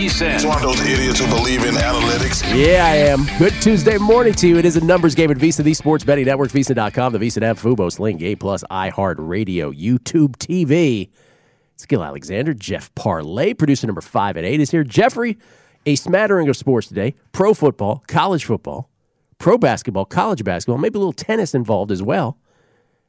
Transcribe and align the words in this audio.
VSIN. 0.00 0.34
It's 0.34 0.46
one 0.46 0.56
of 0.56 0.62
those 0.62 0.80
idiots 0.80 1.20
who 1.20 1.26
believe 1.26 1.62
in 1.64 1.74
analytics. 1.74 2.42
Yeah, 2.56 2.86
I 2.86 2.96
am. 2.96 3.26
Good 3.38 3.52
Tuesday 3.60 3.98
morning 3.98 4.32
to 4.34 4.48
you. 4.48 4.56
It 4.56 4.64
is 4.64 4.76
a 4.76 4.84
numbers 4.84 5.14
game 5.14 5.30
at 5.30 5.36
VSIN, 5.36 5.64
the 5.64 5.74
sports 5.74 6.04
betting 6.04 6.24
network, 6.24 6.50
VSIN.com, 6.50 7.12
the 7.12 7.18
VSIN 7.18 7.42
app, 7.42 7.58
Fubo, 7.58 7.92
Sling, 7.92 8.16
Game 8.16 8.38
Plus, 8.38 8.64
iHeart 8.70 9.16
Radio, 9.18 9.70
YouTube 9.70 10.36
TV. 10.36 11.10
It's 11.74 11.84
Gil 11.84 12.02
Alexander, 12.02 12.54
Jeff 12.54 12.94
Parlay, 12.94 13.52
producer 13.52 13.86
number 13.86 14.00
five 14.00 14.38
and 14.38 14.46
eight 14.46 14.58
is 14.60 14.70
here. 14.70 14.84
Jeffrey, 14.84 15.36
a 15.84 15.96
smattering 15.96 16.48
of 16.48 16.56
sports 16.56 16.86
today 16.86 17.14
pro 17.32 17.52
football, 17.52 18.02
college 18.08 18.46
football, 18.46 18.88
pro 19.36 19.58
basketball, 19.58 20.06
college 20.06 20.44
basketball, 20.44 20.78
maybe 20.78 20.96
a 20.96 20.98
little 20.98 21.12
tennis 21.12 21.54
involved 21.54 21.92
as 21.92 22.02
well. 22.02 22.38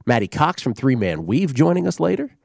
Maddie 0.05 0.27
Cox 0.27 0.61
from 0.61 0.73
Three 0.73 0.97
Man 0.97 1.25
Weave 1.25 1.53
joining 1.53 1.87
us 1.87 2.01
later 2.01 2.35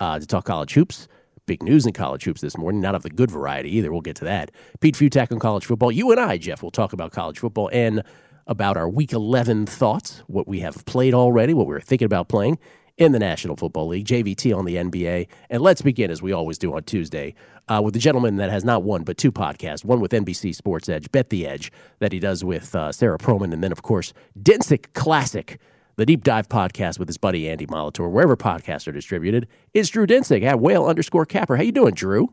uh, 0.00 0.18
to 0.18 0.26
talk 0.26 0.44
college 0.44 0.74
hoops. 0.74 1.08
Big 1.46 1.62
news 1.62 1.86
in 1.86 1.92
college 1.92 2.24
hoops 2.24 2.40
this 2.40 2.58
morning, 2.58 2.80
not 2.80 2.96
of 2.96 3.02
the 3.02 3.10
good 3.10 3.30
variety 3.30 3.74
either. 3.76 3.92
We'll 3.92 4.00
get 4.00 4.16
to 4.16 4.24
that. 4.24 4.50
Pete 4.80 4.96
Fiutak 4.96 5.30
on 5.30 5.38
college 5.38 5.64
football. 5.64 5.92
You 5.92 6.10
and 6.10 6.18
I, 6.18 6.38
Jeff, 6.38 6.60
will 6.60 6.72
talk 6.72 6.92
about 6.92 7.12
college 7.12 7.38
football 7.38 7.70
and 7.72 8.02
about 8.48 8.76
our 8.76 8.88
week 8.88 9.12
11 9.12 9.66
thoughts, 9.66 10.24
what 10.26 10.48
we 10.48 10.60
have 10.60 10.84
played 10.86 11.14
already, 11.14 11.54
what 11.54 11.68
we 11.68 11.74
are 11.74 11.80
thinking 11.80 12.06
about 12.06 12.28
playing 12.28 12.58
in 12.96 13.12
the 13.12 13.18
National 13.18 13.56
Football 13.56 13.88
League, 13.88 14.06
JVT 14.06 14.56
on 14.56 14.64
the 14.64 14.76
NBA. 14.76 15.28
And 15.50 15.62
let's 15.62 15.82
begin, 15.82 16.10
as 16.10 16.22
we 16.22 16.32
always 16.32 16.58
do 16.58 16.74
on 16.74 16.82
Tuesday, 16.82 17.34
uh, 17.68 17.80
with 17.84 17.94
the 17.94 18.00
gentleman 18.00 18.36
that 18.36 18.50
has 18.50 18.64
not 18.64 18.82
one 18.82 19.04
but 19.04 19.16
two 19.16 19.30
podcasts 19.30 19.84
one 19.84 20.00
with 20.00 20.12
NBC 20.12 20.54
Sports 20.54 20.88
Edge, 20.88 21.10
Bet 21.12 21.30
the 21.30 21.46
Edge, 21.46 21.70
that 21.98 22.12
he 22.12 22.18
does 22.18 22.42
with 22.44 22.74
uh, 22.74 22.90
Sarah 22.92 23.18
Proman, 23.18 23.52
and 23.52 23.62
then, 23.62 23.72
of 23.72 23.82
course, 23.82 24.12
Dinsick 24.40 24.92
Classic 24.94 25.60
the 25.96 26.04
Deep 26.04 26.24
Dive 26.24 26.48
podcast 26.48 26.98
with 26.98 27.08
his 27.08 27.16
buddy 27.16 27.48
Andy 27.48 27.66
Molitor, 27.66 28.10
wherever 28.10 28.36
podcasts 28.36 28.86
are 28.86 28.92
distributed, 28.92 29.48
is 29.72 29.88
Drew 29.88 30.06
Dinsick 30.06 30.42
at 30.42 30.60
whale 30.60 30.84
underscore 30.84 31.24
capper. 31.24 31.56
How 31.56 31.62
you 31.62 31.72
doing, 31.72 31.94
Drew? 31.94 32.32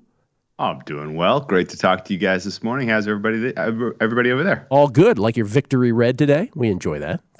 I'm 0.59 0.79
doing 0.79 1.15
well. 1.15 1.39
Great 1.39 1.69
to 1.69 1.77
talk 1.77 2.03
to 2.05 2.13
you 2.13 2.19
guys 2.19 2.43
this 2.43 2.61
morning. 2.61 2.89
How's 2.89 3.07
everybody? 3.07 3.55
Everybody 3.57 4.31
over 4.31 4.43
there? 4.43 4.67
All 4.69 4.87
good. 4.87 5.17
Like 5.17 5.37
your 5.37 5.45
victory 5.45 5.91
red 5.91 6.17
today. 6.17 6.51
We 6.55 6.69
enjoy 6.69 6.99
that. 6.99 7.21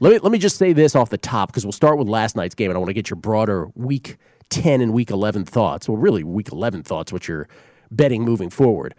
let 0.00 0.12
me 0.12 0.18
let 0.18 0.32
me 0.32 0.38
just 0.38 0.56
say 0.56 0.72
this 0.72 0.94
off 0.94 1.10
the 1.10 1.16
top 1.16 1.50
because 1.50 1.64
we'll 1.64 1.72
start 1.72 1.96
with 1.96 2.08
last 2.08 2.36
night's 2.36 2.54
game, 2.54 2.70
and 2.70 2.76
I 2.76 2.78
want 2.78 2.90
to 2.90 2.94
get 2.94 3.08
your 3.08 3.16
broader 3.16 3.68
week 3.74 4.16
ten 4.50 4.80
and 4.80 4.92
week 4.92 5.10
eleven 5.10 5.44
thoughts. 5.44 5.88
Well, 5.88 5.96
really 5.96 6.24
week 6.24 6.50
eleven 6.52 6.82
thoughts, 6.82 7.12
what 7.12 7.26
you're 7.26 7.48
betting 7.90 8.24
moving 8.24 8.50
forward 8.50 8.94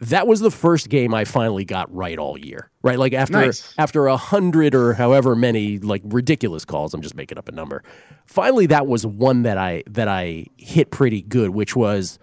that 0.00 0.26
was 0.26 0.40
the 0.40 0.50
first 0.50 0.88
game 0.88 1.14
I 1.14 1.24
finally 1.24 1.64
got 1.64 1.92
right 1.94 2.18
all 2.18 2.38
year. 2.38 2.70
Right, 2.82 2.98
like 2.98 3.14
after 3.14 3.32
nice. 3.32 3.74
after 3.78 4.06
a 4.06 4.16
hundred 4.16 4.74
or 4.74 4.92
however 4.92 5.34
many 5.34 5.78
like 5.78 6.02
ridiculous 6.04 6.64
calls, 6.64 6.92
I'm 6.94 7.02
just 7.02 7.14
making 7.14 7.38
up 7.38 7.48
a 7.48 7.52
number. 7.52 7.82
Finally, 8.26 8.66
that 8.66 8.86
was 8.86 9.06
one 9.06 9.42
that 9.42 9.58
I 9.58 9.82
that 9.90 10.08
I 10.08 10.46
hit 10.58 10.90
pretty 10.90 11.22
good, 11.22 11.50
which 11.50 11.74
was 11.74 12.18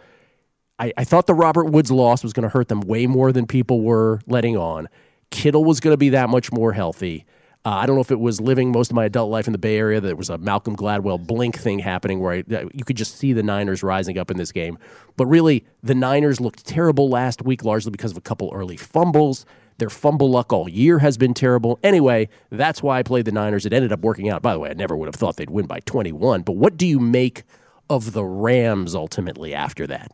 I, 0.79 0.93
I 0.97 1.03
thought 1.03 1.27
the 1.27 1.33
Robert 1.33 1.65
Woods 1.65 1.91
loss 1.91 2.23
was 2.23 2.33
going 2.33 2.43
to 2.43 2.49
hurt 2.49 2.67
them 2.67 2.81
way 2.81 3.07
more 3.07 3.31
than 3.31 3.47
people 3.47 3.81
were 3.81 4.21
letting 4.27 4.57
on. 4.57 4.87
Kittle 5.31 5.63
was 5.63 5.79
going 5.79 5.93
to 5.93 5.97
be 5.97 6.09
that 6.09 6.29
much 6.29 6.51
more 6.51 6.73
healthy. 6.73 7.25
Uh, 7.65 7.69
I 7.69 7.85
don't 7.85 7.95
know 7.95 8.01
if 8.01 8.11
it 8.11 8.19
was 8.19 8.41
living 8.41 8.73
most 8.73 8.91
of 8.91 8.95
my 8.95 9.05
adult 9.05 9.31
life 9.31 9.47
in 9.47 9.53
the 9.53 9.57
Bay 9.57 9.77
Area. 9.77 10.01
That 10.01 10.07
there 10.07 10.15
was 10.17 10.29
a 10.29 10.37
Malcolm 10.37 10.75
Gladwell 10.75 11.25
blink 11.25 11.57
thing 11.57 11.79
happening 11.79 12.19
where 12.19 12.33
I, 12.33 12.65
you 12.73 12.83
could 12.83 12.97
just 12.97 13.17
see 13.17 13.31
the 13.31 13.43
Niners 13.43 13.83
rising 13.83 14.17
up 14.17 14.29
in 14.29 14.37
this 14.37 14.51
game. 14.51 14.77
But 15.15 15.27
really, 15.27 15.63
the 15.81 15.95
Niners 15.95 16.41
looked 16.41 16.65
terrible 16.65 17.09
last 17.09 17.41
week, 17.41 17.63
largely 17.63 17.91
because 17.91 18.11
of 18.11 18.17
a 18.17 18.21
couple 18.21 18.51
early 18.53 18.75
fumbles. 18.75 19.45
Their 19.77 19.89
fumble 19.89 20.29
luck 20.29 20.51
all 20.51 20.69
year 20.69 20.99
has 20.99 21.17
been 21.17 21.33
terrible. 21.33 21.79
Anyway, 21.83 22.29
that's 22.49 22.83
why 22.83 22.99
I 22.99 23.03
played 23.03 23.25
the 23.25 23.31
Niners. 23.31 23.65
It 23.65 23.73
ended 23.73 23.93
up 23.93 24.01
working 24.01 24.29
out. 24.29 24.41
By 24.41 24.53
the 24.53 24.59
way, 24.59 24.69
I 24.69 24.73
never 24.73 24.97
would 24.97 25.07
have 25.07 25.15
thought 25.15 25.37
they'd 25.37 25.49
win 25.49 25.65
by 25.65 25.79
21. 25.79 26.41
But 26.41 26.57
what 26.57 26.75
do 26.77 26.85
you 26.85 26.99
make 26.99 27.43
of 27.89 28.11
the 28.11 28.25
Rams 28.25 28.93
ultimately 28.93 29.53
after 29.53 29.87
that? 29.87 30.11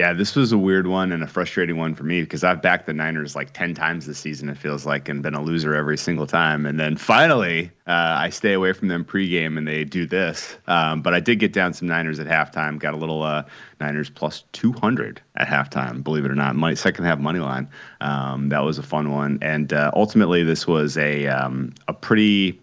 Yeah, 0.00 0.14
this 0.14 0.34
was 0.34 0.50
a 0.50 0.56
weird 0.56 0.86
one 0.86 1.12
and 1.12 1.22
a 1.22 1.26
frustrating 1.26 1.76
one 1.76 1.94
for 1.94 2.04
me 2.04 2.22
because 2.22 2.42
I've 2.42 2.62
backed 2.62 2.86
the 2.86 2.94
Niners 2.94 3.36
like 3.36 3.52
10 3.52 3.74
times 3.74 4.06
this 4.06 4.16
season, 4.16 4.48
it 4.48 4.56
feels 4.56 4.86
like, 4.86 5.10
and 5.10 5.22
been 5.22 5.34
a 5.34 5.42
loser 5.42 5.74
every 5.74 5.98
single 5.98 6.26
time. 6.26 6.64
And 6.64 6.80
then 6.80 6.96
finally, 6.96 7.70
uh, 7.86 8.16
I 8.16 8.30
stay 8.30 8.54
away 8.54 8.72
from 8.72 8.88
them 8.88 9.04
pregame 9.04 9.58
and 9.58 9.68
they 9.68 9.84
do 9.84 10.06
this. 10.06 10.56
Um, 10.68 11.02
but 11.02 11.12
I 11.12 11.20
did 11.20 11.38
get 11.38 11.52
down 11.52 11.74
some 11.74 11.86
Niners 11.86 12.18
at 12.18 12.26
halftime, 12.26 12.78
got 12.78 12.94
a 12.94 12.96
little 12.96 13.22
uh, 13.22 13.42
Niners 13.78 14.08
plus 14.08 14.44
200 14.52 15.20
at 15.36 15.46
halftime, 15.46 16.02
believe 16.02 16.24
it 16.24 16.30
or 16.30 16.34
not. 16.34 16.78
Second 16.78 17.04
half 17.04 17.18
money 17.18 17.40
line. 17.40 17.68
Um, 18.00 18.48
that 18.48 18.60
was 18.60 18.78
a 18.78 18.82
fun 18.82 19.12
one. 19.12 19.38
And 19.42 19.70
uh, 19.74 19.90
ultimately, 19.94 20.42
this 20.44 20.66
was 20.66 20.96
a, 20.96 21.26
um, 21.26 21.74
a 21.88 21.92
pretty. 21.92 22.58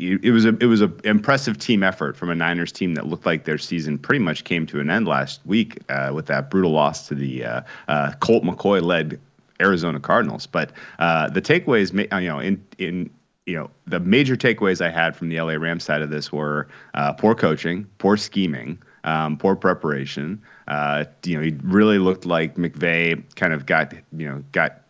Uh, 0.00 0.18
it 0.22 0.32
was 0.32 0.44
a 0.44 0.56
it 0.60 0.66
was 0.66 0.82
a 0.82 0.92
impressive 1.04 1.58
team 1.58 1.82
effort 1.82 2.16
from 2.16 2.30
a 2.30 2.34
Niners 2.34 2.72
team 2.72 2.94
that 2.94 3.06
looked 3.06 3.26
like 3.26 3.44
their 3.44 3.58
season 3.58 3.98
pretty 3.98 4.22
much 4.22 4.44
came 4.44 4.66
to 4.66 4.80
an 4.80 4.90
end 4.90 5.06
last 5.06 5.40
week 5.44 5.78
uh, 5.88 6.10
with 6.12 6.26
that 6.26 6.50
brutal 6.50 6.72
loss 6.72 7.08
to 7.08 7.14
the 7.14 7.44
uh, 7.44 7.60
uh, 7.88 8.12
Colt 8.20 8.42
McCoy 8.44 8.82
led 8.82 9.20
Arizona 9.60 10.00
Cardinals. 10.00 10.46
But 10.46 10.72
uh, 10.98 11.30
the 11.30 11.42
takeaways, 11.42 11.92
you 12.20 12.28
know, 12.28 12.40
in 12.40 12.64
in 12.78 13.10
you 13.46 13.54
know 13.54 13.70
the 13.86 14.00
major 14.00 14.36
takeaways 14.36 14.84
I 14.84 14.90
had 14.90 15.14
from 15.14 15.28
the 15.28 15.40
LA 15.40 15.54
Rams 15.54 15.84
side 15.84 16.02
of 16.02 16.10
this 16.10 16.32
were 16.32 16.68
uh, 16.94 17.12
poor 17.12 17.34
coaching, 17.34 17.86
poor 17.98 18.16
scheming. 18.16 18.78
Um, 19.06 19.36
poor 19.36 19.54
preparation. 19.54 20.40
Uh, 20.66 21.04
you 21.24 21.36
know, 21.36 21.42
he 21.42 21.54
really 21.62 21.98
looked 21.98 22.24
like 22.24 22.54
McVay 22.54 23.22
kind 23.36 23.52
of 23.52 23.66
got, 23.66 23.92
you 24.16 24.26
know, 24.26 24.42
got 24.52 24.83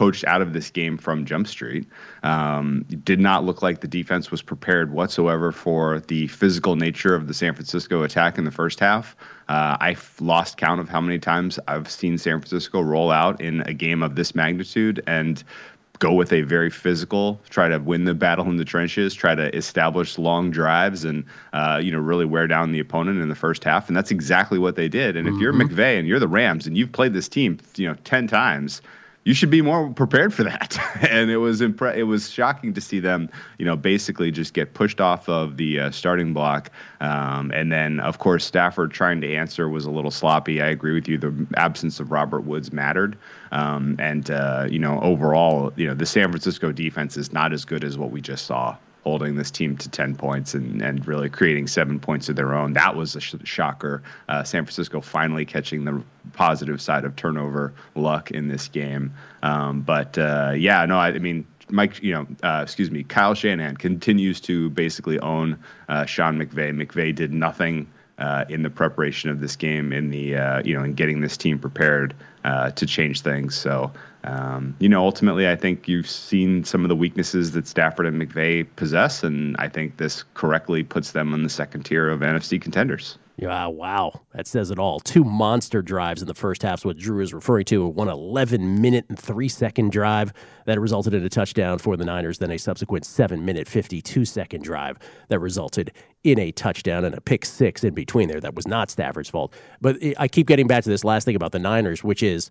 coached 0.00 0.24
out 0.24 0.40
of 0.40 0.54
this 0.54 0.70
game 0.70 0.96
from 0.96 1.26
Jump 1.26 1.46
Street. 1.46 1.86
Um, 2.22 2.86
did 3.04 3.20
not 3.20 3.44
look 3.44 3.60
like 3.60 3.82
the 3.82 3.86
defense 3.86 4.30
was 4.30 4.40
prepared 4.40 4.94
whatsoever 4.94 5.52
for 5.52 6.00
the 6.00 6.26
physical 6.28 6.74
nature 6.74 7.14
of 7.14 7.28
the 7.28 7.34
San 7.34 7.52
Francisco 7.52 8.02
attack 8.02 8.38
in 8.38 8.46
the 8.46 8.50
first 8.50 8.80
half. 8.80 9.14
Uh, 9.50 9.76
I've 9.78 10.14
lost 10.18 10.56
count 10.56 10.80
of 10.80 10.88
how 10.88 11.02
many 11.02 11.18
times 11.18 11.58
I've 11.68 11.90
seen 11.90 12.16
San 12.16 12.40
Francisco 12.40 12.80
roll 12.80 13.10
out 13.10 13.42
in 13.42 13.60
a 13.66 13.74
game 13.74 14.02
of 14.02 14.14
this 14.16 14.34
magnitude 14.34 15.02
and 15.06 15.44
go 15.98 16.14
with 16.14 16.32
a 16.32 16.40
very 16.40 16.70
physical, 16.70 17.38
try 17.50 17.68
to 17.68 17.76
win 17.76 18.04
the 18.04 18.14
battle 18.14 18.48
in 18.48 18.56
the 18.56 18.64
trenches, 18.64 19.12
try 19.12 19.34
to 19.34 19.54
establish 19.54 20.16
long 20.16 20.50
drives, 20.50 21.04
and 21.04 21.26
uh, 21.52 21.78
you 21.82 21.92
know 21.92 21.98
really 21.98 22.24
wear 22.24 22.46
down 22.46 22.72
the 22.72 22.80
opponent 22.80 23.20
in 23.20 23.28
the 23.28 23.34
first 23.34 23.64
half. 23.64 23.86
And 23.88 23.94
that's 23.94 24.10
exactly 24.10 24.58
what 24.58 24.76
they 24.76 24.88
did. 24.88 25.14
And 25.14 25.28
if 25.28 25.34
mm-hmm. 25.34 25.42
you're 25.42 25.52
McVay 25.52 25.98
and 25.98 26.08
you're 26.08 26.20
the 26.20 26.26
Rams 26.26 26.66
and 26.66 26.74
you've 26.74 26.92
played 26.92 27.12
this 27.12 27.28
team, 27.28 27.58
you 27.76 27.86
know, 27.86 27.96
ten 28.04 28.26
times, 28.26 28.80
you 29.24 29.34
should 29.34 29.50
be 29.50 29.60
more 29.60 29.90
prepared 29.90 30.32
for 30.32 30.44
that. 30.44 30.78
and 31.10 31.30
it 31.30 31.36
was 31.36 31.60
impre- 31.60 31.96
it 31.96 32.04
was 32.04 32.30
shocking 32.30 32.72
to 32.74 32.80
see 32.80 33.00
them, 33.00 33.28
you 33.58 33.66
know, 33.66 33.76
basically 33.76 34.30
just 34.30 34.54
get 34.54 34.72
pushed 34.74 35.00
off 35.00 35.28
of 35.28 35.56
the 35.56 35.80
uh, 35.80 35.90
starting 35.90 36.32
block. 36.32 36.70
Um, 37.00 37.50
and 37.52 37.70
then, 37.70 38.00
of 38.00 38.18
course, 38.18 38.44
Stafford 38.44 38.92
trying 38.92 39.20
to 39.20 39.34
answer 39.34 39.68
was 39.68 39.84
a 39.84 39.90
little 39.90 40.10
sloppy. 40.10 40.62
I 40.62 40.68
agree 40.68 40.94
with 40.94 41.08
you. 41.08 41.18
The 41.18 41.46
absence 41.56 42.00
of 42.00 42.10
Robert 42.10 42.42
Woods 42.42 42.72
mattered. 42.72 43.18
Um, 43.52 43.96
and 43.98 44.30
uh, 44.30 44.66
you 44.70 44.78
know, 44.78 45.00
overall, 45.00 45.72
you 45.76 45.86
know, 45.86 45.94
the 45.94 46.06
San 46.06 46.30
Francisco 46.30 46.72
defense 46.72 47.16
is 47.16 47.32
not 47.32 47.52
as 47.52 47.64
good 47.64 47.84
as 47.84 47.98
what 47.98 48.10
we 48.10 48.20
just 48.20 48.46
saw 48.46 48.76
holding 49.02 49.34
this 49.34 49.50
team 49.50 49.76
to 49.78 49.88
10 49.88 50.16
points 50.16 50.54
and, 50.54 50.82
and 50.82 51.06
really 51.06 51.30
creating 51.30 51.66
seven 51.66 51.98
points 51.98 52.28
of 52.28 52.36
their 52.36 52.54
own. 52.54 52.74
That 52.74 52.96
was 52.96 53.16
a 53.16 53.20
sh- 53.20 53.34
shocker. 53.44 54.02
Uh, 54.28 54.44
San 54.44 54.64
Francisco 54.64 55.00
finally 55.00 55.44
catching 55.44 55.84
the 55.84 56.02
positive 56.32 56.80
side 56.80 57.04
of 57.04 57.16
turnover 57.16 57.72
luck 57.94 58.30
in 58.30 58.48
this 58.48 58.68
game. 58.68 59.14
Um, 59.42 59.80
but 59.80 60.18
uh, 60.18 60.52
yeah, 60.56 60.84
no, 60.84 60.98
I, 60.98 61.08
I, 61.08 61.18
mean, 61.18 61.46
Mike, 61.70 62.02
you 62.02 62.12
know, 62.12 62.26
uh, 62.42 62.60
excuse 62.62 62.90
me, 62.90 63.02
Kyle 63.02 63.34
Shanahan 63.34 63.76
continues 63.76 64.40
to 64.42 64.70
basically 64.70 65.18
own 65.20 65.58
uh, 65.88 66.04
Sean 66.04 66.38
McVay. 66.38 66.74
McVay 66.74 67.14
did 67.14 67.32
nothing 67.32 67.86
uh, 68.18 68.44
in 68.48 68.62
the 68.62 68.70
preparation 68.70 69.30
of 69.30 69.40
this 69.40 69.56
game, 69.56 69.92
in 69.92 70.10
the 70.10 70.36
uh, 70.36 70.62
you 70.62 70.76
know, 70.76 70.84
in 70.84 70.92
getting 70.92 71.20
this 71.20 71.36
team 71.36 71.58
prepared 71.58 72.14
uh, 72.44 72.70
to 72.72 72.86
change 72.86 73.22
things. 73.22 73.56
So, 73.56 73.92
um, 74.24 74.76
you 74.78 74.88
know, 74.88 75.02
ultimately, 75.02 75.48
I 75.48 75.56
think 75.56 75.88
you've 75.88 76.08
seen 76.08 76.64
some 76.64 76.84
of 76.84 76.88
the 76.88 76.96
weaknesses 76.96 77.52
that 77.52 77.66
Stafford 77.66 78.06
and 78.06 78.20
McVay 78.20 78.66
possess, 78.76 79.22
and 79.22 79.56
I 79.58 79.68
think 79.68 79.96
this 79.96 80.24
correctly 80.34 80.84
puts 80.84 81.12
them 81.12 81.32
in 81.32 81.42
the 81.42 81.48
second 81.48 81.84
tier 81.84 82.08
of 82.08 82.20
NFC 82.20 82.60
contenders. 82.60 83.18
Yeah, 83.40 83.68
wow. 83.68 84.20
That 84.34 84.46
says 84.46 84.70
it 84.70 84.78
all. 84.78 85.00
Two 85.00 85.24
monster 85.24 85.80
drives 85.80 86.20
in 86.20 86.28
the 86.28 86.34
first 86.34 86.62
half 86.62 86.80
is 86.80 86.84
what 86.84 86.98
Drew 86.98 87.22
is 87.22 87.32
referring 87.32 87.64
to. 87.66 87.86
One 87.86 88.10
11 88.10 88.82
minute 88.82 89.06
and 89.08 89.18
three 89.18 89.48
second 89.48 89.92
drive 89.92 90.34
that 90.66 90.78
resulted 90.78 91.14
in 91.14 91.24
a 91.24 91.30
touchdown 91.30 91.78
for 91.78 91.96
the 91.96 92.04
Niners, 92.04 92.36
then 92.36 92.50
a 92.50 92.58
subsequent 92.58 93.06
seven 93.06 93.46
minute, 93.46 93.66
52 93.66 94.26
second 94.26 94.62
drive 94.62 94.98
that 95.28 95.38
resulted 95.38 95.90
in 96.22 96.38
a 96.38 96.52
touchdown 96.52 97.02
and 97.06 97.14
a 97.14 97.20
pick 97.22 97.46
six 97.46 97.82
in 97.82 97.94
between 97.94 98.28
there. 98.28 98.40
That 98.40 98.54
was 98.54 98.68
not 98.68 98.90
Stafford's 98.90 99.30
fault. 99.30 99.54
But 99.80 99.96
I 100.18 100.28
keep 100.28 100.46
getting 100.46 100.66
back 100.66 100.84
to 100.84 100.90
this 100.90 101.02
last 101.02 101.24
thing 101.24 101.36
about 101.36 101.52
the 101.52 101.58
Niners, 101.58 102.04
which 102.04 102.22
is 102.22 102.50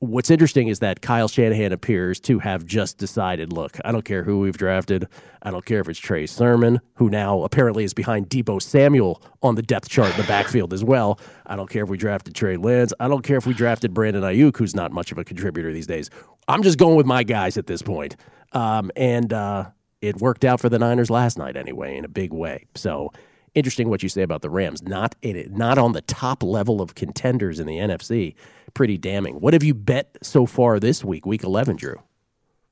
what's 0.00 0.30
interesting 0.30 0.68
is 0.68 0.78
that 0.78 1.02
Kyle 1.02 1.26
Shanahan 1.26 1.72
appears 1.72 2.20
to 2.20 2.38
have 2.38 2.64
just 2.64 2.98
decided 2.98 3.52
look, 3.52 3.78
I 3.84 3.92
don't 3.92 4.04
care 4.04 4.22
who 4.22 4.38
we've 4.38 4.56
drafted. 4.56 5.08
I 5.42 5.50
don't 5.50 5.64
care 5.64 5.80
if 5.80 5.88
it's 5.88 5.98
Trey 5.98 6.26
Sermon, 6.26 6.80
who 6.94 7.10
now 7.10 7.42
apparently 7.42 7.84
is 7.84 7.94
behind 7.94 8.28
Deebo 8.28 8.62
Samuel 8.62 9.22
on 9.42 9.56
the 9.56 9.62
depth 9.62 9.88
chart 9.88 10.12
in 10.12 10.20
the 10.20 10.26
backfield 10.26 10.72
as 10.72 10.84
well. 10.84 11.18
I 11.46 11.56
don't 11.56 11.68
care 11.68 11.82
if 11.84 11.88
we 11.88 11.96
drafted 11.96 12.34
Trey 12.34 12.56
Lance. 12.56 12.92
I 13.00 13.08
don't 13.08 13.22
care 13.22 13.36
if 13.36 13.46
we 13.46 13.54
drafted 13.54 13.92
Brandon 13.92 14.22
Aiyuk, 14.22 14.56
who's 14.56 14.74
not 14.74 14.92
much 14.92 15.10
of 15.10 15.18
a 15.18 15.24
contributor 15.24 15.72
these 15.72 15.86
days. 15.86 16.10
I'm 16.46 16.62
just 16.62 16.78
going 16.78 16.96
with 16.96 17.06
my 17.06 17.24
guys 17.24 17.56
at 17.56 17.66
this 17.66 17.82
point. 17.82 18.16
Um, 18.52 18.90
and 18.96 19.32
uh, 19.32 19.70
it 20.00 20.16
worked 20.20 20.44
out 20.44 20.60
for 20.60 20.68
the 20.68 20.78
Niners 20.78 21.10
last 21.10 21.38
night 21.38 21.56
anyway 21.56 21.96
in 21.96 22.04
a 22.04 22.08
big 22.08 22.32
way. 22.32 22.66
So 22.74 23.12
interesting 23.54 23.88
what 23.88 24.02
you 24.02 24.08
say 24.08 24.22
about 24.22 24.42
the 24.42 24.50
Rams. 24.50 24.82
Not 24.82 25.16
in, 25.22 25.52
not 25.54 25.76
on 25.78 25.92
the 25.92 26.02
top 26.02 26.42
level 26.42 26.80
of 26.80 26.94
contenders 26.94 27.58
in 27.58 27.66
the 27.66 27.78
NFC 27.78 28.34
pretty 28.78 28.96
damning. 28.96 29.40
What 29.40 29.54
have 29.54 29.64
you 29.64 29.74
bet 29.74 30.16
so 30.22 30.46
far 30.46 30.78
this 30.78 31.04
week, 31.04 31.26
week 31.26 31.42
11, 31.42 31.74
Drew? 31.74 32.00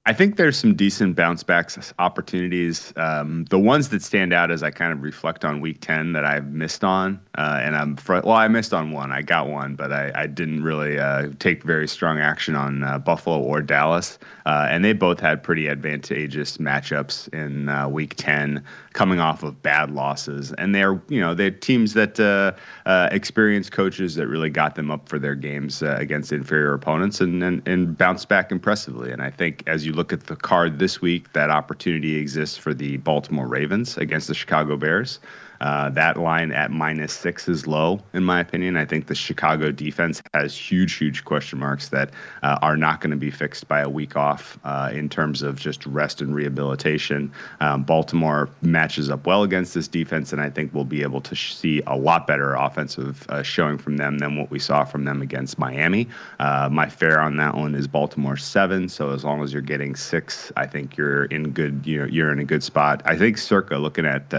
I 0.09 0.13
think 0.13 0.37
there's 0.37 0.57
some 0.57 0.77
decent 0.77 1.17
bounce 1.17 1.43
back 1.43 1.69
opportunities. 1.99 2.93
Um, 2.95 3.45
the 3.47 3.59
ones 3.59 3.89
that 3.89 4.05
stand 4.05 4.33
out 4.33 4.53
as 4.53 4.63
I 4.63 4.71
kind 4.71 4.93
of 4.93 5.03
reflect 5.03 5.45
on 5.45 5.61
week 5.61 5.81
10 5.81 6.13
that 6.13 6.25
I've 6.25 6.47
missed 6.47 6.85
on, 6.85 7.21
uh, 7.37 7.59
and 7.61 7.75
I'm 7.75 7.97
fr- 7.97 8.21
well, 8.23 8.37
I 8.37 8.47
missed 8.47 8.73
on 8.73 8.93
one. 8.93 9.11
I 9.11 9.23
got 9.23 9.49
one, 9.49 9.75
but 9.75 9.91
I, 9.91 10.13
I 10.15 10.29
didn't 10.29 10.63
really 10.63 10.97
uh, 10.97 11.31
take 11.41 11.65
very 11.65 11.89
strong 11.89 12.21
action 12.21 12.55
on 12.55 12.85
uh, 12.85 13.01
Buffalo 13.01 13.41
or 13.41 13.61
Dallas. 13.61 14.17
Uh, 14.47 14.69
and 14.71 14.85
they 14.85 14.93
both 14.93 15.19
had 15.19 15.43
pretty 15.43 15.69
advantageous 15.69 16.59
matchups 16.59 17.27
in 17.35 17.69
uh, 17.69 17.89
week 17.89 18.15
10 18.15 18.63
coming 18.97 19.21
off 19.21 19.43
of 19.43 19.61
bad 19.63 19.91
losses. 19.91 20.53
And 20.55 20.75
they're, 20.75 21.01
you 21.09 21.21
know, 21.21 21.35
they're 21.35 21.51
teams 21.51 21.93
that 21.93 22.19
uh, 22.19 23.09
experienced 23.13 23.71
coaches 23.71 24.15
that 24.15 24.27
really 24.27 24.49
got 24.49 24.75
them 24.75 24.91
up 24.91 25.07
for 25.07 25.19
their 25.19 25.35
games 25.35 25.83
against 25.83 26.33
inferior 26.33 26.73
opponents 26.73 27.21
and, 27.21 27.43
and, 27.43 27.69
and 27.69 27.97
bounced 27.97 28.31
back 28.31 28.51
impressively. 28.51 29.13
And 29.13 29.21
I 29.21 29.29
think 29.29 29.63
as 29.67 29.85
you 29.85 29.93
look 29.93 30.15
at 30.15 30.25
the 30.25 30.35
card 30.35 30.79
this 30.79 31.03
week, 31.03 31.35
that 31.35 31.51
opportunity 31.51 32.17
exists 32.17 32.57
for 32.57 32.73
the 32.73 32.97
Baltimore 32.97 33.47
Ravens 33.47 33.99
against 33.99 34.29
the 34.29 34.35
Chicago 34.35 34.79
Bears. 34.79 35.21
Uh, 35.61 35.91
that 35.91 36.17
line 36.17 36.53
at 36.53 36.71
minus 36.71 37.13
six 37.13 37.49
is 37.49 37.67
low, 37.67 38.01
in 38.13 38.25
my 38.25 38.41
opinion. 38.41 38.77
I 38.77 38.85
think 38.85 39.07
the 39.07 39.15
Chicago 39.15 39.71
defense 39.71 40.23
has 40.35 40.57
huge, 40.57 40.95
huge 40.95 41.25
question 41.25 41.59
marks 41.59 41.89
that 41.89 42.11
uh, 42.43 42.59
are 42.63 42.77
not 42.77 43.01
going 43.01 43.11
to 43.11 43.17
be 43.17 43.31
fixed 43.31 43.69
by 43.69 43.81
a 43.81 43.89
week 43.89 44.17
off 44.17 44.59
uh, 44.65 44.91
in 44.93 45.09
terms 45.09 45.43
of 45.43 45.59
just 45.59 45.87
rest 45.87 46.21
and 46.21 46.35
rehabilitation. 46.35 47.33
Um, 47.61 47.83
Baltimore 47.85 48.49
matches 48.63 49.11
up 49.11 49.27
well 49.27 49.43
against 49.43 49.75
this 49.75 49.89
defense, 49.89 50.33
and 50.33 50.41
I 50.41 50.51
think 50.51 50.75
we'll 50.75 50.85
be 50.85 51.03
able 51.03 51.21
to 51.23 51.35
sh- 51.35 51.55
see 51.55 51.83
a 51.87 51.97
lot 51.97 52.27
better 52.27 52.55
offensive 52.55 53.27
uh, 53.29 53.43
showing 53.43 53.79
from 53.79 53.97
them 53.97 54.19
than 54.19 54.37
what 54.37 54.51
we 54.51 54.59
saw 54.59 54.85
from 54.85 55.05
them 55.05 55.23
against 55.23 55.59
Miami. 55.59 56.09
Uh, 56.39 56.69
my 56.71 56.89
fair 56.89 57.21
on 57.21 57.37
that 57.39 57.55
one 57.55 57.75
is 57.75 57.87
Baltimore 57.87 58.37
seven. 58.37 58.89
So 58.89 59.11
as 59.11 59.25
long 59.25 59.43
as 59.43 59.53
you're 59.53 59.63
getting 59.63 59.97
six, 59.97 60.53
I 60.57 60.67
think 60.67 60.97
you're 60.97 61.25
in 61.27 61.51
good. 61.51 61.83
You 61.85 62.01
know, 62.01 62.07
you're 62.07 62.33
in 62.33 62.39
a 62.39 62.45
good 62.45 62.63
spot. 62.63 63.03
I 63.05 63.17
think 63.17 63.39
Circa 63.39 63.77
looking 63.77 64.07
at 64.07 64.33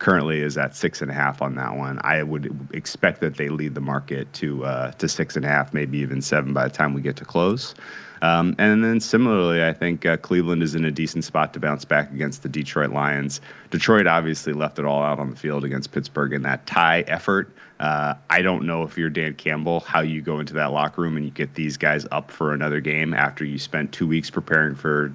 currently 0.00 0.40
is 0.40 0.58
at 0.58 0.74
six 0.74 1.00
and 1.00 1.10
a 1.10 1.14
half 1.14 1.40
on 1.40 1.54
that 1.54 1.76
one. 1.76 2.00
I 2.02 2.22
would 2.22 2.68
expect 2.72 3.20
that 3.20 3.36
they 3.36 3.48
lead 3.48 3.74
the 3.76 3.80
market 3.80 4.32
to 4.34 4.64
uh, 4.64 4.90
to 4.92 5.08
six 5.08 5.36
and 5.36 5.44
a 5.44 5.48
half, 5.48 5.72
maybe 5.72 5.98
even 5.98 6.20
seven 6.20 6.52
by 6.52 6.64
the 6.64 6.74
time 6.74 6.94
we 6.94 7.02
get 7.02 7.16
to 7.16 7.24
close. 7.24 7.74
Um, 8.22 8.54
and 8.58 8.84
then 8.84 9.00
similarly, 9.00 9.64
I 9.64 9.72
think 9.72 10.04
uh, 10.04 10.16
Cleveland 10.18 10.62
is 10.62 10.74
in 10.74 10.84
a 10.84 10.90
decent 10.90 11.24
spot 11.24 11.54
to 11.54 11.60
bounce 11.60 11.84
back 11.84 12.12
against 12.12 12.42
the 12.42 12.48
Detroit 12.48 12.90
Lions. 12.90 13.40
Detroit 13.70 14.06
obviously 14.06 14.52
left 14.52 14.78
it 14.78 14.84
all 14.84 15.02
out 15.02 15.18
on 15.18 15.30
the 15.30 15.36
field 15.36 15.64
against 15.64 15.92
Pittsburgh 15.92 16.34
in 16.34 16.42
that 16.42 16.66
tie 16.66 17.00
effort. 17.02 17.50
Uh, 17.78 18.14
I 18.28 18.42
don't 18.42 18.66
know 18.66 18.82
if 18.82 18.98
you're 18.98 19.08
Dan 19.08 19.34
Campbell, 19.34 19.80
how 19.80 20.00
you 20.00 20.20
go 20.20 20.38
into 20.38 20.52
that 20.54 20.70
locker 20.70 21.00
room 21.00 21.16
and 21.16 21.24
you 21.24 21.30
get 21.30 21.54
these 21.54 21.78
guys 21.78 22.06
up 22.12 22.30
for 22.30 22.52
another 22.52 22.80
game 22.80 23.14
after 23.14 23.42
you 23.42 23.58
spent 23.58 23.92
two 23.92 24.06
weeks 24.06 24.28
preparing 24.28 24.74
for 24.74 25.14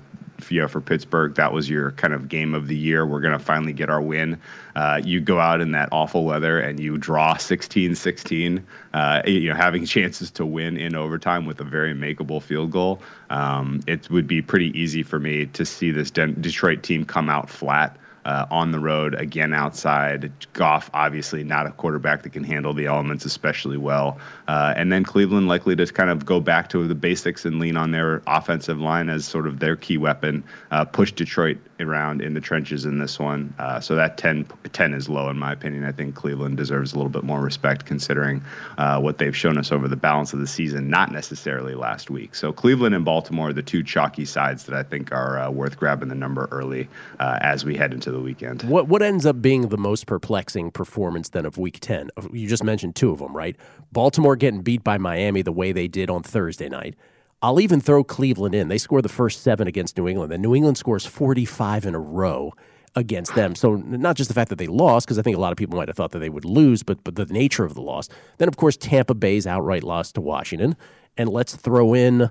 you 0.49 0.61
know, 0.61 0.67
for 0.67 0.81
Pittsburgh, 0.81 1.35
that 1.35 1.53
was 1.53 1.69
your 1.69 1.91
kind 1.91 2.13
of 2.13 2.27
game 2.29 2.53
of 2.53 2.67
the 2.67 2.75
year. 2.75 3.05
We're 3.05 3.21
going 3.21 3.37
to 3.37 3.43
finally 3.43 3.73
get 3.73 3.89
our 3.89 4.01
win. 4.01 4.39
Uh, 4.75 5.01
you 5.03 5.21
go 5.21 5.39
out 5.39 5.61
in 5.61 5.71
that 5.71 5.89
awful 5.91 6.25
weather 6.25 6.59
and 6.59 6.79
you 6.79 6.97
draw 6.97 7.37
16 7.37 7.95
16, 7.95 8.65
uh, 8.93 9.21
you 9.25 9.49
know, 9.49 9.55
having 9.55 9.85
chances 9.85 10.31
to 10.31 10.45
win 10.45 10.77
in 10.77 10.95
overtime 10.95 11.45
with 11.45 11.59
a 11.61 11.63
very 11.63 11.93
makeable 11.93 12.41
field 12.41 12.71
goal. 12.71 13.01
Um, 13.29 13.81
it 13.87 14.09
would 14.09 14.27
be 14.27 14.41
pretty 14.41 14.77
easy 14.79 15.03
for 15.03 15.19
me 15.19 15.45
to 15.47 15.65
see 15.65 15.91
this 15.91 16.11
De- 16.11 16.27
Detroit 16.27 16.83
team 16.83 17.05
come 17.05 17.29
out 17.29 17.49
flat 17.49 17.97
uh, 18.25 18.45
on 18.49 18.71
the 18.71 18.79
road, 18.79 19.13
again 19.13 19.53
outside. 19.53 20.31
Goff, 20.53 20.89
obviously 20.93 21.43
not 21.43 21.67
a 21.67 21.71
quarterback 21.71 22.23
that 22.23 22.33
can 22.33 22.43
handle 22.43 22.73
the 22.73 22.87
elements 22.87 23.23
especially 23.25 23.77
well. 23.77 24.19
Uh, 24.47 24.73
and 24.75 24.91
then 24.91 25.03
Cleveland 25.03 25.47
likely 25.47 25.75
to 25.75 25.85
kind 25.85 26.09
of 26.09 26.25
go 26.25 26.39
back 26.39 26.69
to 26.69 26.87
the 26.87 26.95
basics 26.95 27.45
and 27.45 27.59
lean 27.59 27.77
on 27.77 27.91
their 27.91 28.23
offensive 28.25 28.79
line 28.79 29.09
as 29.09 29.25
sort 29.25 29.45
of 29.45 29.59
their 29.59 29.75
key 29.75 29.97
weapon, 29.97 30.43
uh, 30.71 30.85
push 30.85 31.11
Detroit 31.11 31.57
around 31.79 32.21
in 32.21 32.33
the 32.33 32.41
trenches 32.41 32.85
in 32.85 32.97
this 32.97 33.19
one. 33.19 33.53
Uh, 33.59 33.79
so 33.79 33.95
that 33.95 34.17
10, 34.17 34.47
10 34.73 34.93
is 34.93 35.07
low 35.07 35.29
in 35.29 35.37
my 35.37 35.51
opinion. 35.51 35.85
I 35.85 35.91
think 35.91 36.15
Cleveland 36.15 36.57
deserves 36.57 36.93
a 36.93 36.95
little 36.95 37.11
bit 37.11 37.23
more 37.23 37.41
respect 37.41 37.85
considering 37.85 38.43
uh, 38.77 38.99
what 38.99 39.19
they've 39.19 39.35
shown 39.35 39.57
us 39.57 39.71
over 39.71 39.87
the 39.87 39.95
balance 39.95 40.33
of 40.33 40.39
the 40.39 40.47
season, 40.47 40.89
not 40.89 41.11
necessarily 41.11 41.75
last 41.75 42.09
week. 42.09 42.33
So 42.33 42.51
Cleveland 42.51 42.95
and 42.95 43.05
Baltimore 43.05 43.49
are 43.49 43.53
the 43.53 43.61
two 43.61 43.83
chalky 43.83 44.25
sides 44.25 44.63
that 44.65 44.75
I 44.75 44.81
think 44.81 45.11
are 45.11 45.37
uh, 45.37 45.51
worth 45.51 45.77
grabbing 45.77 46.09
the 46.09 46.15
number 46.15 46.47
early 46.51 46.89
as 47.19 47.63
we 47.63 47.75
head 47.75 47.93
into 47.93 48.14
the 48.15 48.21
weekend. 48.21 48.63
What 48.63 48.87
what 48.87 49.01
ends 49.01 49.25
up 49.25 49.41
being 49.41 49.69
the 49.69 49.77
most 49.77 50.07
perplexing 50.07 50.71
performance 50.71 51.29
then 51.29 51.45
of 51.45 51.57
Week 51.57 51.79
Ten? 51.79 52.09
You 52.31 52.47
just 52.47 52.63
mentioned 52.63 52.95
two 52.95 53.11
of 53.11 53.19
them, 53.19 53.35
right? 53.35 53.55
Baltimore 53.91 54.35
getting 54.35 54.61
beat 54.61 54.83
by 54.83 54.97
Miami 54.97 55.41
the 55.41 55.51
way 55.51 55.71
they 55.71 55.87
did 55.87 56.09
on 56.09 56.23
Thursday 56.23 56.69
night. 56.69 56.95
I'll 57.41 57.59
even 57.59 57.81
throw 57.81 58.03
Cleveland 58.03 58.55
in. 58.55 58.69
They 58.69 58.77
score 58.77 59.01
the 59.01 59.09
first 59.09 59.43
seven 59.43 59.67
against 59.67 59.97
New 59.97 60.07
England. 60.07 60.31
Then 60.31 60.41
New 60.41 60.55
England 60.55 60.77
scores 60.77 61.05
45 61.05 61.85
in 61.85 61.93
a 61.93 61.99
row 61.99 62.53
against 62.95 63.35
them. 63.35 63.55
So 63.55 63.75
not 63.75 64.15
just 64.15 64.29
the 64.29 64.33
fact 64.33 64.49
that 64.49 64.57
they 64.57 64.67
lost, 64.67 65.05
because 65.05 65.19
I 65.19 65.21
think 65.21 65.35
a 65.35 65.39
lot 65.39 65.51
of 65.51 65.57
people 65.57 65.77
might 65.77 65.89
have 65.89 65.97
thought 65.97 66.11
that 66.11 66.19
they 66.19 66.29
would 66.29 66.45
lose, 66.45 66.81
but 66.81 67.03
but 67.03 67.15
the 67.15 67.25
nature 67.25 67.65
of 67.65 67.73
the 67.73 67.81
loss. 67.81 68.09
Then 68.37 68.47
of 68.47 68.57
course 68.57 68.77
Tampa 68.77 69.13
Bay's 69.13 69.45
outright 69.45 69.83
loss 69.83 70.11
to 70.13 70.21
Washington, 70.21 70.75
and 71.17 71.29
let's 71.29 71.55
throw 71.55 71.93
in 71.93 72.29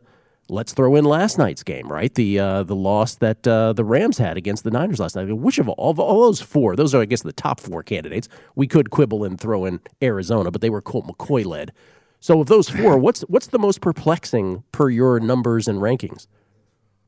let's 0.48 0.72
throw 0.72 0.96
in 0.96 1.04
last 1.04 1.38
night's 1.38 1.62
game, 1.62 1.90
right? 1.90 2.14
The 2.14 2.38
uh, 2.38 2.62
the 2.62 2.76
loss 2.76 3.16
that 3.16 3.46
uh, 3.46 3.72
the 3.72 3.84
Rams 3.84 4.18
had 4.18 4.36
against 4.36 4.64
the 4.64 4.70
Niners 4.70 5.00
last 5.00 5.16
night. 5.16 5.32
Which 5.32 5.58
of 5.58 5.68
all, 5.68 5.90
of 5.90 5.98
all 5.98 6.22
those 6.22 6.40
four? 6.40 6.76
Those 6.76 6.94
are, 6.94 7.02
I 7.02 7.04
guess, 7.04 7.22
the 7.22 7.32
top 7.32 7.60
four 7.60 7.82
candidates. 7.82 8.28
We 8.54 8.66
could 8.66 8.90
quibble 8.90 9.24
and 9.24 9.40
throw 9.40 9.64
in 9.64 9.80
Arizona, 10.02 10.50
but 10.50 10.60
they 10.60 10.70
were 10.70 10.82
Colt 10.82 11.06
McCoy 11.06 11.44
led. 11.44 11.72
So 12.20 12.40
of 12.40 12.46
those 12.46 12.68
four, 12.68 12.98
what's 12.98 13.20
what's 13.22 13.48
the 13.48 13.58
most 13.58 13.80
perplexing 13.80 14.64
per 14.72 14.88
your 14.88 15.20
numbers 15.20 15.68
and 15.68 15.80
rankings? 15.80 16.26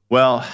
Well, 0.09 0.47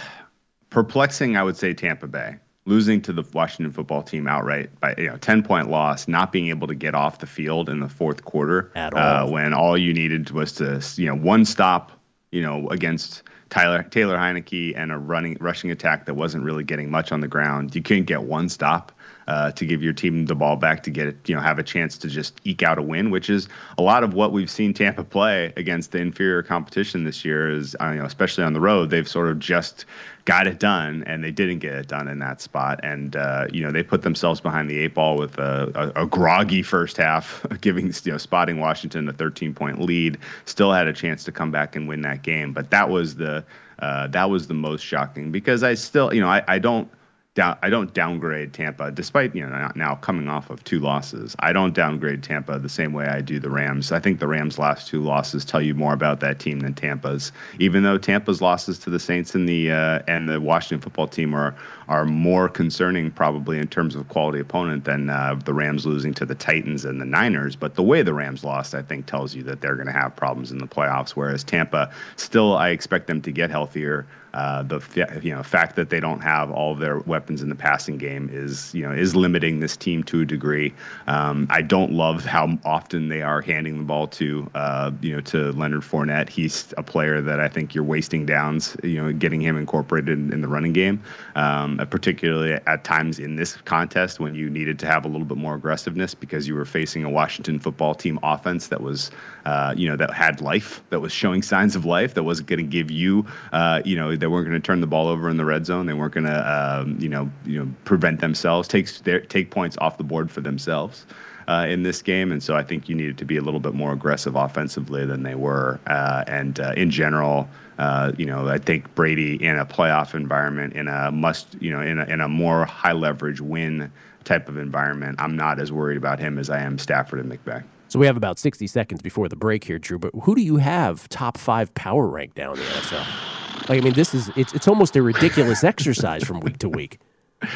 perplexing, 0.70 1.36
I 1.36 1.42
would 1.42 1.56
say 1.56 1.74
Tampa 1.74 2.06
Bay 2.06 2.36
losing 2.64 3.02
to 3.02 3.12
the 3.12 3.24
Washington 3.32 3.72
football 3.72 4.02
team 4.02 4.26
outright 4.26 4.70
by 4.80 4.94
you 4.96 5.08
know 5.08 5.16
10 5.16 5.42
point 5.42 5.68
loss, 5.68 6.06
not 6.08 6.32
being 6.32 6.48
able 6.48 6.66
to 6.68 6.74
get 6.74 6.94
off 6.94 7.18
the 7.18 7.26
field 7.26 7.68
in 7.68 7.80
the 7.80 7.88
fourth 7.88 8.24
quarter 8.24 8.70
at 8.74 8.94
all, 8.94 9.26
uh, 9.26 9.30
when 9.30 9.52
all 9.52 9.76
you 9.76 9.92
needed 9.92 10.30
was 10.30 10.52
to 10.52 10.82
you 10.96 11.06
know 11.06 11.16
one 11.16 11.44
stop, 11.44 11.92
you 12.32 12.42
know 12.42 12.68
against 12.70 13.22
Tyler 13.50 13.84
Taylor 13.84 14.16
Heinicke 14.16 14.72
and 14.76 14.90
a 14.90 14.98
running 14.98 15.36
rushing 15.40 15.70
attack 15.70 16.06
that 16.06 16.14
wasn't 16.14 16.42
really 16.42 16.64
getting 16.64 16.90
much 16.90 17.12
on 17.12 17.20
the 17.20 17.28
ground. 17.28 17.74
You 17.74 17.82
couldn't 17.82 18.06
get 18.06 18.24
one 18.24 18.48
stop 18.48 18.90
uh, 19.32 19.50
to 19.50 19.64
give 19.64 19.82
your 19.82 19.94
team 19.94 20.26
the 20.26 20.34
ball 20.34 20.56
back 20.56 20.82
to 20.82 20.90
get 20.90 21.06
it, 21.06 21.16
you 21.26 21.34
know, 21.34 21.40
have 21.40 21.58
a 21.58 21.62
chance 21.62 21.96
to 21.96 22.06
just 22.06 22.38
eke 22.44 22.62
out 22.62 22.76
a 22.78 22.82
win, 22.82 23.10
which 23.10 23.30
is 23.30 23.48
a 23.78 23.82
lot 23.82 24.04
of 24.04 24.12
what 24.12 24.30
we've 24.30 24.50
seen 24.50 24.74
Tampa 24.74 25.02
play 25.02 25.54
against 25.56 25.92
the 25.92 25.98
inferior 25.98 26.42
competition 26.42 27.04
this 27.04 27.24
year. 27.24 27.50
Is 27.50 27.74
uh, 27.80 27.92
you 27.92 27.98
know, 27.98 28.04
especially 28.04 28.44
on 28.44 28.52
the 28.52 28.60
road, 28.60 28.90
they've 28.90 29.08
sort 29.08 29.28
of 29.28 29.38
just 29.38 29.86
got 30.26 30.46
it 30.46 30.60
done, 30.60 31.02
and 31.06 31.24
they 31.24 31.30
didn't 31.30 31.60
get 31.60 31.72
it 31.72 31.88
done 31.88 32.08
in 32.08 32.18
that 32.18 32.42
spot. 32.42 32.78
And 32.82 33.16
uh, 33.16 33.46
you 33.50 33.62
know, 33.62 33.72
they 33.72 33.82
put 33.82 34.02
themselves 34.02 34.38
behind 34.38 34.68
the 34.68 34.78
eight 34.78 34.92
ball 34.92 35.16
with 35.16 35.38
a, 35.38 35.92
a, 35.96 36.02
a 36.02 36.06
groggy 36.06 36.62
first 36.62 36.98
half, 36.98 37.46
giving 37.62 37.86
you 37.86 38.12
know, 38.12 38.18
spotting 38.18 38.60
Washington 38.60 39.08
a 39.08 39.14
13 39.14 39.54
point 39.54 39.80
lead. 39.80 40.18
Still 40.44 40.72
had 40.72 40.88
a 40.88 40.92
chance 40.92 41.24
to 41.24 41.32
come 41.32 41.50
back 41.50 41.74
and 41.74 41.88
win 41.88 42.02
that 42.02 42.22
game, 42.22 42.52
but 42.52 42.68
that 42.68 42.90
was 42.90 43.14
the 43.14 43.42
uh, 43.78 44.08
that 44.08 44.28
was 44.28 44.46
the 44.46 44.54
most 44.54 44.82
shocking 44.82 45.32
because 45.32 45.62
I 45.62 45.72
still, 45.72 46.12
you 46.12 46.20
know, 46.20 46.28
I, 46.28 46.42
I 46.46 46.58
don't 46.58 46.90
down, 47.34 47.56
I 47.62 47.70
don't 47.70 47.94
downgrade 47.94 48.52
Tampa, 48.52 48.90
despite 48.90 49.34
you 49.34 49.46
know 49.46 49.70
now 49.74 49.94
coming 49.94 50.28
off 50.28 50.50
of 50.50 50.62
two 50.64 50.80
losses. 50.80 51.34
I 51.38 51.54
don't 51.54 51.74
downgrade 51.74 52.22
Tampa 52.22 52.58
the 52.58 52.68
same 52.68 52.92
way 52.92 53.06
I 53.06 53.22
do 53.22 53.40
the 53.40 53.48
Rams. 53.48 53.90
I 53.90 54.00
think 54.00 54.20
the 54.20 54.28
Rams' 54.28 54.58
last 54.58 54.88
two 54.88 55.00
losses 55.00 55.44
tell 55.44 55.62
you 55.62 55.74
more 55.74 55.94
about 55.94 56.20
that 56.20 56.38
team 56.38 56.60
than 56.60 56.74
Tampa's. 56.74 57.32
Even 57.58 57.84
though 57.84 57.96
Tampa's 57.96 58.42
losses 58.42 58.78
to 58.80 58.90
the 58.90 58.98
Saints 58.98 59.34
and 59.34 59.48
the 59.48 59.70
uh, 59.70 60.00
and 60.06 60.28
the 60.28 60.40
Washington 60.40 60.80
football 60.80 61.08
team 61.08 61.34
are 61.34 61.54
are 61.88 62.04
more 62.04 62.50
concerning 62.50 63.10
probably 63.10 63.58
in 63.58 63.66
terms 63.66 63.94
of 63.94 64.08
quality 64.08 64.38
opponent 64.38 64.84
than 64.84 65.08
uh, 65.08 65.34
the 65.42 65.54
Rams 65.54 65.86
losing 65.86 66.12
to 66.14 66.26
the 66.26 66.34
Titans 66.34 66.84
and 66.84 67.00
the 67.00 67.06
Niners. 67.06 67.56
But 67.56 67.76
the 67.76 67.82
way 67.82 68.02
the 68.02 68.14
Rams 68.14 68.44
lost, 68.44 68.74
I 68.74 68.82
think, 68.82 69.06
tells 69.06 69.34
you 69.34 69.42
that 69.44 69.62
they're 69.62 69.76
going 69.76 69.86
to 69.86 69.92
have 69.92 70.14
problems 70.14 70.52
in 70.52 70.58
the 70.58 70.66
playoffs. 70.66 71.10
Whereas 71.10 71.44
Tampa, 71.44 71.90
still, 72.16 72.56
I 72.56 72.70
expect 72.70 73.06
them 73.06 73.22
to 73.22 73.32
get 73.32 73.48
healthier. 73.50 74.06
Uh, 74.34 74.62
the 74.62 75.20
you 75.22 75.34
know 75.34 75.42
fact 75.42 75.76
that 75.76 75.90
they 75.90 76.00
don't 76.00 76.20
have 76.20 76.50
all 76.50 76.74
their 76.74 76.98
weapons 77.00 77.42
in 77.42 77.48
the 77.50 77.54
passing 77.54 77.98
game 77.98 78.30
is 78.32 78.74
you 78.74 78.82
know 78.82 78.92
is 78.92 79.14
limiting 79.14 79.60
this 79.60 79.76
team 79.76 80.02
to 80.02 80.22
a 80.22 80.24
degree. 80.24 80.72
Um, 81.06 81.46
I 81.50 81.60
don't 81.60 81.92
love 81.92 82.24
how 82.24 82.58
often 82.64 83.08
they 83.08 83.20
are 83.20 83.42
handing 83.42 83.76
the 83.78 83.84
ball 83.84 84.06
to 84.08 84.50
uh, 84.54 84.90
you 85.02 85.14
know 85.14 85.20
to 85.20 85.52
Leonard 85.52 85.82
Fournette. 85.82 86.30
He's 86.30 86.72
a 86.78 86.82
player 86.82 87.20
that 87.20 87.40
I 87.40 87.48
think 87.48 87.74
you're 87.74 87.84
wasting 87.84 88.24
downs. 88.24 88.74
You 88.82 89.02
know, 89.02 89.12
getting 89.12 89.40
him 89.40 89.58
incorporated 89.58 90.18
in, 90.18 90.32
in 90.32 90.40
the 90.40 90.48
running 90.48 90.72
game, 90.72 91.02
um, 91.34 91.76
particularly 91.90 92.52
at 92.52 92.84
times 92.84 93.18
in 93.18 93.36
this 93.36 93.56
contest 93.56 94.18
when 94.18 94.34
you 94.34 94.48
needed 94.48 94.78
to 94.78 94.86
have 94.86 95.04
a 95.04 95.08
little 95.08 95.26
bit 95.26 95.36
more 95.36 95.54
aggressiveness 95.54 96.14
because 96.14 96.48
you 96.48 96.54
were 96.54 96.64
facing 96.64 97.04
a 97.04 97.10
Washington 97.10 97.58
football 97.58 97.94
team 97.94 98.18
offense 98.22 98.68
that 98.68 98.80
was 98.80 99.10
uh, 99.44 99.74
you 99.76 99.88
know 99.88 99.96
that 99.96 100.12
had 100.14 100.40
life, 100.40 100.82
that 100.88 101.00
was 101.00 101.12
showing 101.12 101.42
signs 101.42 101.76
of 101.76 101.84
life, 101.84 102.14
that 102.14 102.22
wasn't 102.22 102.48
going 102.48 102.60
to 102.60 102.64
give 102.64 102.90
you 102.90 103.26
uh, 103.52 103.82
you 103.84 103.96
know 103.96 104.21
they 104.22 104.28
weren't 104.28 104.46
going 104.46 104.60
to 104.60 104.64
turn 104.64 104.80
the 104.80 104.86
ball 104.86 105.08
over 105.08 105.28
in 105.28 105.36
the 105.36 105.44
red 105.44 105.66
zone. 105.66 105.86
They 105.86 105.94
weren't 105.94 106.14
going 106.14 106.26
to, 106.26 106.80
um, 106.80 106.96
you 107.00 107.08
know, 107.08 107.28
you 107.44 107.58
know, 107.58 107.68
prevent 107.84 108.20
themselves, 108.20 108.68
take 108.68 108.88
take 109.28 109.50
points 109.50 109.76
off 109.78 109.98
the 109.98 110.04
board 110.04 110.30
for 110.30 110.40
themselves. 110.40 111.04
Uh, 111.48 111.66
in 111.68 111.82
this 111.82 112.02
game, 112.02 112.30
and 112.30 112.40
so 112.40 112.54
I 112.54 112.62
think 112.62 112.88
you 112.88 112.94
needed 112.94 113.18
to 113.18 113.24
be 113.24 113.36
a 113.36 113.40
little 113.40 113.58
bit 113.58 113.74
more 113.74 113.92
aggressive 113.92 114.36
offensively 114.36 115.04
than 115.04 115.24
they 115.24 115.34
were. 115.34 115.80
Uh, 115.88 116.22
and 116.28 116.60
uh, 116.60 116.72
in 116.76 116.88
general, 116.88 117.48
uh, 117.78 118.12
you 118.16 118.24
know, 118.24 118.46
I 118.46 118.58
think 118.58 118.94
Brady 118.94 119.44
in 119.44 119.58
a 119.58 119.66
playoff 119.66 120.14
environment, 120.14 120.74
in 120.74 120.86
a 120.86 121.10
must, 121.10 121.56
you 121.60 121.72
know, 121.72 121.80
in 121.80 121.98
a, 121.98 122.04
in 122.04 122.20
a 122.20 122.28
more 122.28 122.64
high 122.64 122.92
leverage 122.92 123.40
win 123.40 123.90
type 124.22 124.48
of 124.48 124.56
environment, 124.56 125.16
I'm 125.18 125.34
not 125.34 125.58
as 125.58 125.72
worried 125.72 125.96
about 125.96 126.20
him 126.20 126.38
as 126.38 126.48
I 126.48 126.60
am 126.60 126.78
Stafford 126.78 127.18
and 127.18 127.28
McVay. 127.32 127.64
So 127.88 127.98
we 127.98 128.06
have 128.06 128.16
about 128.16 128.38
60 128.38 128.68
seconds 128.68 129.02
before 129.02 129.28
the 129.28 129.36
break 129.36 129.64
here, 129.64 129.80
Drew. 129.80 129.98
But 129.98 130.14
who 130.22 130.36
do 130.36 130.42
you 130.42 130.58
have 130.58 131.08
top 131.08 131.36
five 131.36 131.74
power 131.74 132.06
rank 132.06 132.36
down 132.36 132.52
in 132.52 132.60
the 132.60 132.66
NFL? 132.66 133.41
Like, 133.68 133.78
I 133.78 133.80
mean, 133.80 133.94
this 133.94 134.14
is 134.14 134.30
it's 134.36 134.52
it's 134.54 134.68
almost 134.68 134.96
a 134.96 135.02
ridiculous 135.02 135.64
exercise 135.64 136.24
from 136.24 136.40
week 136.40 136.58
to 136.58 136.68
week. 136.68 136.98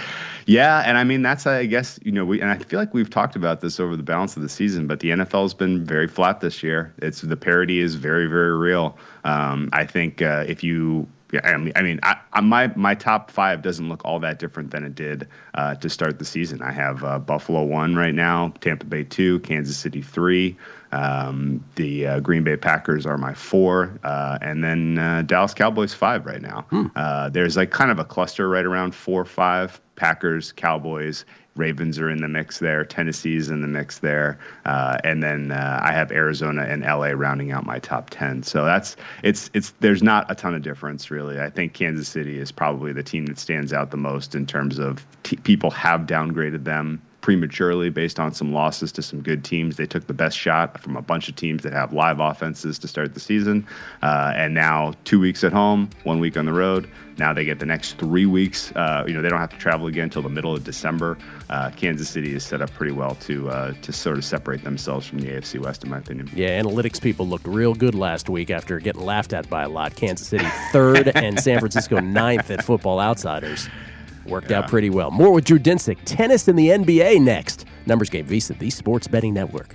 Yeah, 0.48 0.80
and 0.86 0.96
I 0.96 1.02
mean 1.02 1.22
that's 1.22 1.44
I 1.44 1.66
guess 1.66 1.98
you 2.04 2.12
know 2.12 2.24
we 2.24 2.40
and 2.40 2.48
I 2.48 2.58
feel 2.58 2.78
like 2.78 2.94
we've 2.94 3.10
talked 3.10 3.34
about 3.34 3.60
this 3.60 3.80
over 3.80 3.96
the 3.96 4.04
balance 4.04 4.36
of 4.36 4.42
the 4.42 4.48
season, 4.48 4.86
but 4.86 5.00
the 5.00 5.10
NFL's 5.10 5.54
been 5.54 5.84
very 5.84 6.06
flat 6.06 6.40
this 6.40 6.62
year. 6.62 6.94
It's 6.98 7.20
the 7.20 7.36
parity 7.36 7.80
is 7.80 7.96
very 7.96 8.26
very 8.26 8.56
real. 8.56 8.96
Um, 9.24 9.70
I 9.72 9.86
think 9.86 10.22
uh, 10.22 10.44
if 10.46 10.62
you 10.62 11.08
yeah, 11.32 11.40
I 11.42 11.56
mean, 11.56 11.72
I 11.74 11.82
mean, 11.82 11.98
I, 12.04 12.16
I, 12.32 12.40
my 12.40 12.68
my 12.76 12.94
top 12.94 13.32
five 13.32 13.62
doesn't 13.62 13.88
look 13.88 14.04
all 14.04 14.20
that 14.20 14.38
different 14.38 14.70
than 14.70 14.84
it 14.84 14.94
did 14.94 15.26
uh, 15.54 15.74
to 15.74 15.90
start 15.90 16.20
the 16.20 16.24
season. 16.24 16.62
I 16.62 16.70
have 16.70 17.02
uh, 17.02 17.18
Buffalo 17.18 17.64
one 17.64 17.96
right 17.96 18.14
now, 18.14 18.54
Tampa 18.60 18.86
Bay 18.86 19.02
two, 19.02 19.40
Kansas 19.40 19.76
City 19.76 20.02
three. 20.02 20.56
Um, 20.96 21.62
the 21.74 22.06
uh, 22.06 22.20
Green 22.20 22.42
Bay 22.42 22.56
Packers 22.56 23.04
are 23.04 23.18
my 23.18 23.34
four, 23.34 23.98
uh, 24.02 24.38
and 24.40 24.64
then 24.64 24.98
uh, 24.98 25.22
Dallas 25.22 25.52
Cowboys 25.52 25.92
five 25.92 26.24
right 26.24 26.40
now. 26.40 26.62
Hmm. 26.70 26.86
Uh, 26.96 27.28
there's 27.28 27.56
like 27.56 27.70
kind 27.70 27.90
of 27.90 27.98
a 27.98 28.04
cluster 28.04 28.48
right 28.48 28.64
around 28.64 28.94
four, 28.94 29.24
five. 29.24 29.80
Packers, 29.96 30.52
Cowboys, 30.52 31.24
Ravens 31.54 31.98
are 31.98 32.10
in 32.10 32.18
the 32.18 32.28
mix 32.28 32.58
there. 32.58 32.84
Tennessee's 32.84 33.48
in 33.48 33.62
the 33.62 33.68
mix 33.68 33.98
there, 33.98 34.38
uh, 34.64 34.98
and 35.04 35.22
then 35.22 35.52
uh, 35.52 35.80
I 35.82 35.92
have 35.92 36.12
Arizona 36.12 36.62
and 36.62 36.82
LA 36.82 37.08
rounding 37.08 37.50
out 37.50 37.64
my 37.64 37.78
top 37.78 38.10
ten. 38.10 38.42
So 38.42 38.64
that's 38.64 38.96
it's 39.22 39.50
it's 39.54 39.72
there's 39.80 40.02
not 40.02 40.30
a 40.30 40.34
ton 40.34 40.54
of 40.54 40.62
difference 40.62 41.10
really. 41.10 41.40
I 41.40 41.50
think 41.50 41.72
Kansas 41.72 42.08
City 42.08 42.38
is 42.38 42.52
probably 42.52 42.92
the 42.92 43.02
team 43.02 43.26
that 43.26 43.38
stands 43.38 43.72
out 43.72 43.90
the 43.90 43.96
most 43.96 44.34
in 44.34 44.46
terms 44.46 44.78
of 44.78 45.06
t- 45.22 45.36
people 45.36 45.70
have 45.70 46.02
downgraded 46.02 46.64
them 46.64 47.02
prematurely 47.26 47.90
based 47.90 48.20
on 48.20 48.32
some 48.32 48.52
losses 48.52 48.92
to 48.92 49.02
some 49.02 49.20
good 49.20 49.42
teams. 49.42 49.74
They 49.74 49.84
took 49.84 50.06
the 50.06 50.14
best 50.14 50.38
shot 50.38 50.80
from 50.80 50.96
a 50.96 51.02
bunch 51.02 51.28
of 51.28 51.34
teams 51.34 51.64
that 51.64 51.72
have 51.72 51.92
live 51.92 52.20
offenses 52.20 52.78
to 52.78 52.86
start 52.86 53.14
the 53.14 53.18
season. 53.18 53.66
Uh, 54.00 54.32
and 54.36 54.54
now, 54.54 54.94
two 55.02 55.18
weeks 55.18 55.42
at 55.42 55.52
home, 55.52 55.90
one 56.04 56.20
week 56.20 56.36
on 56.36 56.46
the 56.46 56.52
road. 56.52 56.88
Now 57.18 57.32
they 57.32 57.44
get 57.44 57.58
the 57.58 57.66
next 57.66 57.98
three 57.98 58.26
weeks. 58.26 58.70
Uh, 58.76 59.02
you 59.08 59.12
know, 59.12 59.22
they 59.22 59.28
don't 59.28 59.40
have 59.40 59.50
to 59.50 59.56
travel 59.56 59.88
again 59.88 60.04
until 60.04 60.22
the 60.22 60.28
middle 60.28 60.54
of 60.54 60.62
December. 60.62 61.18
Uh, 61.50 61.70
Kansas 61.70 62.08
City 62.08 62.32
is 62.32 62.44
set 62.44 62.62
up 62.62 62.70
pretty 62.74 62.92
well 62.92 63.16
to 63.16 63.48
uh, 63.48 63.72
to 63.82 63.92
sort 63.92 64.18
of 64.18 64.24
separate 64.24 64.62
themselves 64.62 65.04
from 65.04 65.18
the 65.18 65.26
AFC 65.26 65.58
West, 65.58 65.82
in 65.82 65.90
my 65.90 65.98
opinion. 65.98 66.30
Yeah, 66.32 66.62
analytics 66.62 67.00
people 67.00 67.26
looked 67.26 67.48
real 67.48 67.74
good 67.74 67.96
last 67.96 68.28
week 68.28 68.50
after 68.50 68.78
getting 68.78 69.04
laughed 69.04 69.32
at 69.32 69.50
by 69.50 69.64
a 69.64 69.68
lot. 69.68 69.96
Kansas 69.96 70.28
City 70.28 70.46
third 70.70 71.08
and 71.16 71.40
San 71.40 71.58
Francisco 71.58 71.98
ninth 71.98 72.52
at 72.52 72.64
Football 72.64 73.00
Outsiders. 73.00 73.68
Worked 74.28 74.50
yeah. 74.50 74.58
out 74.58 74.68
pretty 74.68 74.90
well. 74.90 75.10
More 75.10 75.32
with 75.32 75.44
Drew 75.44 75.58
Dinsick. 75.58 75.98
Tennis 76.04 76.48
in 76.48 76.56
the 76.56 76.68
NBA 76.68 77.20
next. 77.20 77.66
Numbers 77.86 78.10
Game 78.10 78.26
VSIN, 78.26 78.58
the 78.58 78.70
Sports 78.70 79.06
Betting 79.06 79.34
Network. 79.34 79.74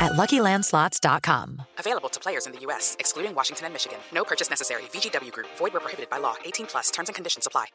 at 0.00 0.12
LuckyLandSlots.com. 0.12 1.62
Available 1.78 2.08
to 2.08 2.20
players 2.20 2.46
in 2.46 2.52
the 2.52 2.60
U.S., 2.60 2.96
excluding 2.98 3.34
Washington 3.34 3.66
and 3.66 3.74
Michigan. 3.74 3.98
No 4.12 4.24
purchase 4.24 4.50
necessary. 4.50 4.82
VGW 4.92 5.32
Group. 5.32 5.48
Void 5.56 5.72
where 5.72 5.80
prohibited 5.80 6.10
by 6.10 6.18
law. 6.18 6.36
18 6.44 6.66
plus. 6.66 6.90
Terms 6.90 7.08
and 7.08 7.14
conditions 7.14 7.46
apply. 7.46 7.66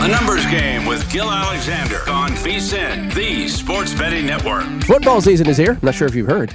The 0.00 0.08
Numbers 0.08 0.46
Game 0.46 0.86
with 0.86 1.10
Gil 1.12 1.30
Alexander 1.30 1.98
on 2.08 2.30
VSIN, 2.30 3.12
the 3.14 3.48
Sports 3.48 3.92
Betting 3.92 4.26
Network. 4.26 4.64
Football 4.84 5.20
season 5.20 5.46
is 5.46 5.58
here. 5.58 5.78
Not 5.82 5.94
sure 5.94 6.08
if 6.08 6.14
you've 6.14 6.26
heard. 6.26 6.54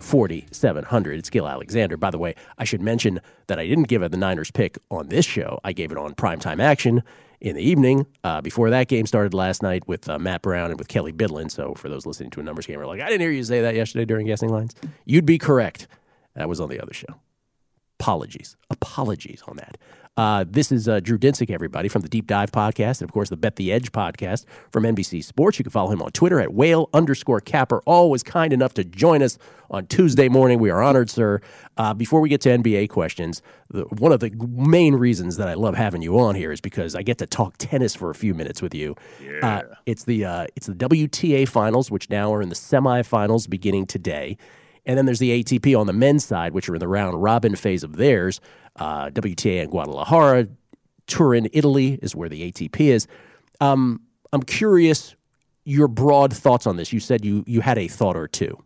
4700. 0.00 1.18
It's 1.18 1.30
Gil 1.30 1.46
Alexander. 1.46 1.96
By 1.96 2.10
the 2.10 2.18
way, 2.18 2.34
I 2.58 2.64
should 2.64 2.80
mention 2.80 3.20
that 3.46 3.58
I 3.58 3.66
didn't 3.66 3.88
give 3.88 4.02
it 4.02 4.10
the 4.10 4.16
Niners 4.16 4.50
pick 4.50 4.78
on 4.90 5.08
this 5.08 5.24
show. 5.24 5.60
I 5.64 5.72
gave 5.72 5.92
it 5.92 5.98
on 5.98 6.14
primetime 6.14 6.62
action 6.62 7.02
in 7.40 7.56
the 7.56 7.62
evening 7.62 8.06
uh, 8.22 8.40
before 8.40 8.70
that 8.70 8.88
game 8.88 9.06
started 9.06 9.34
last 9.34 9.62
night 9.62 9.86
with 9.86 10.08
uh, 10.08 10.18
Matt 10.18 10.42
Brown 10.42 10.70
and 10.70 10.78
with 10.78 10.88
Kelly 10.88 11.12
Bidlin. 11.12 11.50
So 11.50 11.74
for 11.74 11.88
those 11.88 12.06
listening 12.06 12.30
to 12.30 12.40
a 12.40 12.42
numbers 12.42 12.66
game, 12.66 12.80
are 12.80 12.86
like, 12.86 13.00
I 13.00 13.06
didn't 13.06 13.20
hear 13.20 13.30
you 13.30 13.44
say 13.44 13.60
that 13.60 13.74
yesterday 13.74 14.04
during 14.04 14.26
guessing 14.26 14.48
lines. 14.48 14.74
You'd 15.04 15.26
be 15.26 15.38
correct. 15.38 15.86
That 16.34 16.48
was 16.48 16.60
on 16.60 16.68
the 16.68 16.80
other 16.80 16.94
show. 16.94 17.20
Apologies. 18.00 18.56
Apologies 18.70 19.42
on 19.46 19.56
that. 19.56 19.78
Uh, 20.16 20.44
this 20.48 20.70
is 20.70 20.88
uh, 20.88 21.00
Drew 21.00 21.18
Dinsick, 21.18 21.50
everybody, 21.50 21.88
from 21.88 22.02
the 22.02 22.08
Deep 22.08 22.28
Dive 22.28 22.52
podcast, 22.52 23.00
and 23.00 23.02
of 23.02 23.12
course 23.12 23.30
the 23.30 23.36
Bet 23.36 23.56
the 23.56 23.72
Edge 23.72 23.90
podcast 23.90 24.44
from 24.70 24.84
NBC 24.84 25.24
Sports. 25.24 25.58
You 25.58 25.64
can 25.64 25.72
follow 25.72 25.90
him 25.90 26.00
on 26.02 26.12
Twitter 26.12 26.40
at 26.40 26.54
whale 26.54 26.88
underscore 26.94 27.40
capper. 27.40 27.82
Always 27.84 28.22
kind 28.22 28.52
enough 28.52 28.74
to 28.74 28.84
join 28.84 29.22
us 29.22 29.38
on 29.70 29.86
Tuesday 29.88 30.28
morning. 30.28 30.60
We 30.60 30.70
are 30.70 30.82
honored, 30.82 31.10
sir. 31.10 31.40
Uh, 31.76 31.94
before 31.94 32.20
we 32.20 32.28
get 32.28 32.40
to 32.42 32.48
NBA 32.50 32.90
questions, 32.90 33.42
the, 33.70 33.82
one 33.84 34.12
of 34.12 34.20
the 34.20 34.30
main 34.48 34.94
reasons 34.94 35.36
that 35.38 35.48
I 35.48 35.54
love 35.54 35.74
having 35.74 36.00
you 36.00 36.16
on 36.20 36.36
here 36.36 36.52
is 36.52 36.60
because 36.60 36.94
I 36.94 37.02
get 37.02 37.18
to 37.18 37.26
talk 37.26 37.56
tennis 37.58 37.96
for 37.96 38.10
a 38.10 38.14
few 38.14 38.34
minutes 38.34 38.62
with 38.62 38.74
you. 38.74 38.94
Yeah. 39.20 39.62
it's 39.84 40.04
the 40.04 40.24
uh, 40.26 40.46
it's 40.54 40.68
the 40.68 40.74
WTA 40.74 41.48
finals, 41.48 41.90
which 41.90 42.08
now 42.08 42.32
are 42.32 42.40
in 42.40 42.50
the 42.50 42.54
semifinals 42.54 43.50
beginning 43.50 43.86
today. 43.86 44.36
And 44.86 44.98
then 44.98 45.06
there's 45.06 45.18
the 45.18 45.42
ATP 45.42 45.78
on 45.78 45.86
the 45.86 45.92
men's 45.92 46.24
side, 46.24 46.52
which 46.52 46.68
are 46.68 46.74
in 46.74 46.80
the 46.80 46.88
round 46.88 47.22
robin 47.22 47.56
phase 47.56 47.82
of 47.82 47.96
theirs. 47.96 48.40
Uh, 48.76 49.08
WTA 49.10 49.62
in 49.62 49.70
Guadalajara, 49.70 50.48
Turin, 51.06 51.48
Italy 51.52 51.98
is 52.02 52.16
where 52.16 52.28
the 52.28 52.50
ATP 52.50 52.80
is. 52.80 53.06
Um, 53.60 54.00
I'm 54.32 54.42
curious 54.42 55.14
your 55.64 55.88
broad 55.88 56.34
thoughts 56.34 56.66
on 56.66 56.76
this. 56.76 56.92
You 56.92 57.00
said 57.00 57.24
you 57.24 57.44
you 57.46 57.60
had 57.60 57.78
a 57.78 57.88
thought 57.88 58.16
or 58.16 58.28
two. 58.28 58.58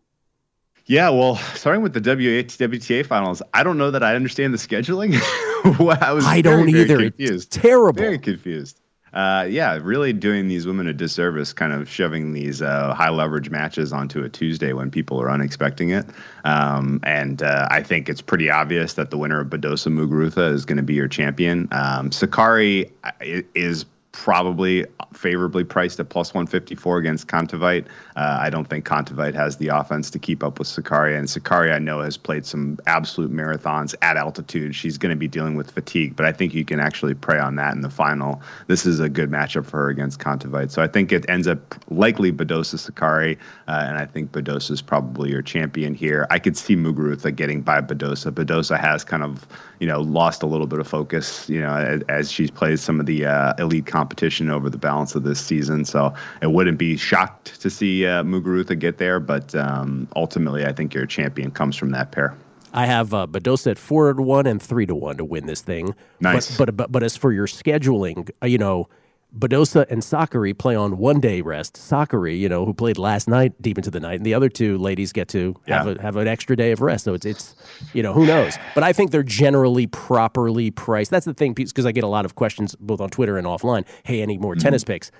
Yeah, 0.86 1.10
well, 1.10 1.36
starting 1.36 1.82
with 1.82 1.92
the 1.92 2.00
WTA 2.00 3.04
finals, 3.04 3.42
I 3.52 3.62
don't 3.62 3.76
know 3.76 3.90
that 3.90 4.02
I 4.02 4.16
understand 4.16 4.54
the 4.54 4.58
scheduling. 4.58 5.12
I 6.00 6.12
was 6.12 6.24
I 6.24 6.40
don't 6.40 6.70
very, 6.70 6.80
either. 6.80 6.96
Very 6.96 7.10
confused. 7.10 7.48
It's 7.48 7.56
terrible. 7.58 8.00
Very 8.00 8.18
confused. 8.18 8.80
Uh, 9.18 9.42
yeah, 9.50 9.76
really 9.82 10.12
doing 10.12 10.46
these 10.46 10.64
women 10.64 10.86
a 10.86 10.92
disservice, 10.92 11.52
kind 11.52 11.72
of 11.72 11.90
shoving 11.90 12.32
these 12.32 12.62
uh, 12.62 12.94
high 12.94 13.08
leverage 13.08 13.50
matches 13.50 13.92
onto 13.92 14.22
a 14.22 14.28
Tuesday 14.28 14.72
when 14.72 14.92
people 14.92 15.20
are 15.20 15.26
unexpecting 15.26 15.90
it. 15.90 16.06
Um, 16.44 17.00
and 17.02 17.42
uh, 17.42 17.66
I 17.68 17.82
think 17.82 18.08
it's 18.08 18.20
pretty 18.20 18.48
obvious 18.48 18.92
that 18.92 19.10
the 19.10 19.18
winner 19.18 19.40
of 19.40 19.48
Badosa 19.48 19.88
Muguruza 19.92 20.52
is 20.52 20.64
going 20.64 20.76
to 20.76 20.84
be 20.84 20.94
your 20.94 21.08
champion. 21.08 21.66
Um, 21.72 22.10
Sakkari 22.10 22.92
uh, 23.02 23.10
is 23.56 23.86
probably 24.12 24.86
favorably 25.18 25.64
priced 25.64 25.98
at 25.98 26.08
plus 26.08 26.32
154 26.32 26.98
against 26.98 27.26
Kontaveit. 27.26 27.86
Uh, 28.14 28.38
I 28.40 28.50
don't 28.50 28.66
think 28.66 28.86
Kontaveit 28.86 29.34
has 29.34 29.56
the 29.56 29.68
offense 29.68 30.10
to 30.10 30.18
keep 30.18 30.44
up 30.44 30.60
with 30.60 30.68
Sakkari. 30.68 31.18
And 31.18 31.26
Sakkari, 31.26 31.74
I 31.74 31.80
know, 31.80 32.00
has 32.00 32.16
played 32.16 32.46
some 32.46 32.78
absolute 32.86 33.32
marathons 33.32 33.96
at 34.00 34.16
altitude. 34.16 34.76
She's 34.76 34.96
going 34.96 35.10
to 35.10 35.16
be 35.16 35.26
dealing 35.26 35.56
with 35.56 35.72
fatigue, 35.72 36.14
but 36.14 36.24
I 36.24 36.32
think 36.32 36.54
you 36.54 36.64
can 36.64 36.78
actually 36.78 37.14
prey 37.14 37.38
on 37.38 37.56
that 37.56 37.74
in 37.74 37.80
the 37.80 37.90
final. 37.90 38.40
This 38.68 38.86
is 38.86 39.00
a 39.00 39.08
good 39.08 39.28
matchup 39.28 39.66
for 39.66 39.78
her 39.78 39.88
against 39.88 40.20
Kontaveit. 40.20 40.70
So 40.70 40.82
I 40.82 40.86
think 40.86 41.10
it 41.10 41.28
ends 41.28 41.48
up 41.48 41.74
likely 41.90 42.30
Badosa 42.30 42.76
Sakkari, 42.76 43.36
uh, 43.66 43.84
and 43.88 43.98
I 43.98 44.06
think 44.06 44.30
Badosa 44.30 44.70
is 44.70 44.82
probably 44.82 45.30
your 45.30 45.42
champion 45.42 45.94
here. 45.94 46.28
I 46.30 46.38
could 46.38 46.56
see 46.56 46.76
Muguruza 46.76 47.34
getting 47.34 47.62
by 47.62 47.80
Badosa. 47.80 48.30
Badosa 48.30 48.78
has 48.78 49.02
kind 49.02 49.24
of, 49.24 49.46
you 49.80 49.88
know, 49.88 50.00
lost 50.00 50.44
a 50.44 50.46
little 50.46 50.68
bit 50.68 50.78
of 50.78 50.86
focus, 50.86 51.48
you 51.48 51.60
know, 51.60 51.74
as, 51.74 52.02
as 52.08 52.30
she's 52.30 52.52
played 52.52 52.78
some 52.78 53.00
of 53.00 53.06
the 53.06 53.26
uh, 53.26 53.54
elite 53.58 53.86
competition 53.86 54.48
over 54.48 54.70
the 54.70 54.78
balance 54.78 55.07
of 55.14 55.22
this 55.22 55.40
season. 55.40 55.84
So 55.84 56.12
it 56.42 56.52
wouldn't 56.52 56.78
be 56.78 56.96
shocked 56.96 57.60
to 57.60 57.70
see 57.70 58.06
uh, 58.06 58.22
Muguruza 58.22 58.78
get 58.78 58.98
there, 58.98 59.20
but 59.20 59.54
um, 59.54 60.08
ultimately, 60.16 60.64
I 60.64 60.72
think 60.72 60.94
your 60.94 61.06
champion 61.06 61.50
comes 61.50 61.76
from 61.76 61.90
that 61.90 62.12
pair. 62.12 62.34
I 62.72 62.86
have 62.86 63.14
uh, 63.14 63.26
Badosa 63.26 63.72
at 63.72 63.78
four 63.78 64.12
to 64.12 64.22
one 64.22 64.46
and 64.46 64.60
three 64.60 64.86
to 64.86 64.94
one 64.94 65.16
to 65.16 65.24
win 65.24 65.46
this 65.46 65.62
thing. 65.62 65.94
Nice. 66.20 66.56
But 66.56 66.66
but 66.66 66.76
but, 66.76 66.92
but 66.92 67.02
as 67.02 67.16
for 67.16 67.32
your 67.32 67.46
scheduling, 67.46 68.30
uh, 68.42 68.46
you 68.46 68.58
know, 68.58 68.88
Badosa 69.36 69.84
and 69.90 70.00
Sakkari 70.00 70.56
play 70.56 70.74
on 70.74 70.96
one 70.96 71.20
day 71.20 71.42
rest. 71.42 71.74
Sakkari, 71.74 72.38
you 72.38 72.48
know, 72.48 72.64
who 72.64 72.72
played 72.72 72.96
last 72.96 73.28
night 73.28 73.60
deep 73.60 73.76
into 73.76 73.90
the 73.90 74.00
night, 74.00 74.16
and 74.16 74.24
the 74.24 74.32
other 74.34 74.48
two 74.48 74.78
ladies 74.78 75.12
get 75.12 75.28
to 75.28 75.54
have 75.66 75.86
Yeah. 75.86 75.92
a, 75.92 76.02
have 76.02 76.16
an 76.16 76.26
extra 76.26 76.56
day 76.56 76.72
of 76.72 76.80
rest. 76.80 77.04
So 77.04 77.14
it's 77.14 77.26
it's 77.26 77.54
you 77.92 78.02
know 78.02 78.12
who 78.14 78.26
knows. 78.26 78.56
But 78.74 78.84
I 78.84 78.92
think 78.92 79.10
they're 79.10 79.22
generally 79.22 79.86
properly 79.86 80.70
priced. 80.70 81.10
That's 81.10 81.26
the 81.26 81.34
thing 81.34 81.52
because 81.52 81.84
I 81.84 81.92
get 81.92 82.04
a 82.04 82.08
lot 82.08 82.24
of 82.24 82.36
questions 82.36 82.74
both 82.80 83.00
on 83.00 83.10
Twitter 83.10 83.36
and 83.36 83.46
offline. 83.46 83.84
Hey, 84.04 84.22
any 84.22 84.38
more 84.38 84.54
mm-hmm. 84.54 84.62
tennis 84.62 84.82
picks? 84.82 85.10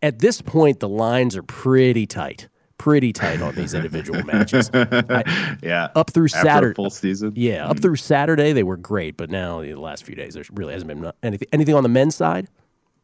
At 0.00 0.20
this 0.20 0.42
point, 0.42 0.80
the 0.80 0.88
lines 0.88 1.36
are 1.36 1.42
pretty 1.42 2.06
tight. 2.06 2.48
Pretty 2.78 3.12
tight 3.12 3.40
on 3.40 3.54
these 3.54 3.72
individual 3.72 4.22
matches. 4.22 4.70
I- 4.72 5.56
yeah. 5.62 5.88
up 5.96 6.10
through 6.10 6.26
After 6.26 6.42
Saturday. 6.42 6.74
full 6.74 6.90
season. 6.90 7.32
Yeah, 7.34 7.64
up 7.64 7.72
mm-hmm. 7.72 7.80
through 7.80 7.96
Saturday 7.96 8.52
they 8.52 8.62
were 8.62 8.76
great, 8.76 9.16
but 9.16 9.30
now 9.30 9.62
the 9.62 9.74
last 9.74 10.04
few 10.04 10.14
days 10.14 10.34
there 10.34 10.44
really 10.52 10.74
hasn't 10.74 10.88
been 10.88 11.10
anything. 11.22 11.48
Anything 11.52 11.74
on 11.74 11.82
the 11.82 11.88
men's 11.88 12.14
side? 12.14 12.48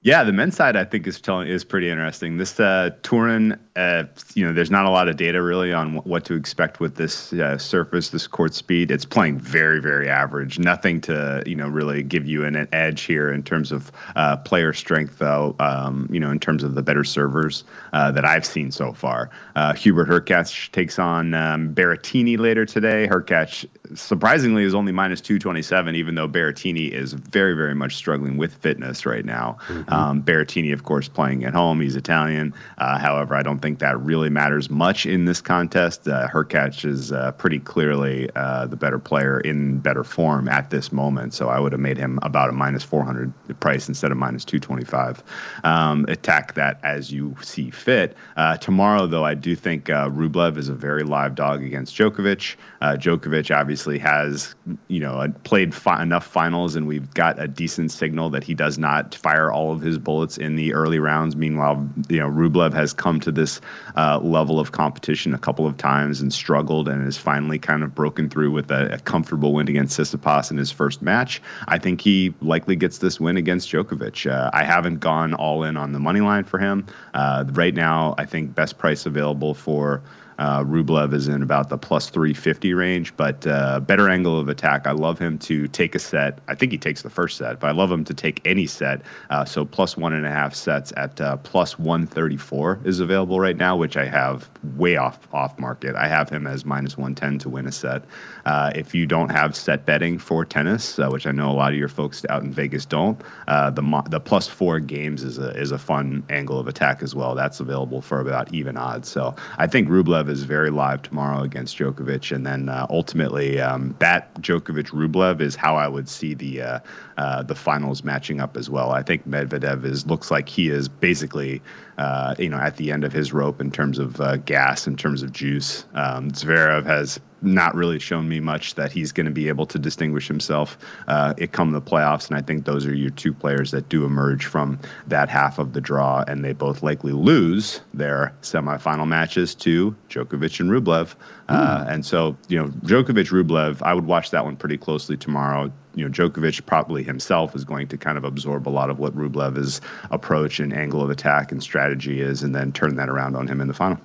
Yeah, 0.04 0.24
the 0.24 0.32
men's 0.32 0.56
side 0.56 0.74
I 0.74 0.84
think 0.84 1.06
is 1.06 1.20
telling 1.20 1.46
is 1.46 1.62
pretty 1.62 1.88
interesting. 1.88 2.36
This 2.36 2.58
uh, 2.58 2.90
Turin, 3.04 3.56
uh, 3.76 4.04
you 4.34 4.44
know, 4.44 4.52
there's 4.52 4.70
not 4.70 4.84
a 4.84 4.90
lot 4.90 5.08
of 5.08 5.16
data 5.16 5.40
really 5.40 5.72
on 5.72 5.94
wh- 5.94 6.04
what 6.04 6.24
to 6.24 6.34
expect 6.34 6.80
with 6.80 6.96
this 6.96 7.32
uh, 7.34 7.56
surface, 7.56 8.08
this 8.08 8.26
court 8.26 8.52
speed. 8.52 8.90
It's 8.90 9.04
playing 9.04 9.38
very, 9.38 9.80
very 9.80 10.08
average. 10.08 10.58
Nothing 10.58 11.00
to 11.02 11.44
you 11.46 11.54
know 11.54 11.68
really 11.68 12.02
give 12.02 12.26
you 12.26 12.44
an, 12.44 12.56
an 12.56 12.66
edge 12.72 13.02
here 13.02 13.32
in 13.32 13.44
terms 13.44 13.70
of 13.70 13.92
uh, 14.16 14.38
player 14.38 14.72
strength, 14.72 15.20
though. 15.20 15.54
Um, 15.60 16.08
you 16.10 16.18
know, 16.18 16.32
in 16.32 16.40
terms 16.40 16.64
of 16.64 16.74
the 16.74 16.82
better 16.82 17.04
servers 17.04 17.62
uh, 17.92 18.10
that 18.10 18.24
I've 18.24 18.44
seen 18.44 18.72
so 18.72 18.92
far. 18.92 19.30
Uh, 19.54 19.72
Hubert 19.72 20.08
Hurkacz 20.08 20.72
takes 20.72 20.98
on 20.98 21.32
um, 21.32 21.72
Berrettini 21.76 22.36
later 22.36 22.66
today. 22.66 23.06
Hurkacz 23.06 23.66
surprisingly 23.94 24.64
is 24.64 24.74
only 24.74 24.92
minus 24.92 25.20
227, 25.20 25.94
even 25.96 26.14
though 26.14 26.28
Berrettini 26.28 26.90
is 26.90 27.12
very, 27.12 27.54
very 27.54 27.74
much 27.74 27.96
struggling 27.96 28.36
with 28.36 28.54
fitness 28.54 29.06
right 29.06 29.24
now. 29.24 29.58
Mm-hmm. 29.68 29.92
Um, 29.92 30.22
Berrettini, 30.22 30.72
of 30.72 30.84
course, 30.84 31.08
playing 31.08 31.44
at 31.44 31.54
home. 31.54 31.80
He's 31.80 31.96
Italian. 31.96 32.54
Uh, 32.78 32.98
however, 32.98 33.34
I 33.34 33.42
don't 33.42 33.60
think 33.60 33.80
that 33.80 34.00
really 34.00 34.30
matters 34.30 34.70
much 34.70 35.06
in 35.06 35.24
this 35.24 35.40
contest. 35.40 36.08
Uh, 36.08 36.28
Hurkacz 36.28 36.84
is 36.84 37.12
uh, 37.12 37.32
pretty 37.32 37.58
clearly 37.58 38.30
uh, 38.34 38.66
the 38.66 38.76
better 38.76 38.98
player 38.98 39.40
in 39.40 39.78
better 39.78 40.04
form 40.04 40.48
at 40.48 40.70
this 40.70 40.92
moment. 40.92 41.34
So 41.34 41.48
I 41.48 41.58
would 41.58 41.72
have 41.72 41.80
made 41.80 41.98
him 41.98 42.18
about 42.22 42.50
a 42.50 42.52
minus 42.52 42.84
400 42.84 43.32
price 43.60 43.88
instead 43.88 44.10
of 44.10 44.16
minus 44.16 44.44
225. 44.44 45.22
Um, 45.64 46.04
attack 46.08 46.54
that 46.54 46.80
as 46.82 47.12
you 47.12 47.36
see 47.42 47.70
fit. 47.70 48.16
Uh, 48.36 48.56
tomorrow, 48.56 49.06
though, 49.06 49.24
I 49.24 49.34
do 49.34 49.54
think 49.56 49.90
uh, 49.90 50.08
Rublev 50.08 50.56
is 50.56 50.68
a 50.68 50.74
very 50.74 51.02
live 51.02 51.34
dog 51.34 51.62
against 51.62 51.96
Djokovic. 51.96 52.56
Uh, 52.80 52.96
Djokovic 52.96 53.54
obviously 53.54 53.81
has, 53.98 54.54
you 54.88 55.00
know, 55.00 55.32
played 55.44 55.74
fi- 55.74 56.02
enough 56.02 56.26
finals, 56.26 56.76
and 56.76 56.86
we've 56.86 57.12
got 57.14 57.38
a 57.40 57.48
decent 57.48 57.90
signal 57.90 58.30
that 58.30 58.44
he 58.44 58.54
does 58.54 58.78
not 58.78 59.14
fire 59.14 59.50
all 59.50 59.72
of 59.72 59.80
his 59.80 59.98
bullets 59.98 60.38
in 60.38 60.56
the 60.56 60.72
early 60.74 60.98
rounds. 60.98 61.36
Meanwhile, 61.36 61.88
you 62.08 62.18
know, 62.18 62.28
Rublev 62.28 62.72
has 62.74 62.92
come 62.92 63.20
to 63.20 63.32
this 63.32 63.60
uh, 63.96 64.18
level 64.20 64.60
of 64.60 64.72
competition 64.72 65.34
a 65.34 65.38
couple 65.38 65.66
of 65.66 65.76
times 65.76 66.20
and 66.20 66.32
struggled, 66.32 66.88
and 66.88 67.04
has 67.04 67.16
finally 67.16 67.58
kind 67.58 67.82
of 67.82 67.94
broken 67.94 68.28
through 68.28 68.50
with 68.50 68.70
a, 68.70 68.94
a 68.94 68.98
comfortable 68.98 69.52
win 69.52 69.68
against 69.68 69.98
Tsitsipas 69.98 70.50
in 70.50 70.56
his 70.56 70.70
first 70.70 71.02
match. 71.02 71.40
I 71.68 71.78
think 71.78 72.00
he 72.00 72.34
likely 72.40 72.76
gets 72.76 72.98
this 72.98 73.20
win 73.20 73.36
against 73.36 73.70
Djokovic. 73.70 74.30
Uh, 74.30 74.50
I 74.52 74.64
haven't 74.64 75.00
gone 75.00 75.34
all 75.34 75.64
in 75.64 75.76
on 75.76 75.92
the 75.92 75.98
money 75.98 76.20
line 76.20 76.44
for 76.44 76.58
him. 76.58 76.86
Uh, 77.14 77.44
right 77.52 77.74
now, 77.74 78.14
I 78.18 78.26
think 78.26 78.54
best 78.54 78.78
price 78.78 79.06
available 79.06 79.54
for 79.54 80.02
uh, 80.38 80.64
Rublev 80.64 81.12
is 81.12 81.28
in 81.28 81.42
about 81.42 81.68
the 81.68 81.78
plus 81.78 82.10
350 82.10 82.74
range, 82.74 83.16
but 83.16 83.46
uh, 83.46 83.80
better 83.80 84.08
angle 84.08 84.38
of 84.38 84.48
attack. 84.48 84.86
I 84.86 84.92
love 84.92 85.18
him 85.18 85.38
to 85.40 85.68
take 85.68 85.94
a 85.94 85.98
set. 85.98 86.38
I 86.48 86.54
think 86.54 86.72
he 86.72 86.78
takes 86.78 87.02
the 87.02 87.10
first 87.10 87.38
set, 87.38 87.60
but 87.60 87.68
I 87.68 87.72
love 87.72 87.90
him 87.90 88.04
to 88.04 88.14
take 88.14 88.40
any 88.44 88.66
set. 88.66 89.02
Uh, 89.30 89.44
so 89.44 89.64
plus 89.64 89.96
one 89.96 90.12
and 90.12 90.26
a 90.26 90.30
half 90.30 90.54
sets 90.54 90.92
at 90.96 91.20
uh, 91.20 91.36
plus 91.38 91.78
134 91.78 92.80
is 92.84 93.00
available 93.00 93.40
right 93.40 93.56
now, 93.56 93.76
which 93.76 93.96
I 93.96 94.06
have 94.06 94.48
way 94.76 94.96
off 94.96 95.18
off 95.32 95.58
market. 95.58 95.94
I 95.94 96.08
have 96.08 96.28
him 96.28 96.46
as 96.46 96.64
minus 96.64 96.96
110 96.96 97.38
to 97.40 97.48
win 97.48 97.66
a 97.66 97.72
set. 97.72 98.04
Uh, 98.44 98.72
if 98.74 98.94
you 98.94 99.06
don't 99.06 99.30
have 99.30 99.54
set 99.56 99.86
betting 99.86 100.18
for 100.18 100.44
tennis, 100.44 100.98
uh, 100.98 101.08
which 101.08 101.26
I 101.26 101.32
know 101.32 101.50
a 101.50 101.52
lot 101.52 101.72
of 101.72 101.78
your 101.78 101.88
folks 101.88 102.24
out 102.28 102.42
in 102.42 102.52
Vegas 102.52 102.86
don't, 102.86 103.20
the 103.46 104.02
the 104.08 104.20
plus 104.20 104.48
four 104.48 104.80
games 104.80 105.22
is 105.22 105.38
a 105.38 105.50
is 105.50 105.72
a 105.72 105.78
fun 105.78 106.24
angle 106.30 106.58
of 106.58 106.68
attack 106.68 107.02
as 107.02 107.14
well. 107.14 107.34
That's 107.34 107.60
available 107.60 108.00
for 108.00 108.20
about 108.20 108.52
even 108.52 108.76
odds. 108.76 109.08
So 109.08 109.34
I 109.58 109.66
think 109.66 109.88
Rublev 109.88 110.21
Is 110.28 110.44
very 110.44 110.70
live 110.70 111.02
tomorrow 111.02 111.42
against 111.42 111.76
Djokovic, 111.76 112.34
and 112.34 112.46
then 112.46 112.68
uh, 112.68 112.86
ultimately 112.90 113.60
um, 113.60 113.94
that 113.98 114.34
Djokovic 114.40 114.88
Rublev 114.88 115.40
is 115.40 115.54
how 115.56 115.76
I 115.76 115.88
would 115.88 116.08
see 116.08 116.34
the 116.34 116.62
uh, 116.62 116.78
uh, 117.16 117.42
the 117.42 117.54
finals 117.54 118.04
matching 118.04 118.40
up 118.40 118.56
as 118.56 118.70
well. 118.70 118.90
I 118.90 119.02
think 119.02 119.28
Medvedev 119.28 119.84
is 119.84 120.06
looks 120.06 120.30
like 120.30 120.48
he 120.48 120.68
is 120.68 120.88
basically 120.88 121.62
uh, 121.98 122.34
you 122.38 122.48
know 122.48 122.58
at 122.58 122.76
the 122.76 122.92
end 122.92 123.04
of 123.04 123.12
his 123.12 123.32
rope 123.32 123.60
in 123.60 123.70
terms 123.70 123.98
of 123.98 124.20
uh, 124.20 124.36
gas, 124.38 124.86
in 124.86 124.96
terms 124.96 125.22
of 125.22 125.32
juice. 125.32 125.84
Um, 125.94 126.30
Zverev 126.30 126.84
has 126.86 127.20
not 127.42 127.74
really 127.74 127.98
shown 127.98 128.28
me 128.28 128.40
much 128.40 128.76
that 128.76 128.92
he's 128.92 129.12
going 129.12 129.26
to 129.26 129.32
be 129.32 129.48
able 129.48 129.66
to 129.66 129.78
distinguish 129.78 130.28
himself 130.28 130.78
uh, 131.08 131.34
it 131.36 131.52
come 131.52 131.72
the 131.72 131.80
playoffs. 131.80 132.28
And 132.28 132.36
I 132.36 132.42
think 132.42 132.64
those 132.64 132.86
are 132.86 132.94
your 132.94 133.10
two 133.10 133.32
players 133.32 133.72
that 133.72 133.88
do 133.88 134.04
emerge 134.04 134.46
from 134.46 134.78
that 135.08 135.28
half 135.28 135.58
of 135.58 135.72
the 135.72 135.80
draw, 135.80 136.24
and 136.26 136.44
they 136.44 136.52
both 136.52 136.82
likely 136.82 137.12
lose 137.12 137.80
their 137.92 138.32
semifinal 138.42 139.06
matches 139.06 139.54
to 139.56 139.94
Djokovic 140.08 140.60
and 140.60 140.70
Rublev. 140.70 141.14
Uh, 141.52 141.84
and 141.88 142.04
so, 142.04 142.36
you 142.48 142.58
know, 142.58 142.68
Djokovic 142.68 143.30
Rublev, 143.30 143.82
I 143.82 143.94
would 143.94 144.06
watch 144.06 144.30
that 144.30 144.44
one 144.44 144.56
pretty 144.56 144.78
closely 144.78 145.16
tomorrow. 145.16 145.70
You 145.94 146.04
know, 146.04 146.10
Djokovic 146.10 146.64
probably 146.66 147.02
himself 147.02 147.54
is 147.54 147.64
going 147.64 147.88
to 147.88 147.98
kind 147.98 148.16
of 148.16 148.24
absorb 148.24 148.66
a 148.66 148.70
lot 148.70 148.90
of 148.90 148.98
what 148.98 149.14
Rublev's 149.16 149.80
approach 150.10 150.60
and 150.60 150.72
angle 150.72 151.02
of 151.02 151.10
attack 151.10 151.52
and 151.52 151.62
strategy 151.62 152.20
is, 152.20 152.42
and 152.42 152.54
then 152.54 152.72
turn 152.72 152.96
that 152.96 153.08
around 153.08 153.36
on 153.36 153.46
him 153.46 153.60
in 153.60 153.68
the 153.68 153.74
final. 153.74 153.98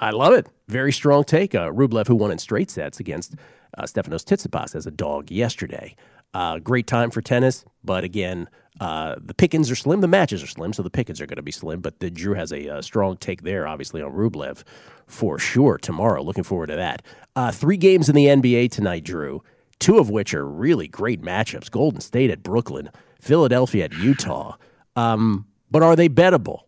I 0.00 0.10
love 0.10 0.32
it. 0.32 0.46
Very 0.68 0.92
strong 0.92 1.24
take. 1.24 1.54
Uh, 1.54 1.70
Rublev, 1.70 2.06
who 2.06 2.16
won 2.16 2.30
in 2.30 2.38
straight 2.38 2.70
sets 2.70 3.00
against 3.00 3.34
uh, 3.78 3.84
Stefanos 3.84 4.24
Tsitsipas 4.24 4.74
as 4.74 4.86
a 4.86 4.90
dog 4.90 5.30
yesterday. 5.30 5.94
Uh, 6.36 6.58
great 6.58 6.86
time 6.86 7.10
for 7.10 7.22
tennis, 7.22 7.64
but 7.82 8.04
again, 8.04 8.46
uh, 8.78 9.14
the 9.24 9.32
pickings 9.32 9.70
are 9.70 9.74
slim. 9.74 10.02
The 10.02 10.06
matches 10.06 10.42
are 10.42 10.46
slim, 10.46 10.74
so 10.74 10.82
the 10.82 10.90
pickings 10.90 11.18
are 11.18 11.26
going 11.26 11.36
to 11.38 11.42
be 11.42 11.50
slim. 11.50 11.80
But 11.80 12.00
the 12.00 12.10
Drew 12.10 12.34
has 12.34 12.52
a, 12.52 12.68
uh, 12.68 12.82
strong 12.82 13.16
take 13.16 13.40
there, 13.40 13.66
obviously 13.66 14.02
on 14.02 14.12
Rublev 14.12 14.62
for 15.06 15.38
sure 15.38 15.78
tomorrow. 15.78 16.22
Looking 16.22 16.44
forward 16.44 16.66
to 16.66 16.76
that. 16.76 17.00
Uh, 17.34 17.52
three 17.52 17.78
games 17.78 18.10
in 18.10 18.14
the 18.14 18.26
NBA 18.26 18.70
tonight, 18.70 19.02
Drew. 19.02 19.42
Two 19.78 19.96
of 19.96 20.10
which 20.10 20.34
are 20.34 20.46
really 20.46 20.88
great 20.88 21.22
matchups: 21.22 21.70
Golden 21.70 22.02
State 22.02 22.30
at 22.30 22.42
Brooklyn, 22.42 22.90
Philadelphia 23.18 23.84
at 23.86 23.94
Utah. 23.94 24.56
Um, 24.94 25.46
but 25.70 25.82
are 25.82 25.96
they 25.96 26.10
bettable? 26.10 26.64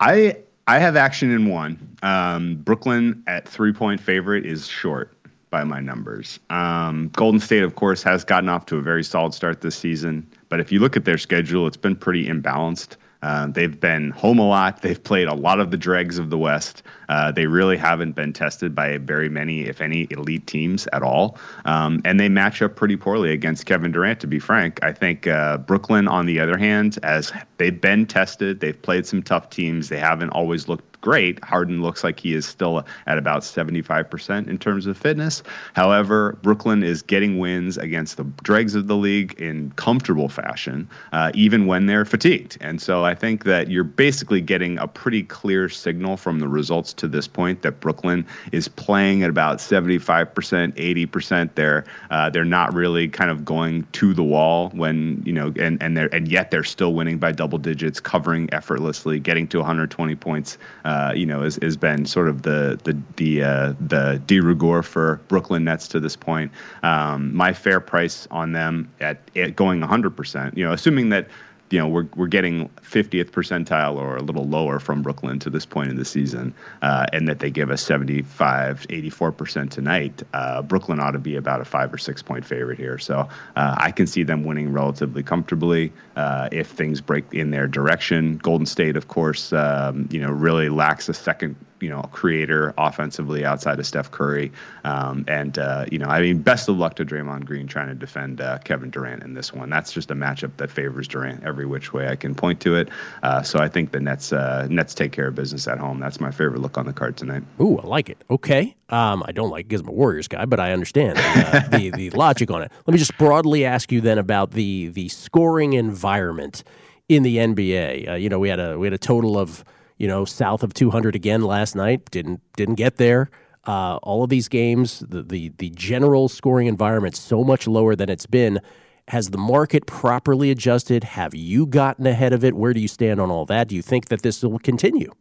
I 0.00 0.36
I 0.66 0.78
have 0.80 0.96
action 0.96 1.30
in 1.30 1.48
one. 1.48 1.96
Um, 2.02 2.56
Brooklyn 2.56 3.22
at 3.26 3.48
three 3.48 3.72
point 3.72 4.02
favorite 4.02 4.44
is 4.44 4.66
short 4.66 5.17
by 5.50 5.64
my 5.64 5.80
numbers. 5.80 6.38
Um, 6.50 7.10
Golden 7.14 7.40
State, 7.40 7.62
of 7.62 7.74
course, 7.74 8.02
has 8.02 8.24
gotten 8.24 8.48
off 8.48 8.66
to 8.66 8.76
a 8.76 8.82
very 8.82 9.04
solid 9.04 9.34
start 9.34 9.60
this 9.60 9.76
season. 9.76 10.26
But 10.48 10.60
if 10.60 10.72
you 10.72 10.80
look 10.80 10.96
at 10.96 11.04
their 11.04 11.18
schedule, 11.18 11.66
it's 11.66 11.76
been 11.76 11.96
pretty 11.96 12.26
imbalanced. 12.26 12.96
Uh, 13.22 13.48
they've 13.48 13.78
been 13.78 14.10
home 14.10 14.38
a 14.38 14.46
lot. 14.46 14.82
They've 14.82 15.02
played 15.02 15.28
a 15.28 15.34
lot 15.34 15.60
of 15.60 15.70
the 15.70 15.76
dregs 15.76 16.18
of 16.18 16.30
the 16.30 16.38
West. 16.38 16.82
Uh, 17.08 17.32
they 17.32 17.46
really 17.46 17.76
haven't 17.76 18.12
been 18.12 18.32
tested 18.32 18.74
by 18.74 18.98
very 18.98 19.28
many, 19.28 19.62
if 19.62 19.80
any, 19.80 20.06
elite 20.10 20.46
teams 20.46 20.86
at 20.92 21.02
all. 21.02 21.38
Um, 21.64 22.00
and 22.04 22.18
they 22.18 22.28
match 22.28 22.62
up 22.62 22.76
pretty 22.76 22.96
poorly 22.96 23.32
against 23.32 23.66
Kevin 23.66 23.92
Durant, 23.92 24.20
to 24.20 24.26
be 24.26 24.38
frank. 24.38 24.82
I 24.82 24.92
think 24.92 25.26
uh, 25.26 25.58
Brooklyn, 25.58 26.08
on 26.08 26.26
the 26.26 26.40
other 26.40 26.58
hand, 26.58 26.98
as 27.02 27.32
they've 27.56 27.80
been 27.80 28.06
tested, 28.06 28.60
they've 28.60 28.80
played 28.80 29.06
some 29.06 29.22
tough 29.22 29.50
teams. 29.50 29.88
They 29.88 29.98
haven't 29.98 30.30
always 30.30 30.68
looked 30.68 30.88
great. 31.00 31.42
Harden 31.44 31.82
looks 31.82 32.02
like 32.02 32.18
he 32.20 32.34
is 32.34 32.46
still 32.46 32.84
at 33.06 33.18
about 33.18 33.42
75% 33.42 34.48
in 34.48 34.58
terms 34.58 34.86
of 34.86 34.96
fitness. 34.96 35.42
However, 35.74 36.38
Brooklyn 36.42 36.82
is 36.82 37.02
getting 37.02 37.38
wins 37.38 37.78
against 37.78 38.16
the 38.16 38.24
dregs 38.42 38.74
of 38.74 38.88
the 38.88 38.96
league 38.96 39.40
in 39.40 39.70
comfortable 39.72 40.28
fashion, 40.28 40.88
uh, 41.12 41.30
even 41.34 41.66
when 41.66 41.86
they're 41.86 42.04
fatigued. 42.04 42.58
And 42.60 42.80
so 42.80 43.04
I 43.04 43.14
think 43.14 43.44
that 43.44 43.70
you're 43.70 43.84
basically 43.84 44.40
getting 44.40 44.78
a 44.78 44.88
pretty 44.88 45.22
clear 45.22 45.68
signal 45.68 46.16
from 46.16 46.40
the 46.40 46.48
results 46.48 46.92
to 46.98 47.08
this 47.08 47.26
point 47.26 47.62
that 47.62 47.80
Brooklyn 47.80 48.26
is 48.52 48.68
playing 48.68 49.22
at 49.22 49.30
about 49.30 49.58
75%, 49.58 50.28
80%. 50.74 51.50
They're 51.54 51.84
uh, 52.10 52.30
they're 52.30 52.44
not 52.44 52.74
really 52.74 53.08
kind 53.08 53.30
of 53.30 53.44
going 53.44 53.86
to 53.92 54.14
the 54.14 54.22
wall 54.22 54.70
when 54.70 55.22
you 55.24 55.32
know, 55.32 55.52
and 55.58 55.82
and 55.82 55.96
they're 55.96 56.12
and 56.14 56.28
yet 56.28 56.50
they're 56.50 56.64
still 56.64 56.94
winning 56.94 57.18
by 57.18 57.32
double 57.32 57.58
digits, 57.58 58.00
covering 58.00 58.48
effortlessly, 58.52 59.18
getting 59.18 59.48
to 59.48 59.58
120 59.58 60.14
points 60.16 60.58
uh, 60.84 61.12
you 61.14 61.26
know, 61.26 61.42
has, 61.42 61.58
has 61.62 61.76
been 61.76 62.06
sort 62.06 62.28
of 62.28 62.42
the 62.42 62.78
the 62.84 62.96
the 63.16 63.42
uh, 63.42 63.74
the 63.80 64.22
de 64.26 64.40
rigueur 64.40 64.82
for 64.82 65.20
Brooklyn 65.28 65.64
Nets 65.64 65.88
to 65.88 66.00
this 66.00 66.16
point. 66.16 66.50
Um, 66.82 67.34
my 67.34 67.52
fair 67.52 67.80
price 67.80 68.26
on 68.30 68.52
them 68.52 68.90
at, 69.00 69.18
at 69.36 69.56
going 69.56 69.80
100%. 69.80 70.56
You 70.56 70.64
know, 70.64 70.72
assuming 70.72 71.10
that 71.10 71.28
you 71.70 71.78
know 71.78 71.88
we're 71.88 72.06
we're 72.16 72.26
getting 72.26 72.68
50th 72.82 73.30
percentile 73.30 73.96
or 73.96 74.16
a 74.16 74.22
little 74.22 74.46
lower 74.46 74.78
from 74.78 75.02
Brooklyn 75.02 75.38
to 75.40 75.50
this 75.50 75.66
point 75.66 75.90
in 75.90 75.96
the 75.96 76.04
season, 76.04 76.54
uh, 76.82 77.06
and 77.12 77.28
that 77.28 77.38
they 77.40 77.50
give 77.50 77.70
us 77.70 77.82
75, 77.82 78.86
84 78.88 79.32
percent 79.32 79.72
tonight. 79.72 80.22
Uh, 80.32 80.62
Brooklyn 80.62 81.00
ought 81.00 81.12
to 81.12 81.18
be 81.18 81.36
about 81.36 81.60
a 81.60 81.64
five 81.64 81.92
or 81.92 81.98
six 81.98 82.22
point 82.22 82.44
favorite 82.44 82.78
here, 82.78 82.98
so 82.98 83.28
uh, 83.56 83.74
I 83.76 83.90
can 83.90 84.06
see 84.06 84.22
them 84.22 84.44
winning 84.44 84.72
relatively 84.72 85.22
comfortably 85.22 85.92
uh, 86.16 86.48
if 86.52 86.68
things 86.68 87.00
break 87.00 87.32
in 87.32 87.50
their 87.50 87.66
direction. 87.66 88.38
Golden 88.38 88.66
State, 88.66 88.96
of 88.96 89.08
course, 89.08 89.52
um, 89.52 90.08
you 90.10 90.20
know, 90.20 90.30
really 90.30 90.68
lacks 90.68 91.08
a 91.08 91.14
second 91.14 91.56
you 91.80 91.88
know 91.88 92.02
creator 92.12 92.74
offensively 92.78 93.44
outside 93.44 93.78
of 93.78 93.86
Steph 93.86 94.10
Curry. 94.10 94.52
Um, 94.84 95.24
and 95.28 95.58
uh, 95.58 95.86
you 95.90 95.98
know, 95.98 96.08
I 96.08 96.20
mean, 96.20 96.38
best 96.38 96.68
of 96.68 96.76
luck 96.76 96.96
to 96.96 97.04
Draymond 97.04 97.44
Green 97.44 97.66
trying 97.66 97.88
to 97.88 97.94
defend 97.94 98.40
uh, 98.40 98.58
Kevin 98.58 98.90
Durant 98.90 99.22
in 99.22 99.34
this 99.34 99.52
one. 99.52 99.70
That's 99.70 99.92
just 99.92 100.10
a 100.10 100.14
matchup 100.14 100.56
that 100.56 100.70
favors 100.70 101.08
Durant 101.08 101.44
every 101.44 101.66
which 101.66 101.92
way 101.92 102.08
I 102.08 102.16
can 102.16 102.34
point 102.34 102.60
to 102.60 102.76
it. 102.76 102.88
Uh, 103.22 103.42
so 103.42 103.58
I 103.58 103.68
think 103.68 103.92
the 103.92 104.00
Nets 104.00 104.32
uh, 104.32 104.66
Nets 104.70 104.94
take 104.94 105.12
care 105.12 105.28
of 105.28 105.34
business 105.34 105.68
at 105.68 105.78
home. 105.78 106.00
That's 106.00 106.20
my 106.20 106.30
favorite 106.30 106.60
look 106.60 106.78
on 106.78 106.86
the 106.86 106.92
card 106.92 107.16
tonight. 107.16 107.42
Ooh, 107.60 107.78
I 107.78 107.86
like 107.86 108.08
it. 108.08 108.22
Okay. 108.30 108.74
Um, 108.90 109.22
I 109.26 109.32
don't 109.32 109.50
like 109.50 109.66
it 109.66 109.68
because 109.68 109.82
I'm 109.82 109.88
a 109.88 109.92
Warriors 109.92 110.28
guy, 110.28 110.46
but 110.46 110.60
I 110.60 110.72
understand 110.72 111.18
uh, 111.18 111.68
the 111.76 111.90
the 111.90 112.10
logic 112.10 112.50
on 112.50 112.62
it. 112.62 112.72
Let 112.86 112.92
me 112.92 112.98
just 112.98 113.16
broadly 113.18 113.64
ask 113.64 113.92
you 113.92 114.00
then 114.00 114.18
about 114.18 114.52
the 114.52 114.88
the 114.88 115.08
scoring 115.08 115.74
environment 115.74 116.64
in 117.08 117.22
the 117.22 117.38
NBA. 117.38 118.08
Uh, 118.10 118.14
you 118.14 118.28
know, 118.28 118.38
we 118.38 118.48
had 118.48 118.60
a 118.60 118.78
we 118.78 118.86
had 118.86 118.94
a 118.94 118.98
total 118.98 119.38
of 119.38 119.64
you 119.98 120.08
know, 120.08 120.24
south 120.24 120.62
of 120.62 120.72
200 120.74 121.14
again 121.14 121.42
last 121.42 121.76
night. 121.76 122.10
Didn't 122.10 122.40
didn't 122.56 122.76
get 122.76 122.96
there. 122.96 123.30
Uh, 123.66 123.96
all 123.96 124.24
of 124.24 124.30
these 124.30 124.48
games, 124.48 125.00
the, 125.00 125.22
the 125.22 125.52
the 125.58 125.70
general 125.70 126.28
scoring 126.28 126.66
environment 126.66 127.16
so 127.16 127.44
much 127.44 127.66
lower 127.66 127.94
than 127.94 128.08
it's 128.08 128.26
been. 128.26 128.60
Has 129.08 129.30
the 129.30 129.38
market 129.38 129.86
properly 129.86 130.50
adjusted? 130.50 131.02
Have 131.02 131.34
you 131.34 131.66
gotten 131.66 132.06
ahead 132.06 132.32
of 132.32 132.44
it? 132.44 132.54
Where 132.54 132.72
do 132.72 132.80
you 132.80 132.88
stand 132.88 133.20
on 133.20 133.30
all 133.30 133.46
that? 133.46 133.68
Do 133.68 133.74
you 133.74 133.82
think 133.82 134.08
that 134.08 134.22
this 134.22 134.42
will 134.42 134.58
continue? 134.58 135.12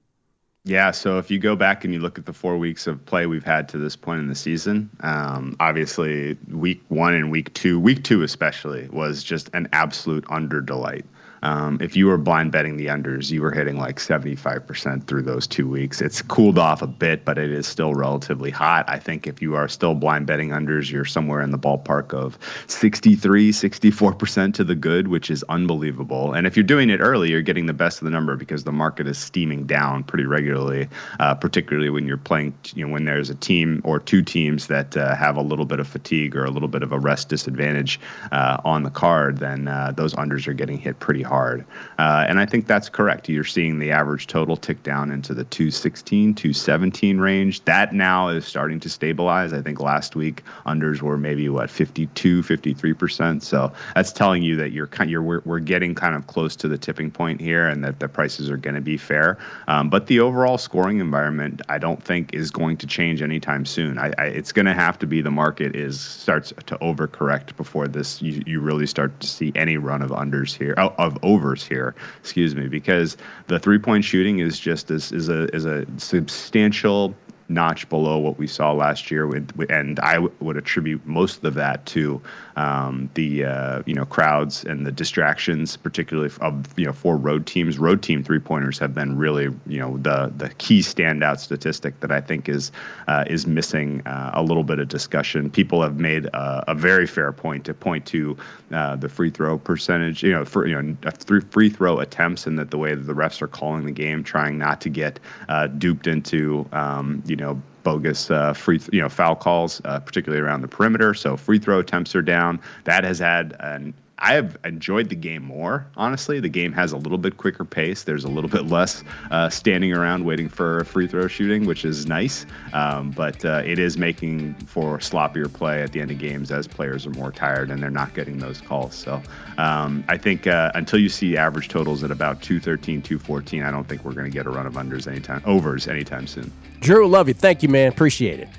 Yeah, 0.67 0.91
so 0.91 1.17
if 1.17 1.31
you 1.31 1.39
go 1.39 1.55
back 1.55 1.85
and 1.85 1.93
you 1.93 2.01
look 2.01 2.19
at 2.19 2.25
the 2.25 2.33
four 2.33 2.57
weeks 2.57 2.87
of 2.87 3.05
play 3.05 3.25
we've 3.25 3.45
had 3.45 3.69
to 3.69 3.77
this 3.77 3.95
point 3.95 4.19
in 4.19 4.27
the 4.27 4.35
season, 4.35 4.89
um, 4.99 5.55
obviously 5.61 6.37
week 6.51 6.81
one 6.89 7.13
and 7.13 7.31
week 7.31 7.53
two, 7.53 7.79
week 7.79 8.03
two 8.03 8.21
especially, 8.21 8.89
was 8.89 9.23
just 9.23 9.49
an 9.53 9.69
absolute 9.71 10.25
under 10.27 10.59
delight. 10.59 11.05
Um, 11.43 11.77
if 11.81 11.95
you 11.95 12.07
were 12.07 12.17
blind 12.17 12.51
betting 12.51 12.77
the 12.77 12.87
unders, 12.87 13.31
you 13.31 13.41
were 13.41 13.51
hitting 13.51 13.77
like 13.77 13.97
75% 13.97 15.05
through 15.05 15.21
those 15.23 15.47
two 15.47 15.67
weeks. 15.67 16.01
It's 16.01 16.21
cooled 16.21 16.57
off 16.57 16.81
a 16.81 16.87
bit, 16.87 17.25
but 17.25 17.37
it 17.37 17.51
is 17.51 17.67
still 17.67 17.93
relatively 17.93 18.49
hot. 18.49 18.85
I 18.87 18.99
think 18.99 19.27
if 19.27 19.41
you 19.41 19.55
are 19.55 19.67
still 19.67 19.93
blind 19.93 20.27
betting 20.27 20.49
unders, 20.49 20.91
you're 20.91 21.05
somewhere 21.05 21.41
in 21.41 21.51
the 21.51 21.59
ballpark 21.59 22.13
of 22.13 22.37
63, 22.67 23.51
64% 23.51 24.53
to 24.55 24.63
the 24.63 24.75
good, 24.75 25.07
which 25.07 25.29
is 25.29 25.43
unbelievable. 25.49 26.33
And 26.33 26.47
if 26.47 26.55
you're 26.55 26.63
doing 26.63 26.89
it 26.89 26.99
early, 26.99 27.29
you're 27.29 27.41
getting 27.41 27.65
the 27.65 27.73
best 27.73 27.99
of 27.99 28.05
the 28.05 28.11
number 28.11 28.35
because 28.35 28.63
the 28.63 28.71
market 28.71 29.07
is 29.07 29.17
steaming 29.17 29.65
down 29.65 30.03
pretty 30.03 30.25
regularly, 30.25 30.89
uh, 31.19 31.35
particularly 31.35 31.89
when 31.89 32.07
you're 32.07 32.17
playing, 32.17 32.53
you 32.73 32.85
know, 32.85 32.91
when 32.91 33.05
there's 33.05 33.29
a 33.29 33.35
team 33.35 33.81
or 33.83 33.99
two 33.99 34.21
teams 34.21 34.67
that 34.67 34.95
uh, 34.97 35.15
have 35.15 35.37
a 35.37 35.41
little 35.41 35.65
bit 35.65 35.79
of 35.79 35.87
fatigue 35.87 36.35
or 36.35 36.45
a 36.45 36.51
little 36.51 36.67
bit 36.67 36.83
of 36.83 36.91
a 36.91 36.99
rest 36.99 37.29
disadvantage 37.29 37.99
uh, 38.31 38.57
on 38.63 38.83
the 38.83 38.89
card, 38.89 39.37
then 39.37 39.67
uh, 39.67 39.91
those 39.95 40.13
unders 40.15 40.47
are 40.47 40.53
getting 40.53 40.77
hit 40.77 40.99
pretty 40.99 41.23
hard. 41.27 41.65
Uh, 41.99 42.25
and 42.27 42.39
I 42.39 42.45
think 42.45 42.67
that's 42.67 42.89
correct. 42.89 43.29
You're 43.29 43.43
seeing 43.43 43.79
the 43.79 43.91
average 43.91 44.27
total 44.27 44.57
tick 44.57 44.81
down 44.83 45.11
into 45.11 45.33
the 45.33 45.43
216, 45.45 46.33
217 46.33 47.19
range. 47.19 47.63
That 47.65 47.93
now 47.93 48.29
is 48.29 48.45
starting 48.45 48.79
to 48.81 48.89
stabilize. 48.89 49.53
I 49.53 49.61
think 49.61 49.79
last 49.79 50.15
week 50.15 50.43
unders 50.65 51.01
were 51.01 51.17
maybe 51.17 51.49
what 51.49 51.69
52, 51.69 52.41
53%. 52.41 53.41
So 53.41 53.71
that's 53.95 54.11
telling 54.11 54.43
you 54.43 54.55
that 54.57 54.71
you're 54.71 54.87
kind 54.87 55.09
you're 55.09 55.21
we're, 55.21 55.41
we're 55.45 55.59
getting 55.59 55.95
kind 55.95 56.15
of 56.15 56.27
close 56.27 56.55
to 56.57 56.67
the 56.67 56.77
tipping 56.77 57.11
point 57.11 57.41
here 57.41 57.67
and 57.67 57.83
that 57.83 57.99
the 57.99 58.07
prices 58.07 58.49
are 58.49 58.57
going 58.57 58.75
to 58.75 58.81
be 58.81 58.97
fair. 58.97 59.37
Um, 59.67 59.89
but 59.89 60.07
the 60.07 60.19
overall 60.19 60.57
scoring 60.57 60.99
environment 60.99 61.61
I 61.69 61.77
don't 61.77 62.01
think 62.01 62.33
is 62.33 62.51
going 62.51 62.77
to 62.77 62.87
change 62.87 63.21
anytime 63.21 63.65
soon. 63.65 63.97
I, 63.97 64.13
I 64.17 64.25
it's 64.27 64.51
going 64.51 64.65
to 64.65 64.73
have 64.73 64.97
to 64.99 65.07
be 65.07 65.21
the 65.21 65.31
market 65.31 65.75
is 65.75 65.99
starts 65.99 66.53
to 66.65 66.77
overcorrect 66.77 67.55
before 67.57 67.87
this 67.87 68.21
you, 68.21 68.41
you 68.45 68.59
really 68.59 68.87
start 68.87 69.19
to 69.19 69.27
see 69.27 69.51
any 69.55 69.77
run 69.77 70.01
of 70.01 70.11
unders 70.11 70.55
here 70.55 70.73
of 70.77 71.16
overs 71.23 71.65
here, 71.65 71.95
excuse 72.19 72.55
me, 72.55 72.67
because 72.67 73.17
the 73.47 73.59
three 73.59 73.79
point 73.79 74.03
shooting 74.03 74.39
is 74.39 74.59
just 74.59 74.91
is, 74.91 75.11
is 75.11 75.29
a 75.29 75.53
is 75.55 75.65
a 75.65 75.85
substantial 75.97 77.15
notch 77.49 77.87
below 77.89 78.17
what 78.17 78.37
we 78.37 78.47
saw 78.47 78.71
last 78.71 79.09
year. 79.09 79.27
With, 79.27 79.65
and 79.69 79.99
I 79.99 80.15
w- 80.15 80.33
would 80.39 80.57
attribute 80.57 81.05
most 81.05 81.43
of 81.43 81.53
that 81.55 81.85
to 81.87 82.21
um, 82.55 83.09
the 83.13 83.45
uh, 83.45 83.83
you 83.85 83.93
know 83.93 84.05
crowds 84.05 84.63
and 84.63 84.85
the 84.85 84.91
distractions, 84.91 85.77
particularly 85.77 86.31
of 86.41 86.67
you 86.77 86.85
know 86.85 86.93
for 86.93 87.15
road 87.17 87.45
teams. 87.45 87.79
Road 87.79 88.01
team 88.01 88.23
three 88.23 88.39
pointers 88.39 88.79
have 88.79 88.93
been 88.93 89.17
really 89.17 89.53
you 89.67 89.79
know 89.79 89.97
the 89.97 90.33
the 90.35 90.49
key 90.55 90.79
standout 90.79 91.39
statistic 91.39 91.99
that 92.01 92.11
I 92.11 92.21
think 92.21 92.49
is 92.49 92.71
uh, 93.07 93.25
is 93.27 93.47
missing 93.47 94.01
uh, 94.05 94.31
a 94.33 94.43
little 94.43 94.63
bit 94.63 94.79
of 94.79 94.87
discussion. 94.87 95.49
People 95.49 95.81
have 95.81 95.99
made 95.99 96.25
a, 96.25 96.65
a 96.71 96.75
very 96.75 97.07
fair 97.07 97.31
point 97.31 97.65
to 97.65 97.73
point 97.73 98.05
to 98.07 98.37
uh, 98.71 98.95
the 98.95 99.07
free 99.07 99.29
throw 99.29 99.57
percentage, 99.57 100.23
you 100.23 100.31
know, 100.31 100.43
for 100.43 100.67
you 100.67 100.81
know 100.81 100.97
three 101.11 101.41
free 101.41 101.69
throw 101.69 101.99
attempts, 101.99 102.45
and 102.45 102.59
that 102.59 102.71
the 102.71 102.77
way 102.77 102.93
that 102.93 103.03
the 103.03 103.13
refs 103.13 103.41
are 103.41 103.47
calling 103.47 103.85
the 103.85 103.91
game, 103.91 104.23
trying 104.23 104.57
not 104.57 104.81
to 104.81 104.89
get 104.89 105.19
uh, 105.47 105.67
duped 105.67 106.07
into 106.07 106.67
um, 106.71 107.23
you 107.25 107.36
know 107.37 107.61
bogus 107.83 108.29
uh, 108.29 108.53
free, 108.53 108.81
you 108.91 109.01
know, 109.01 109.09
foul 109.09 109.35
calls, 109.35 109.81
uh, 109.85 109.99
particularly 109.99 110.43
around 110.43 110.61
the 110.61 110.67
perimeter. 110.67 111.13
So 111.13 111.37
free 111.37 111.59
throw 111.59 111.79
attempts 111.79 112.15
are 112.15 112.21
down. 112.21 112.59
That 112.83 113.03
has 113.03 113.19
had 113.19 113.55
an 113.59 113.93
I 114.19 114.33
have 114.33 114.57
enjoyed 114.65 115.09
the 115.09 115.15
game 115.15 115.43
more, 115.43 115.85
honestly. 115.95 116.39
The 116.39 116.49
game 116.49 116.73
has 116.73 116.91
a 116.91 116.97
little 116.97 117.19
bit 117.19 117.37
quicker 117.37 117.63
pace. 117.63 118.03
There's 118.03 118.23
a 118.23 118.29
little 118.29 118.49
bit 118.49 118.65
less 118.65 119.03
uh, 119.29 119.49
standing 119.49 119.93
around 119.93 120.25
waiting 120.25 120.49
for 120.49 120.83
free 120.85 121.07
throw 121.07 121.27
shooting, 121.27 121.65
which 121.65 121.85
is 121.85 122.07
nice. 122.07 122.45
Um, 122.73 123.11
but 123.11 123.45
uh, 123.45 123.61
it 123.63 123.77
is 123.77 123.97
making 123.97 124.55
for 124.55 124.97
sloppier 124.97 125.51
play 125.51 125.83
at 125.83 125.91
the 125.91 126.01
end 126.01 126.09
of 126.09 126.17
games 126.17 126.51
as 126.51 126.67
players 126.67 127.05
are 127.05 127.11
more 127.11 127.31
tired 127.31 127.69
and 127.69 127.81
they're 127.81 127.91
not 127.91 128.15
getting 128.15 128.39
those 128.39 128.59
calls. 128.59 128.95
So 128.95 129.21
um, 129.59 130.03
I 130.07 130.17
think 130.17 130.47
uh, 130.47 130.71
until 130.73 130.99
you 130.99 131.09
see 131.09 131.37
average 131.37 131.69
totals 131.69 132.03
at 132.03 132.09
about 132.09 132.41
213, 132.41 133.03
214, 133.03 133.61
I 133.61 133.69
don't 133.69 133.87
think 133.87 134.03
we're 134.03 134.13
going 134.13 134.25
to 134.25 134.31
get 134.31 134.47
a 134.47 134.49
run 134.49 134.65
of 134.65 134.73
unders 134.73 135.07
anytime, 135.07 135.43
overs 135.45 135.87
anytime 135.87 136.25
soon. 136.25 136.51
Drew, 136.79 137.07
love 137.07 137.27
you. 137.27 137.35
Thank 137.35 137.61
you, 137.61 137.69
man. 137.69 137.91
Appreciate 137.91 138.39
it. 138.39 138.49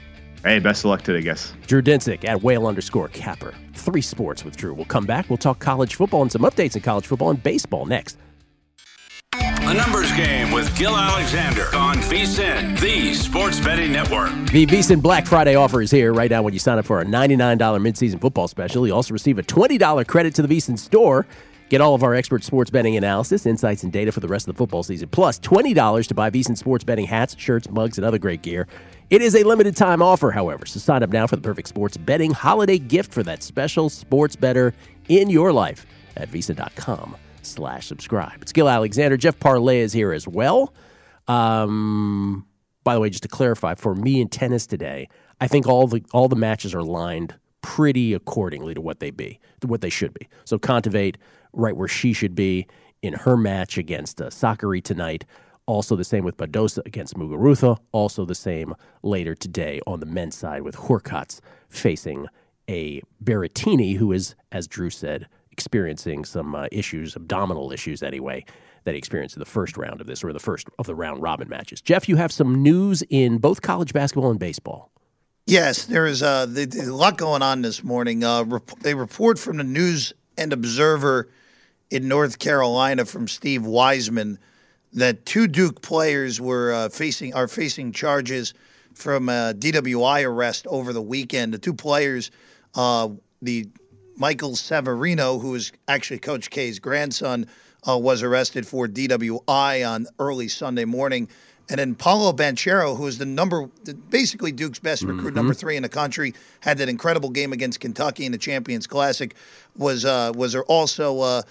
Hey, 0.44 0.60
best 0.60 0.84
of 0.84 0.90
luck 0.90 1.02
today, 1.02 1.22
guys. 1.22 1.52
Drew 1.66 1.82
Dinsick 1.82 2.24
at 2.24 2.42
whale 2.42 2.66
underscore 2.66 3.08
capper. 3.08 3.54
Three 3.74 4.02
sports 4.02 4.44
with 4.44 4.56
Drew. 4.56 4.72
We'll 4.72 4.84
come 4.84 5.04
back. 5.04 5.28
We'll 5.28 5.36
talk 5.36 5.58
college 5.58 5.96
football 5.96 6.22
and 6.22 6.30
some 6.30 6.42
updates 6.42 6.76
in 6.76 6.82
college 6.82 7.06
football 7.06 7.30
and 7.30 7.42
baseball 7.42 7.86
next. 7.86 8.18
A 9.34 9.74
numbers 9.74 10.10
game 10.12 10.50
with 10.50 10.74
Gil 10.78 10.96
Alexander 10.96 11.66
on 11.76 11.96
VSIN, 11.96 12.80
the 12.80 13.12
sports 13.12 13.60
betting 13.60 13.92
network. 13.92 14.30
The 14.50 14.64
VSIN 14.64 15.02
Black 15.02 15.26
Friday 15.26 15.56
offer 15.56 15.82
is 15.82 15.90
here 15.90 16.14
right 16.14 16.30
now 16.30 16.42
when 16.42 16.54
you 16.54 16.58
sign 16.58 16.78
up 16.78 16.86
for 16.86 17.00
a 17.00 17.04
$99 17.04 17.58
midseason 17.58 18.18
football 18.18 18.48
special. 18.48 18.86
You 18.86 18.94
also 18.94 19.12
receive 19.12 19.38
a 19.38 19.42
$20 19.42 20.06
credit 20.06 20.34
to 20.36 20.42
the 20.42 20.48
VSIN 20.48 20.78
store. 20.78 21.26
Get 21.68 21.82
all 21.82 21.94
of 21.94 22.02
our 22.02 22.14
expert 22.14 22.44
sports 22.44 22.70
betting 22.70 22.96
analysis, 22.96 23.44
insights, 23.44 23.82
and 23.82 23.92
data 23.92 24.10
for 24.10 24.20
the 24.20 24.28
rest 24.28 24.48
of 24.48 24.54
the 24.54 24.58
football 24.58 24.82
season, 24.82 25.10
plus 25.10 25.38
$20 25.38 26.06
to 26.06 26.14
buy 26.14 26.30
VSIN 26.30 26.56
sports 26.56 26.82
betting 26.82 27.04
hats, 27.04 27.36
shirts, 27.38 27.68
mugs, 27.68 27.98
and 27.98 28.06
other 28.06 28.16
great 28.18 28.40
gear. 28.40 28.66
It 29.10 29.22
is 29.22 29.34
a 29.34 29.42
limited 29.42 29.74
time 29.74 30.02
offer, 30.02 30.30
however, 30.30 30.66
so 30.66 30.78
sign 30.78 31.02
up 31.02 31.08
now 31.08 31.26
for 31.26 31.36
the 31.36 31.40
perfect 31.40 31.68
sports 31.68 31.96
betting 31.96 32.30
holiday 32.30 32.78
gift 32.78 33.14
for 33.14 33.22
that 33.22 33.42
special 33.42 33.88
sports 33.88 34.36
better 34.36 34.74
in 35.08 35.30
your 35.30 35.50
life 35.50 35.86
at 36.18 36.30
VSIN.com 36.30 37.16
slash 37.40 37.86
subscribe. 37.86 38.42
It's 38.42 38.52
Gil 38.52 38.68
Alexander. 38.68 39.16
Jeff 39.16 39.40
Parlay 39.40 39.78
is 39.78 39.94
here 39.94 40.12
as 40.12 40.28
well. 40.28 40.74
Um, 41.26 42.46
by 42.84 42.92
the 42.92 43.00
way, 43.00 43.08
just 43.08 43.22
to 43.22 43.30
clarify, 43.30 43.76
for 43.76 43.94
me 43.94 44.20
in 44.20 44.28
tennis 44.28 44.66
today, 44.66 45.08
I 45.40 45.48
think 45.48 45.66
all 45.66 45.86
the 45.86 46.04
all 46.12 46.28
the 46.28 46.36
matches 46.36 46.74
are 46.74 46.82
lined 46.82 47.34
pretty 47.62 48.12
accordingly 48.12 48.74
to 48.74 48.82
what 48.82 49.00
they 49.00 49.10
be, 49.10 49.40
to 49.60 49.66
what 49.66 49.80
they 49.80 49.90
should 49.90 50.12
be. 50.12 50.28
So 50.44 50.58
Kontaveit 50.58 51.16
right 51.54 51.74
where 51.74 51.88
she 51.88 52.12
should 52.12 52.34
be 52.34 52.66
in 53.00 53.14
her 53.14 53.38
match 53.38 53.78
against 53.78 54.20
uh, 54.20 54.26
Sakkari 54.26 54.82
tonight. 54.82 55.24
Also 55.68 55.96
the 55.96 56.02
same 56.02 56.24
with 56.24 56.38
Badosa 56.38 56.84
against 56.86 57.14
Muguruza. 57.14 57.76
Also 57.92 58.24
the 58.24 58.34
same 58.34 58.74
later 59.02 59.34
today 59.34 59.82
on 59.86 60.00
the 60.00 60.06
men's 60.06 60.34
side 60.34 60.62
with 60.62 60.74
Hurkacz 60.74 61.40
facing 61.68 62.26
a 62.70 63.02
Berrettini 63.22 63.98
who 63.98 64.10
is, 64.12 64.34
as 64.50 64.66
Drew 64.66 64.88
said, 64.88 65.28
experiencing 65.52 66.24
some 66.24 66.54
uh, 66.54 66.68
issues, 66.72 67.14
abdominal 67.14 67.70
issues 67.70 68.02
anyway, 68.02 68.46
that 68.84 68.92
he 68.92 68.98
experienced 68.98 69.36
in 69.36 69.40
the 69.40 69.46
first 69.46 69.76
round 69.76 70.00
of 70.00 70.06
this 70.06 70.24
or 70.24 70.32
the 70.32 70.40
first 70.40 70.68
of 70.78 70.86
the 70.86 70.94
round 70.94 71.20
robin 71.20 71.50
matches. 71.50 71.82
Jeff, 71.82 72.08
you 72.08 72.16
have 72.16 72.32
some 72.32 72.62
news 72.62 73.02
in 73.10 73.36
both 73.36 73.60
college 73.60 73.92
basketball 73.92 74.30
and 74.30 74.40
baseball. 74.40 74.90
Yes, 75.44 75.84
there 75.84 76.06
is 76.06 76.22
uh, 76.22 76.46
a 76.56 76.84
lot 76.86 77.18
going 77.18 77.42
on 77.42 77.60
this 77.60 77.84
morning. 77.84 78.24
Uh, 78.24 78.44
rep- 78.44 78.78
they 78.80 78.94
report 78.94 79.38
from 79.38 79.58
the 79.58 79.64
News 79.64 80.14
and 80.38 80.54
Observer 80.54 81.28
in 81.90 82.08
North 82.08 82.38
Carolina 82.38 83.04
from 83.04 83.28
Steve 83.28 83.66
Wiseman 83.66 84.38
that 84.92 85.26
two 85.26 85.46
Duke 85.46 85.82
players 85.82 86.40
were 86.40 86.72
uh, 86.72 86.88
facing 86.88 87.34
are 87.34 87.48
facing 87.48 87.92
charges 87.92 88.54
from 88.94 89.28
a 89.28 89.54
DWI 89.56 90.24
arrest 90.26 90.66
over 90.66 90.92
the 90.92 91.02
weekend. 91.02 91.54
The 91.54 91.58
two 91.58 91.74
players, 91.74 92.30
uh, 92.74 93.08
the 93.42 93.68
Michael 94.16 94.52
Savarino, 94.52 95.40
who 95.40 95.54
is 95.54 95.72
actually 95.86 96.18
Coach 96.18 96.50
K's 96.50 96.78
grandson, 96.80 97.46
uh, 97.88 97.96
was 97.96 98.22
arrested 98.22 98.66
for 98.66 98.88
DWI 98.88 99.88
on 99.88 100.06
early 100.18 100.48
Sunday 100.48 100.84
morning. 100.84 101.28
And 101.70 101.78
then 101.78 101.94
Paolo 101.94 102.32
Banchero, 102.32 102.96
who 102.96 103.06
is 103.06 103.18
the 103.18 103.26
number, 103.26 103.68
basically 104.08 104.52
Duke's 104.52 104.78
best 104.78 105.02
recruit, 105.02 105.26
Mm-hmm. 105.28 105.36
number 105.36 105.54
three 105.54 105.76
in 105.76 105.82
the 105.82 105.88
country, 105.88 106.34
had 106.60 106.78
that 106.78 106.88
incredible 106.88 107.28
game 107.28 107.52
against 107.52 107.78
Kentucky 107.78 108.24
in 108.24 108.32
the 108.32 108.38
Champions 108.38 108.86
Classic, 108.86 109.34
was 109.76 110.04
uh, 110.06 110.32
was 110.34 110.56
also 110.56 111.20
uh, 111.20 111.42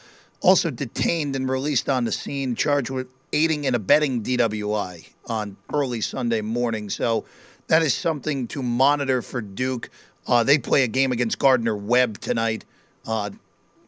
also 0.42 0.72
detained 0.72 1.36
and 1.36 1.48
released 1.48 1.88
on 1.88 2.04
the 2.04 2.12
scene, 2.12 2.56
charged 2.56 2.90
with 2.90 3.08
aiding 3.34 3.68
and 3.68 3.76
abetting 3.76 4.24
DWI 4.24 5.10
on 5.28 5.58
early 5.74 6.02
Sunday 6.02 6.42
morning. 6.42 6.90
So 6.90 7.26
that 7.68 7.82
is 7.82 7.94
something 7.94 8.48
to 8.48 8.64
monitor 8.64 9.22
for 9.22 9.42
Duke. 9.42 9.90
Uh, 10.26 10.44
they 10.44 10.58
play 10.58 10.84
a 10.84 10.88
game 10.88 11.12
against 11.12 11.40
Gardner 11.40 11.76
Webb 11.76 12.20
tonight. 12.20 12.66
Uh, 13.06 13.32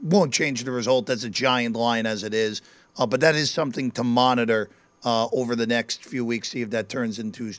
won't 0.02 0.34
change 0.34 0.64
the 0.64 0.72
result. 0.72 1.06
That's 1.06 1.24
a 1.24 1.30
giant 1.30 1.76
line 1.76 2.06
as 2.06 2.24
it 2.24 2.34
is, 2.34 2.62
uh, 2.98 3.06
but 3.06 3.20
that 3.22 3.36
is 3.36 3.52
something 3.52 3.92
to 3.92 4.04
monitor 4.04 4.70
uh, 5.04 5.28
over 5.32 5.56
the 5.56 5.68
next 5.68 6.06
few 6.06 6.24
weeks. 6.24 6.50
See 6.50 6.62
if 6.62 6.70
that 6.70 6.90
turns 6.90 7.20
into 7.20 7.54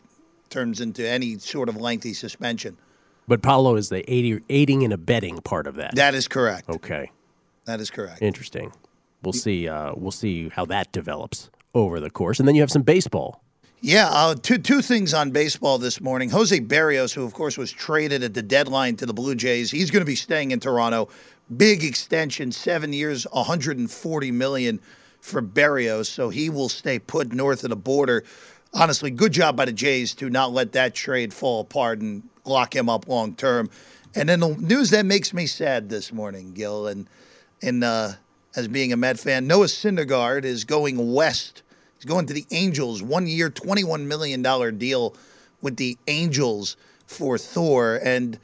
turns 0.48 0.80
into 0.80 1.06
any 1.06 1.38
sort 1.38 1.68
of 1.68 1.76
lengthy 1.76 2.14
suspension. 2.14 2.76
But 3.28 3.42
Paolo 3.42 3.76
is 3.76 3.90
the 3.90 4.10
aiding, 4.10 4.42
aiding 4.48 4.82
and 4.82 4.92
abetting 4.92 5.40
part 5.42 5.66
of 5.66 5.76
that. 5.76 5.94
That 5.94 6.14
is 6.14 6.26
correct. 6.26 6.68
Okay. 6.68 7.12
That 7.66 7.80
is 7.80 7.90
correct. 7.90 8.22
Interesting. 8.22 8.72
We'll 9.22 9.32
see. 9.32 9.68
Uh, 9.68 9.92
we'll 9.94 10.10
see 10.10 10.48
how 10.48 10.64
that 10.66 10.90
develops 10.90 11.50
over 11.74 12.00
the 12.00 12.10
course, 12.10 12.38
and 12.38 12.48
then 12.48 12.54
you 12.54 12.62
have 12.62 12.70
some 12.70 12.82
baseball. 12.82 13.42
Yeah, 13.82 14.08
uh, 14.10 14.34
two 14.34 14.58
two 14.58 14.82
things 14.82 15.14
on 15.14 15.30
baseball 15.30 15.78
this 15.78 16.02
morning. 16.02 16.28
Jose 16.28 16.58
Berrios, 16.60 17.14
who 17.14 17.24
of 17.24 17.32
course 17.32 17.56
was 17.56 17.72
traded 17.72 18.22
at 18.22 18.34
the 18.34 18.42
deadline 18.42 18.96
to 18.96 19.06
the 19.06 19.14
Blue 19.14 19.34
Jays, 19.34 19.70
he's 19.70 19.90
going 19.90 20.02
to 20.02 20.06
be 20.06 20.16
staying 20.16 20.50
in 20.50 20.60
Toronto. 20.60 21.08
Big 21.56 21.82
extension, 21.82 22.52
seven 22.52 22.92
years, 22.92 23.26
140 23.32 24.30
million 24.32 24.80
for 25.20 25.40
Berrios, 25.42 26.06
so 26.06 26.28
he 26.28 26.50
will 26.50 26.68
stay 26.68 26.98
put 26.98 27.32
north 27.32 27.64
of 27.64 27.70
the 27.70 27.76
border. 27.76 28.22
honestly, 28.74 29.10
good 29.10 29.32
job 29.32 29.56
by 29.56 29.64
the 29.64 29.72
Jays 29.72 30.14
to 30.14 30.28
not 30.30 30.52
let 30.52 30.72
that 30.72 30.94
trade 30.94 31.32
fall 31.32 31.60
apart 31.60 32.00
and 32.00 32.22
lock 32.44 32.76
him 32.76 32.88
up 32.88 33.08
long 33.08 33.34
term. 33.34 33.70
And 34.14 34.28
then 34.28 34.40
the 34.40 34.56
news 34.56 34.90
that 34.90 35.06
makes 35.06 35.32
me 35.32 35.46
sad 35.46 35.88
this 35.88 36.12
morning, 36.12 36.52
Gil, 36.52 36.86
and 36.86 37.08
and 37.62 37.82
uh, 37.82 38.12
as 38.56 38.68
being 38.68 38.92
a 38.92 38.96
Met 38.96 39.18
fan, 39.18 39.46
Noah 39.46 39.66
Syndergaard 39.66 40.44
is 40.44 40.64
going 40.64 41.12
west. 41.12 41.62
He's 41.96 42.04
going 42.04 42.26
to 42.26 42.32
the 42.32 42.46
Angels, 42.50 43.02
one 43.02 43.26
year, 43.26 43.50
twenty-one 43.50 44.08
million 44.08 44.42
dollar 44.42 44.70
deal 44.70 45.14
with 45.62 45.76
the 45.76 45.98
Angels 46.06 46.76
for 47.06 47.36
Thor. 47.36 48.00
And 48.02 48.38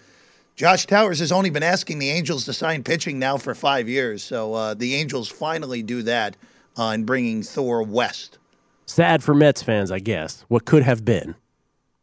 Josh 0.54 0.86
Towers 0.86 1.18
has 1.20 1.32
only 1.32 1.50
been 1.50 1.62
asking 1.62 1.98
the 1.98 2.10
Angels 2.10 2.44
to 2.44 2.52
sign 2.52 2.82
pitching 2.82 3.18
now 3.18 3.36
for 3.36 3.54
five 3.54 3.88
years. 3.88 4.22
So 4.22 4.54
uh, 4.54 4.74
the 4.74 4.94
Angels 4.94 5.28
finally 5.28 5.82
do 5.82 6.02
that 6.02 6.36
uh, 6.78 6.92
in 6.94 7.04
bringing 7.04 7.42
Thor 7.42 7.82
west. 7.82 8.38
Sad 8.84 9.22
for 9.22 9.34
Mets 9.34 9.62
fans, 9.62 9.90
I 9.90 9.98
guess. 9.98 10.44
What 10.48 10.64
could 10.64 10.82
have 10.82 11.04
been 11.04 11.34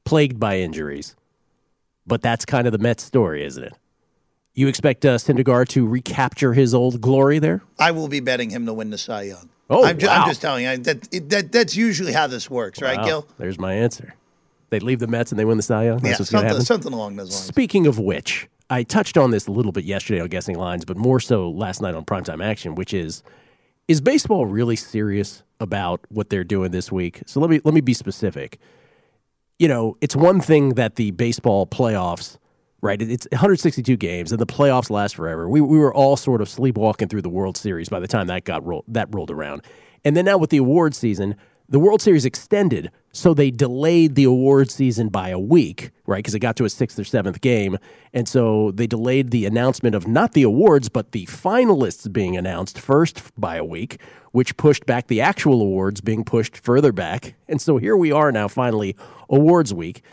plagued 0.04 0.40
by 0.40 0.60
injuries. 0.60 1.16
But 2.06 2.22
that's 2.22 2.44
kind 2.44 2.68
of 2.68 2.74
the 2.74 2.80
Mets 2.80 3.04
story, 3.04 3.46
isn't 3.46 3.64
it? 3.64 3.74
You 4.56 4.68
expect 4.68 5.04
uh, 5.06 5.16
Syndergaard 5.18 5.68
to 5.70 5.88
recapture 5.88 6.54
his 6.54 6.74
old 6.76 7.02
glory 7.02 7.40
there? 7.40 7.64
I 7.80 7.92
will 7.92 8.08
be 8.08 8.20
betting 8.20 8.52
him 8.52 8.66
to 8.68 8.74
win 8.74 8.92
the 8.92 8.98
Cy 9.00 9.24
Young. 9.24 9.50
Oh, 9.70 9.84
I'm, 9.86 9.98
ju- 9.98 10.08
wow. 10.08 10.22
I'm 10.22 10.30
just 10.30 10.42
telling 10.42 10.66
you 10.66 10.78
that, 10.78 11.08
it, 11.12 11.30
that 11.30 11.52
that's 11.52 11.76
usually 11.76 12.14
how 12.14 12.28
this 12.28 12.50
works, 12.50 12.82
right, 12.82 12.98
Wow, 12.98 13.06
Gill? 13.06 13.28
There's 13.40 13.58
my 13.58 13.74
answer. 13.74 14.14
They 14.70 14.80
leave 14.80 15.00
the 15.00 15.08
Mets 15.08 15.32
and 15.32 15.40
they 15.40 15.46
win 15.46 15.58
the 15.58 15.64
Cy 15.64 15.86
Young. 15.86 15.98
That's 16.00 16.04
Yeah, 16.06 16.10
what's 16.20 16.32
going 16.32 16.44
to 16.44 16.50
something, 16.50 16.50
happen. 16.50 16.66
something 16.66 16.94
along 16.94 17.16
those 17.16 17.32
lines. 17.32 17.46
Speaking 17.46 17.88
of 17.88 17.98
which, 17.98 18.48
I 18.70 18.84
touched 18.84 19.18
on 19.18 19.32
this 19.32 19.48
a 19.48 19.52
little 19.52 19.72
bit 19.72 19.86
yesterday 19.86 20.20
on 20.22 20.28
Guessing 20.28 20.58
Lines, 20.58 20.86
but 20.86 20.98
more 20.98 21.20
so 21.20 21.50
last 21.50 21.82
night 21.82 21.96
on 21.96 22.06
Primetime 22.06 22.44
Action, 22.44 22.76
which 22.76 22.94
is 22.94 23.24
is 23.88 24.02
baseball 24.02 24.46
really 24.46 24.76
serious 24.76 25.44
about 25.60 26.00
what 26.10 26.30
they're 26.30 26.44
doing 26.44 26.72
this 26.72 26.92
week? 26.92 27.22
So 27.26 27.40
let 27.40 27.50
me 27.50 27.60
let 27.64 27.74
me 27.74 27.82
be 27.82 27.94
specific. 27.94 28.60
You 29.58 29.68
know, 29.68 29.98
it's 30.02 30.16
one 30.16 30.42
thing 30.42 30.70
that 30.76 30.96
the 30.96 31.12
baseball 31.12 31.66
playoffs, 31.68 32.38
right? 32.84 33.02
It's 33.02 33.26
162 33.32 33.96
games 33.96 34.32
and 34.32 34.40
the 34.40 34.46
playoffs 34.46 34.90
last 34.90 35.16
forever. 35.16 35.48
We 35.50 35.62
we 35.62 35.80
were 35.80 35.94
all 35.94 36.18
sort 36.18 36.42
of 36.42 36.50
sleepwalking 36.50 37.08
through 37.08 37.22
the 37.22 37.30
World 37.30 37.58
Series 37.58 37.90
by 37.90 38.00
the 38.00 38.08
time 38.08 38.28
that 38.28 38.44
got 38.44 38.64
rolled 38.64 38.84
that 38.90 39.08
rolled 39.10 39.32
around. 39.32 39.64
And 40.06 40.18
then 40.18 40.26
now 40.26 40.38
with 40.38 40.50
the 40.50 40.58
award 40.58 40.94
season, 40.94 41.36
the 41.70 41.80
World 41.80 42.02
Series 42.02 42.26
extended, 42.26 42.92
so 43.14 43.34
they 43.34 43.50
delayed 43.50 44.16
the 44.16 44.26
award 44.26 44.70
season 44.70 45.08
by 45.08 45.30
a 45.30 45.40
week, 45.40 45.92
right? 46.06 46.18
Because 46.18 46.36
it 46.36 46.40
got 46.40 46.58
to 46.58 46.66
a 46.66 46.70
sixth 46.70 47.00
or 47.00 47.06
seventh 47.06 47.40
game. 47.40 47.78
And 48.14 48.28
so 48.28 48.72
they 48.72 48.86
delayed 48.86 49.32
the 49.32 49.46
announcement 49.46 49.96
of 49.96 50.06
not 50.06 50.34
the 50.34 50.44
awards, 50.44 50.90
but 50.90 51.14
the 51.14 51.26
finalists 51.28 52.12
being 52.12 52.36
announced 52.36 52.80
first 52.80 53.32
by 53.40 53.56
a 53.56 53.64
week, 53.64 54.02
which 54.34 54.58
pushed 54.58 54.86
back 54.86 55.08
the 55.08 55.22
actual 55.22 55.62
awards 55.62 56.02
being 56.02 56.26
pushed 56.26 56.58
further 56.58 56.92
back. 56.92 57.34
And 57.48 57.62
so 57.62 57.78
here 57.78 57.96
we 57.96 58.12
are 58.12 58.32
now, 58.32 58.50
finally, 58.50 58.98
awards 59.30 59.74
week. 59.74 60.04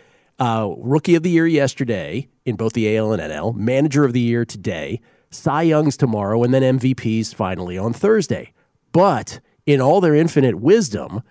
Uh, 0.41 0.73
Rookie 0.79 1.15
of 1.15 1.23
the 1.23 1.29
Year 1.29 1.47
yesterday 1.47 2.27
in 2.47 2.57
both 2.57 2.73
the 2.73 2.97
AL 2.97 3.13
and 3.13 3.21
NL, 3.21 3.55
Manager 3.55 4.05
of 4.05 4.15
the 4.15 4.21
Year 4.21 4.47
today, 4.47 5.03
Cy 5.31 5.63
Young's 5.63 5.99
tomorrow, 5.99 6.43
and 6.43 6.55
then 6.55 6.79
MVPs 6.79 7.35
finally 7.35 7.77
on 7.77 7.93
Thursday. 7.93 8.55
But 8.91 9.41
in 9.67 9.83
all 9.83 10.01
their 10.01 10.15
infinite 10.15 10.55
wisdom, 10.55 11.23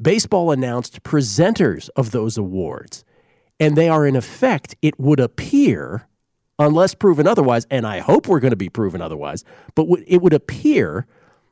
baseball 0.00 0.50
announced 0.50 1.02
presenters 1.02 1.90
of 1.94 2.10
those 2.10 2.38
awards. 2.38 3.04
And 3.60 3.76
they 3.76 3.90
are, 3.90 4.06
in 4.06 4.16
effect, 4.16 4.74
it 4.80 4.98
would 4.98 5.20
appear, 5.20 6.08
unless 6.58 6.94
proven 6.94 7.26
otherwise, 7.26 7.66
and 7.70 7.86
I 7.86 7.98
hope 7.98 8.26
we're 8.26 8.40
going 8.40 8.52
to 8.52 8.56
be 8.56 8.70
proven 8.70 9.02
otherwise, 9.02 9.44
but 9.74 9.86
it 10.06 10.22
would 10.22 10.32
appear 10.32 11.06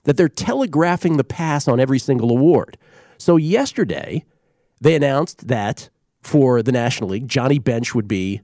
that 0.05 0.17
they're 0.17 0.31
telegraphing 0.31 1.19
the 1.19 1.25
pass 1.25 1.69
on 1.69 1.79
every 1.79 1.99
single 1.99 2.31
award. 2.31 2.79
So 3.19 3.37
yesterday, 3.37 4.25
they 4.81 4.95
announced 4.95 5.49
that 5.49 5.91
for 6.27 6.63
the 6.63 6.73
National 6.73 7.11
League, 7.11 7.29
Johnny 7.29 7.59
Bench 7.59 7.95
would 7.95 8.09
be 8.09 8.41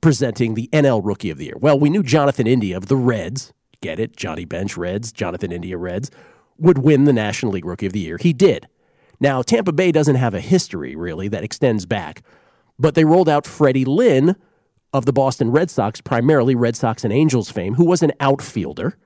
presenting 0.00 0.54
the 0.54 0.68
NL 0.72 1.00
Rookie 1.02 1.30
of 1.30 1.38
the 1.38 1.46
Year. 1.46 1.56
Well, 1.58 1.78
we 1.78 1.88
knew 1.88 2.02
Jonathan 2.02 2.46
India 2.46 2.76
of 2.76 2.86
the 2.86 2.96
Reds, 2.96 3.52
get 3.80 4.00
it? 4.00 4.16
Johnny 4.16 4.44
Bench, 4.44 4.76
Reds, 4.76 5.12
Jonathan 5.12 5.52
India, 5.52 5.78
Reds, 5.78 6.10
would 6.58 6.78
win 6.78 7.04
the 7.04 7.12
National 7.12 7.52
League 7.52 7.64
Rookie 7.64 7.86
of 7.86 7.92
the 7.92 8.00
Year. 8.00 8.18
He 8.18 8.32
did. 8.32 8.66
Now, 9.20 9.40
Tampa 9.42 9.72
Bay 9.72 9.92
doesn't 9.92 10.16
have 10.16 10.34
a 10.34 10.40
history, 10.40 10.96
really, 10.96 11.28
that 11.28 11.44
extends 11.44 11.86
back, 11.86 12.22
but 12.78 12.94
they 12.94 13.04
rolled 13.04 13.28
out 13.28 13.46
Freddie 13.46 13.84
Lynn 13.84 14.36
of 14.92 15.06
the 15.06 15.12
Boston 15.12 15.50
Red 15.50 15.70
Sox, 15.70 16.00
primarily 16.00 16.54
Red 16.54 16.76
Sox 16.76 17.04
and 17.04 17.12
Angels 17.12 17.50
fame, 17.50 17.74
who 17.74 17.84
was 17.84 18.02
an 18.02 18.12
outfielder. 18.20 18.98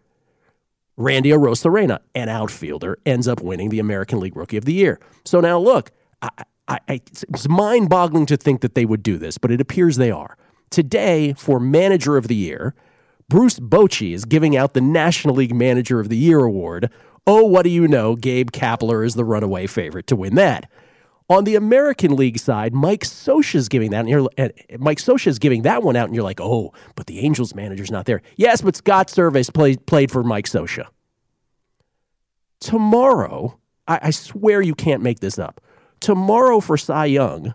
Randy 0.97 1.31
Arozarena, 1.31 2.01
an 2.15 2.29
outfielder, 2.29 2.99
ends 3.07 3.29
up 3.29 3.41
winning 3.41 3.69
the 3.69 3.79
American 3.79 4.21
League 4.21 4.37
Rookie 4.37 4.57
of 4.57 4.65
the 4.65 4.73
Year. 4.73 4.99
So 5.25 5.41
now, 5.41 5.59
look, 5.59 5.91
I, 6.21 6.29
I, 6.71 6.79
I, 6.89 6.95
it's 6.95 7.49
mind 7.49 7.89
boggling 7.91 8.27
to 8.27 8.37
think 8.37 8.61
that 8.61 8.75
they 8.75 8.85
would 8.85 9.03
do 9.03 9.19
this, 9.19 9.37
but 9.39 9.51
it 9.51 9.61
appears 9.61 9.97
they 9.97 10.13
are. 10.13 10.37
Today, 10.71 11.35
for 11.37 11.59
Manager 11.59 12.17
of 12.17 12.29
the 12.29 12.37
Year, 12.37 12.75
Bruce 13.29 13.59
Bochy 13.59 14.15
is 14.15 14.25
giving 14.25 14.57
out 14.57 14.73
the 14.75 14.81
National 14.81 15.35
League 15.35 15.55
Manager 15.55 15.99
of 15.99 16.09
the 16.09 16.17
Year 16.17 16.39
award. 16.45 16.89
Oh, 17.27 17.45
what 17.45 17.63
do 17.63 17.71
you 17.71 17.89
know? 17.89 18.15
Gabe 18.15 18.51
Kapler 18.51 19.05
is 19.05 19.15
the 19.15 19.25
runaway 19.25 19.67
favorite 19.67 20.07
to 20.07 20.17
win 20.17 20.37
that. 20.37 20.71
On 21.29 21.45
the 21.45 21.57
American 21.57 22.15
League 22.17 22.39
side, 22.39 22.73
Mike 22.73 23.05
Scioscia's 23.05 23.69
giving 23.69 23.91
that, 23.91 24.01
and 24.01 24.09
you're, 24.09 24.29
Mike 24.79 24.99
Scioscia's 24.99 25.39
giving 25.41 25.63
that 25.63 25.83
one 25.83 25.97
out, 25.97 26.07
and 26.07 26.15
you're 26.15 26.25
like, 26.25 26.41
oh, 26.41 26.73
but 26.95 27.07
the 27.07 27.21
Angels 27.21 27.55
manager's 27.55 27.91
not 27.91 28.07
there. 28.07 28.23
Yes, 28.37 28.63
but 28.63 28.77
Scott 28.77 29.09
Servais 29.09 29.53
played 29.53 29.87
played 29.87 30.11
for 30.11 30.23
Mike 30.23 30.47
Scioscia. 30.47 30.87
Tomorrow, 32.61 33.59
I, 33.87 33.99
I 34.05 34.11
swear 34.11 34.61
you 34.61 34.75
can't 34.75 35.03
make 35.03 35.21
this 35.21 35.39
up. 35.39 35.61
Tomorrow 36.01 36.61
for 36.61 36.77
Cy 36.77 37.07
Young, 37.07 37.55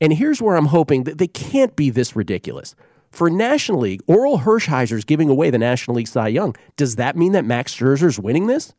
and 0.00 0.12
here's 0.12 0.42
where 0.42 0.56
I'm 0.56 0.66
hoping 0.66 1.04
that 1.04 1.18
they 1.18 1.26
can't 1.26 1.74
be 1.76 1.90
this 1.90 2.14
ridiculous. 2.14 2.74
For 3.10 3.30
National 3.30 3.80
League, 3.80 4.04
Orel 4.06 4.40
Hershiser's 4.40 5.04
giving 5.04 5.30
away 5.30 5.50
the 5.50 5.58
National 5.58 5.96
League 5.96 6.08
Cy 6.08 6.28
Young. 6.28 6.56
Does 6.76 6.96
that 6.96 7.16
mean 7.16 7.32
that 7.32 7.44
Max 7.44 7.72
Scherzer's 7.74 8.18
winning 8.18 8.48
this? 8.48 8.74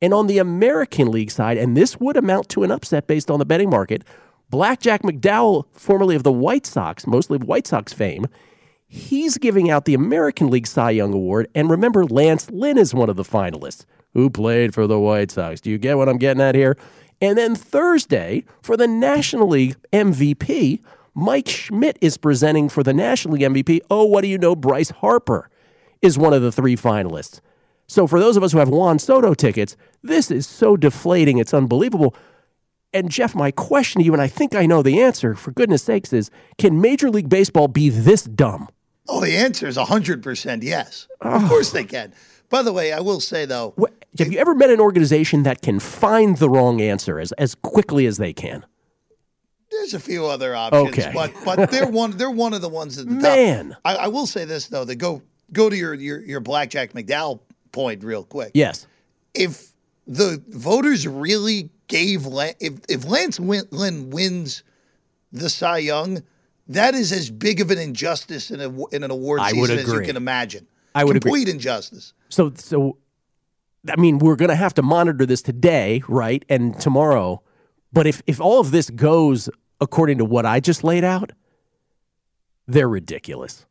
And 0.00 0.14
on 0.14 0.28
the 0.28 0.38
American 0.38 1.10
League 1.10 1.32
side, 1.32 1.58
and 1.58 1.76
this 1.76 1.98
would 1.98 2.16
amount 2.16 2.48
to 2.50 2.62
an 2.62 2.70
upset 2.70 3.08
based 3.08 3.30
on 3.30 3.40
the 3.40 3.44
betting 3.44 3.68
market, 3.68 4.04
Blackjack 4.48 5.02
McDowell, 5.02 5.64
formerly 5.72 6.14
of 6.14 6.22
the 6.22 6.32
White 6.32 6.66
Sox, 6.66 7.06
mostly 7.06 7.36
of 7.36 7.44
White 7.44 7.66
Sox 7.66 7.92
fame, 7.92 8.26
he's 8.86 9.38
giving 9.38 9.70
out 9.70 9.84
the 9.84 9.94
American 9.94 10.48
League 10.50 10.66
Cy 10.66 10.90
Young 10.90 11.12
Award. 11.12 11.48
And 11.54 11.68
remember, 11.68 12.04
Lance 12.04 12.48
Lynn 12.50 12.78
is 12.78 12.94
one 12.94 13.10
of 13.10 13.16
the 13.16 13.24
finalists 13.24 13.84
who 14.14 14.30
played 14.30 14.72
for 14.72 14.86
the 14.86 14.98
White 14.98 15.32
Sox. 15.32 15.60
Do 15.60 15.70
you 15.70 15.78
get 15.78 15.98
what 15.98 16.08
I'm 16.08 16.16
getting 16.16 16.40
at 16.40 16.54
here? 16.54 16.76
And 17.20 17.36
then 17.36 17.54
Thursday, 17.54 18.44
for 18.62 18.76
the 18.76 18.86
National 18.86 19.48
League 19.48 19.76
MVP, 19.92 20.80
Mike 21.14 21.48
Schmidt 21.48 21.98
is 22.00 22.16
presenting 22.16 22.68
for 22.68 22.82
the 22.82 22.94
National 22.94 23.34
League 23.34 23.42
MVP. 23.42 23.80
Oh, 23.90 24.04
what 24.04 24.22
do 24.22 24.28
you 24.28 24.38
know? 24.38 24.54
Bryce 24.54 24.90
Harper 24.90 25.50
is 26.00 26.16
one 26.16 26.32
of 26.32 26.42
the 26.42 26.52
three 26.52 26.76
finalists. 26.76 27.40
So 27.88 28.06
for 28.06 28.20
those 28.20 28.36
of 28.36 28.42
us 28.42 28.52
who 28.52 28.58
have 28.58 28.68
Juan 28.68 28.98
Soto 28.98 29.34
tickets, 29.34 29.76
this 30.02 30.30
is 30.30 30.46
so 30.46 30.76
deflating. 30.76 31.38
It's 31.38 31.54
unbelievable. 31.54 32.14
And 32.92 33.10
Jeff, 33.10 33.34
my 33.34 33.50
question 33.50 34.00
to 34.00 34.04
you, 34.04 34.12
and 34.12 34.22
I 34.22 34.28
think 34.28 34.54
I 34.54 34.66
know 34.66 34.82
the 34.82 35.00
answer, 35.00 35.34
for 35.34 35.50
goodness 35.50 35.82
sakes, 35.82 36.12
is 36.12 36.30
can 36.56 36.80
Major 36.80 37.10
League 37.10 37.28
Baseball 37.28 37.68
be 37.68 37.88
this 37.88 38.22
dumb? 38.22 38.68
Oh, 39.08 39.20
the 39.20 39.36
answer 39.36 39.66
is 39.66 39.76
100% 39.76 40.62
yes. 40.62 41.08
Of 41.20 41.48
course 41.48 41.72
they 41.72 41.84
can. 41.84 42.12
By 42.50 42.62
the 42.62 42.72
way, 42.72 42.92
I 42.92 43.00
will 43.00 43.20
say, 43.20 43.44
though, 43.44 43.74
Have 44.18 44.32
you 44.32 44.38
ever 44.38 44.54
met 44.54 44.70
an 44.70 44.80
organization 44.80 45.42
that 45.44 45.62
can 45.62 45.78
find 45.80 46.36
the 46.38 46.48
wrong 46.50 46.80
answer 46.80 47.18
as, 47.18 47.32
as 47.32 47.54
quickly 47.54 48.06
as 48.06 48.16
they 48.18 48.32
can? 48.32 48.64
there's 49.70 49.92
a 49.94 50.00
few 50.00 50.24
other 50.26 50.56
options, 50.56 50.88
Okay. 50.88 51.10
but 51.14 51.32
but 51.44 51.70
they're 51.70 51.86
one 51.86 52.10
they're 52.16 52.30
one 52.30 52.54
of 52.54 52.62
the 52.62 52.68
ones 52.68 52.98
at 52.98 53.06
the 53.06 53.12
Man. 53.14 53.70
top. 53.70 53.78
I, 53.84 53.94
I 53.96 54.08
will 54.08 54.26
say 54.26 54.44
this 54.44 54.66
though, 54.68 54.84
that 54.84 54.96
go 54.96 55.22
go 55.52 55.68
to 55.68 55.76
your 55.76 55.94
your 55.94 56.20
your 56.20 56.40
blackjack 56.40 56.92
McDowell 56.94 57.40
point 57.70 58.02
real 58.02 58.24
quick. 58.24 58.52
Yes. 58.54 58.86
If 59.34 59.72
the 60.06 60.42
voters 60.48 61.06
really 61.06 61.70
gave 61.86 62.24
Lan- 62.26 62.54
if 62.60 62.78
if 62.88 63.04
Lance 63.04 63.38
Win- 63.38 63.68
Lynn 63.70 64.10
wins 64.10 64.62
the 65.32 65.50
Cy 65.50 65.78
Young, 65.78 66.22
that 66.68 66.94
is 66.94 67.12
as 67.12 67.30
big 67.30 67.60
of 67.60 67.70
an 67.70 67.78
injustice 67.78 68.50
in 68.50 68.60
a 68.60 68.86
in 68.86 69.04
an 69.04 69.10
award 69.10 69.40
I 69.40 69.50
season 69.52 69.78
as 69.78 69.86
you 69.92 70.00
can 70.00 70.16
imagine. 70.16 70.66
I 70.94 71.04
would 71.04 71.16
agree. 71.16 71.30
complete 71.30 71.48
injustice. 71.50 72.14
So, 72.30 72.52
so, 72.56 72.96
I 73.88 73.96
mean, 73.96 74.18
we're 74.18 74.36
going 74.36 74.48
to 74.50 74.54
have 74.56 74.74
to 74.74 74.82
monitor 74.82 75.24
this 75.26 75.42
today, 75.42 76.02
right, 76.08 76.44
and 76.48 76.78
tomorrow. 76.80 77.42
But 77.92 78.06
if 78.06 78.22
if 78.26 78.40
all 78.40 78.60
of 78.60 78.70
this 78.70 78.90
goes 78.90 79.48
according 79.80 80.18
to 80.18 80.24
what 80.24 80.44
I 80.46 80.60
just 80.60 80.82
laid 80.84 81.04
out, 81.04 81.32
they're 82.66 82.88
ridiculous. 82.88 83.64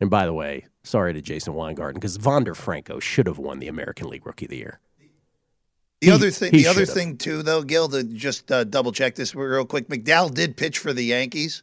And 0.00 0.10
by 0.10 0.26
the 0.26 0.32
way, 0.32 0.66
sorry 0.82 1.12
to 1.14 1.20
Jason 1.22 1.54
Weingarten 1.54 1.98
because 1.98 2.18
Wander 2.18 2.54
Franco 2.54 2.98
should 2.98 3.26
have 3.26 3.38
won 3.38 3.60
the 3.60 3.68
American 3.68 4.08
League 4.08 4.26
Rookie 4.26 4.46
of 4.46 4.50
the 4.50 4.56
Year. 4.58 4.80
The 6.00 6.08
He- 6.08 6.12
other 6.12 6.30
thing, 6.30 6.52
the 6.52 6.66
other 6.66 6.80
should've. 6.80 6.94
thing 6.94 7.16
too, 7.16 7.42
though, 7.42 7.62
Gill, 7.62 7.88
to 7.88 8.04
just 8.04 8.50
uh, 8.52 8.64
double 8.64 8.92
check 8.92 9.14
this 9.14 9.34
real 9.34 9.64
quick. 9.64 9.88
McDowell 9.88 10.34
did 10.34 10.56
pitch 10.56 10.78
for 10.78 10.92
the 10.92 11.02
Yankees, 11.04 11.62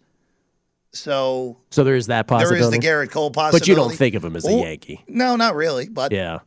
so 0.91 1.58
So 1.70 1.84
there 1.84 1.96
is 1.96 2.08
that 2.08 2.28
possibility. 2.28 2.60
there 2.62 2.70
is 2.74 2.80
the 2.80 2.88
Gerrit 2.88 3.12
Cole 3.12 3.30
possibility. 3.30 3.60
But 3.60 3.68
you 3.68 3.76
don't 3.76 3.94
think 3.96 4.16
of 4.16 4.24
him 4.26 4.36
as 4.36 4.46
a 4.48 4.52
Yankee. 4.54 5.04
No, 5.08 5.36
not 5.36 5.56
really. 5.56 5.88
But 5.89 6.12
Yeah. 6.12 6.39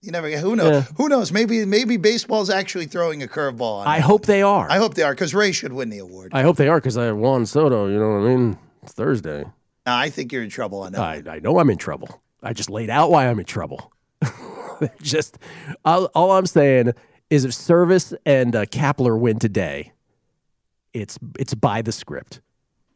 You 0.00 0.12
never 0.12 0.30
who 0.30 0.54
knows. 0.54 0.72
Yeah. 0.72 0.82
Who 0.96 1.08
knows? 1.08 1.32
Maybe 1.32 1.64
maybe 1.64 1.96
baseball's 1.96 2.50
actually 2.50 2.86
throwing 2.86 3.22
a 3.22 3.26
curveball. 3.26 3.84
I 3.84 3.98
hope 3.98 4.26
they 4.26 4.42
are. 4.42 4.70
I 4.70 4.76
hope 4.76 4.94
they 4.94 5.02
are 5.02 5.12
because 5.12 5.34
Ray 5.34 5.50
should 5.50 5.72
win 5.72 5.90
the 5.90 5.98
award. 5.98 6.30
I 6.32 6.42
hope 6.42 6.56
they 6.56 6.68
are 6.68 6.78
because 6.78 6.96
I 6.96 7.04
have 7.06 7.16
Juan 7.16 7.46
Soto. 7.46 7.88
You 7.88 7.98
know 7.98 8.10
what 8.10 8.28
I 8.28 8.36
mean? 8.36 8.58
It's 8.82 8.92
Thursday. 8.92 9.42
No, 9.42 9.94
I 9.94 10.10
think 10.10 10.32
you're 10.32 10.44
in 10.44 10.50
trouble 10.50 10.82
on 10.82 10.92
that. 10.92 11.00
I, 11.00 11.36
I 11.36 11.38
know 11.40 11.58
I'm 11.58 11.70
in 11.70 11.78
trouble. 11.78 12.22
I 12.42 12.52
just 12.52 12.70
laid 12.70 12.90
out 12.90 13.10
why 13.10 13.26
I'm 13.26 13.40
in 13.40 13.44
trouble. 13.44 13.92
just 15.02 15.38
all, 15.84 16.06
all 16.14 16.32
I'm 16.32 16.46
saying 16.46 16.92
is 17.30 17.44
if 17.44 17.50
Servais 17.50 18.16
and 18.24 18.54
uh, 18.54 18.66
Kapler 18.66 19.18
win 19.18 19.38
today, 19.40 19.92
it's 20.92 21.18
it's 21.38 21.54
by 21.54 21.82
the 21.82 21.92
script, 21.92 22.40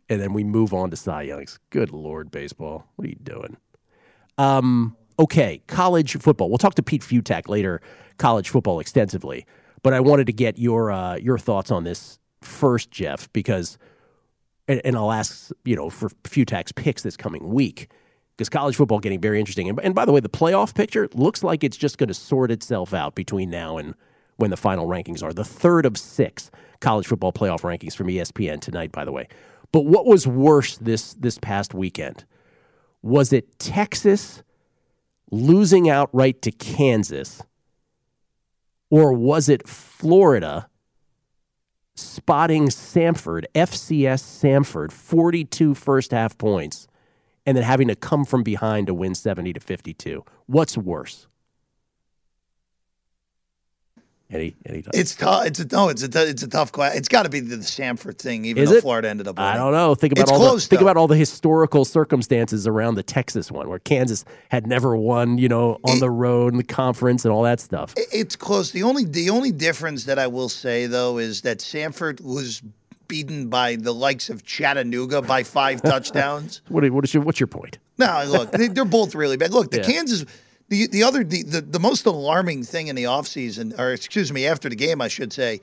and 0.08 0.20
then 0.20 0.32
we 0.32 0.44
move 0.44 0.72
on 0.72 0.90
to 0.90 0.96
Cy 0.96 1.22
Young's. 1.22 1.58
Good 1.70 1.90
Lord, 1.90 2.30
baseball, 2.30 2.86
what 2.94 3.06
are 3.06 3.10
you 3.10 3.16
doing? 3.20 3.56
Um, 4.38 4.96
okay, 5.18 5.62
college 5.66 6.16
football. 6.18 6.48
We'll 6.48 6.58
talk 6.58 6.74
to 6.76 6.82
Pete 6.82 7.02
Fiutak 7.02 7.48
later. 7.48 7.80
College 8.18 8.50
football 8.50 8.78
extensively, 8.78 9.46
but 9.82 9.92
I 9.92 10.00
wanted 10.00 10.26
to 10.26 10.32
get 10.32 10.58
your 10.58 10.90
uh, 10.92 11.16
your 11.16 11.38
thoughts 11.38 11.70
on 11.70 11.84
this 11.84 12.18
first, 12.40 12.90
Jeff, 12.90 13.32
because 13.32 13.78
and, 14.68 14.80
and 14.84 14.96
I'll 14.96 15.12
ask 15.12 15.50
you 15.64 15.76
know 15.76 15.90
for 15.90 16.10
Fiutak's 16.24 16.72
picks 16.72 17.02
this 17.02 17.16
coming 17.16 17.48
week 17.48 17.88
because 18.36 18.48
college 18.48 18.76
football 18.76 18.98
getting 18.98 19.20
very 19.20 19.38
interesting. 19.38 19.68
And, 19.68 19.80
and 19.80 19.94
by 19.94 20.04
the 20.04 20.12
way, 20.12 20.20
the 20.20 20.28
playoff 20.28 20.74
picture 20.74 21.08
looks 21.14 21.42
like 21.42 21.64
it's 21.64 21.76
just 21.76 21.98
going 21.98 22.08
to 22.08 22.14
sort 22.14 22.50
itself 22.50 22.94
out 22.94 23.14
between 23.14 23.50
now 23.50 23.78
and 23.78 23.94
when 24.36 24.50
the 24.50 24.56
final 24.56 24.86
rankings 24.86 25.22
are. 25.22 25.32
The 25.32 25.44
third 25.44 25.86
of 25.86 25.96
six 25.96 26.50
college 26.80 27.06
football 27.06 27.32
playoff 27.32 27.60
rankings 27.60 27.94
from 27.94 28.08
ESPN 28.08 28.60
tonight, 28.60 28.92
by 28.92 29.04
the 29.04 29.12
way. 29.12 29.28
But 29.70 29.86
what 29.86 30.06
was 30.06 30.26
worse 30.26 30.76
this 30.78 31.14
this 31.14 31.38
past 31.38 31.74
weekend? 31.74 32.24
Was 33.02 33.32
it 33.32 33.58
Texas 33.58 34.42
losing 35.32 35.88
outright 35.88 36.42
to 36.42 36.52
Kansas, 36.52 37.42
or 38.90 39.12
was 39.14 39.48
it 39.48 39.66
Florida 39.66 40.68
spotting 41.96 42.68
Samford, 42.68 43.46
FCS 43.54 44.22
Samford, 44.22 44.92
42 44.92 45.74
first 45.74 46.10
half 46.10 46.36
points, 46.36 46.86
and 47.46 47.56
then 47.56 47.64
having 47.64 47.88
to 47.88 47.96
come 47.96 48.24
from 48.24 48.42
behind 48.42 48.86
to 48.86 48.94
win 48.94 49.14
70 49.14 49.54
to 49.54 49.60
52? 49.60 50.22
What's 50.46 50.76
worse? 50.76 51.26
Any, 54.32 54.56
any 54.66 54.82
It's 54.94 55.14
tough. 55.14 55.46
It's 55.46 55.60
a, 55.60 55.66
no. 55.66 55.90
It's 55.90 56.02
a 56.02 56.08
t- 56.08 56.18
it's 56.18 56.42
a 56.42 56.48
tough 56.48 56.72
question. 56.72 56.96
It's 56.98 57.08
got 57.08 57.24
to 57.24 57.28
be 57.28 57.40
the 57.40 57.56
Samford 57.56 58.18
thing, 58.18 58.46
even 58.46 58.62
Is 58.62 58.70
though 58.70 58.76
it? 58.76 58.80
Florida 58.80 59.10
ended 59.10 59.28
up. 59.28 59.36
Winning. 59.36 59.52
I 59.52 59.56
don't 59.56 59.72
know. 59.72 59.94
Think 59.94 60.12
about 60.12 60.22
It's 60.22 60.30
all 60.32 60.38
close, 60.38 60.64
the 60.64 60.70
think 60.70 60.82
about 60.82 60.96
all 60.96 61.06
the 61.06 61.16
historical 61.16 61.84
circumstances 61.84 62.66
around 62.66 62.94
the 62.94 63.02
Texas 63.02 63.52
one, 63.52 63.68
where 63.68 63.78
Kansas 63.78 64.24
had 64.48 64.66
never 64.66 64.96
won, 64.96 65.36
you 65.36 65.48
know, 65.48 65.78
on 65.84 65.98
the 65.98 66.10
road 66.10 66.54
in 66.54 66.56
the 66.56 66.64
conference 66.64 67.24
and 67.26 67.32
all 67.32 67.42
that 67.42 67.60
stuff. 67.60 67.92
It's 67.96 68.34
close. 68.34 68.70
The 68.70 68.82
only 68.84 69.04
the 69.04 69.28
only 69.30 69.52
difference 69.52 70.04
that 70.04 70.18
I 70.18 70.26
will 70.28 70.48
say 70.48 70.86
though 70.86 71.18
is 71.18 71.42
that 71.42 71.58
Samford 71.58 72.20
was 72.22 72.62
beaten 73.08 73.48
by 73.48 73.76
the 73.76 73.92
likes 73.92 74.30
of 74.30 74.42
Chattanooga 74.44 75.20
by 75.20 75.42
five 75.42 75.82
touchdowns. 75.82 76.62
What, 76.68 76.88
what 76.90 77.04
is 77.04 77.12
your 77.12 77.22
what's 77.22 77.38
your 77.38 77.48
point? 77.48 77.78
No, 77.98 78.24
look, 78.26 78.50
they, 78.52 78.68
they're 78.68 78.86
both 78.86 79.14
really 79.14 79.36
bad. 79.36 79.50
Look, 79.52 79.70
the 79.70 79.78
Yeah. 79.78 79.82
Kansas, 79.84 80.24
the 80.72 80.86
the 80.86 81.02
other 81.02 81.22
the, 81.22 81.42
the 81.42 81.60
the 81.60 81.78
most 81.78 82.06
alarming 82.06 82.64
thing 82.64 82.88
in 82.88 82.96
the 82.96 83.04
offseason, 83.04 83.78
or 83.78 83.92
excuse 83.92 84.32
me, 84.32 84.46
after 84.46 84.68
the 84.70 84.74
game, 84.76 85.00
I 85.02 85.08
should 85.08 85.32
say, 85.32 85.60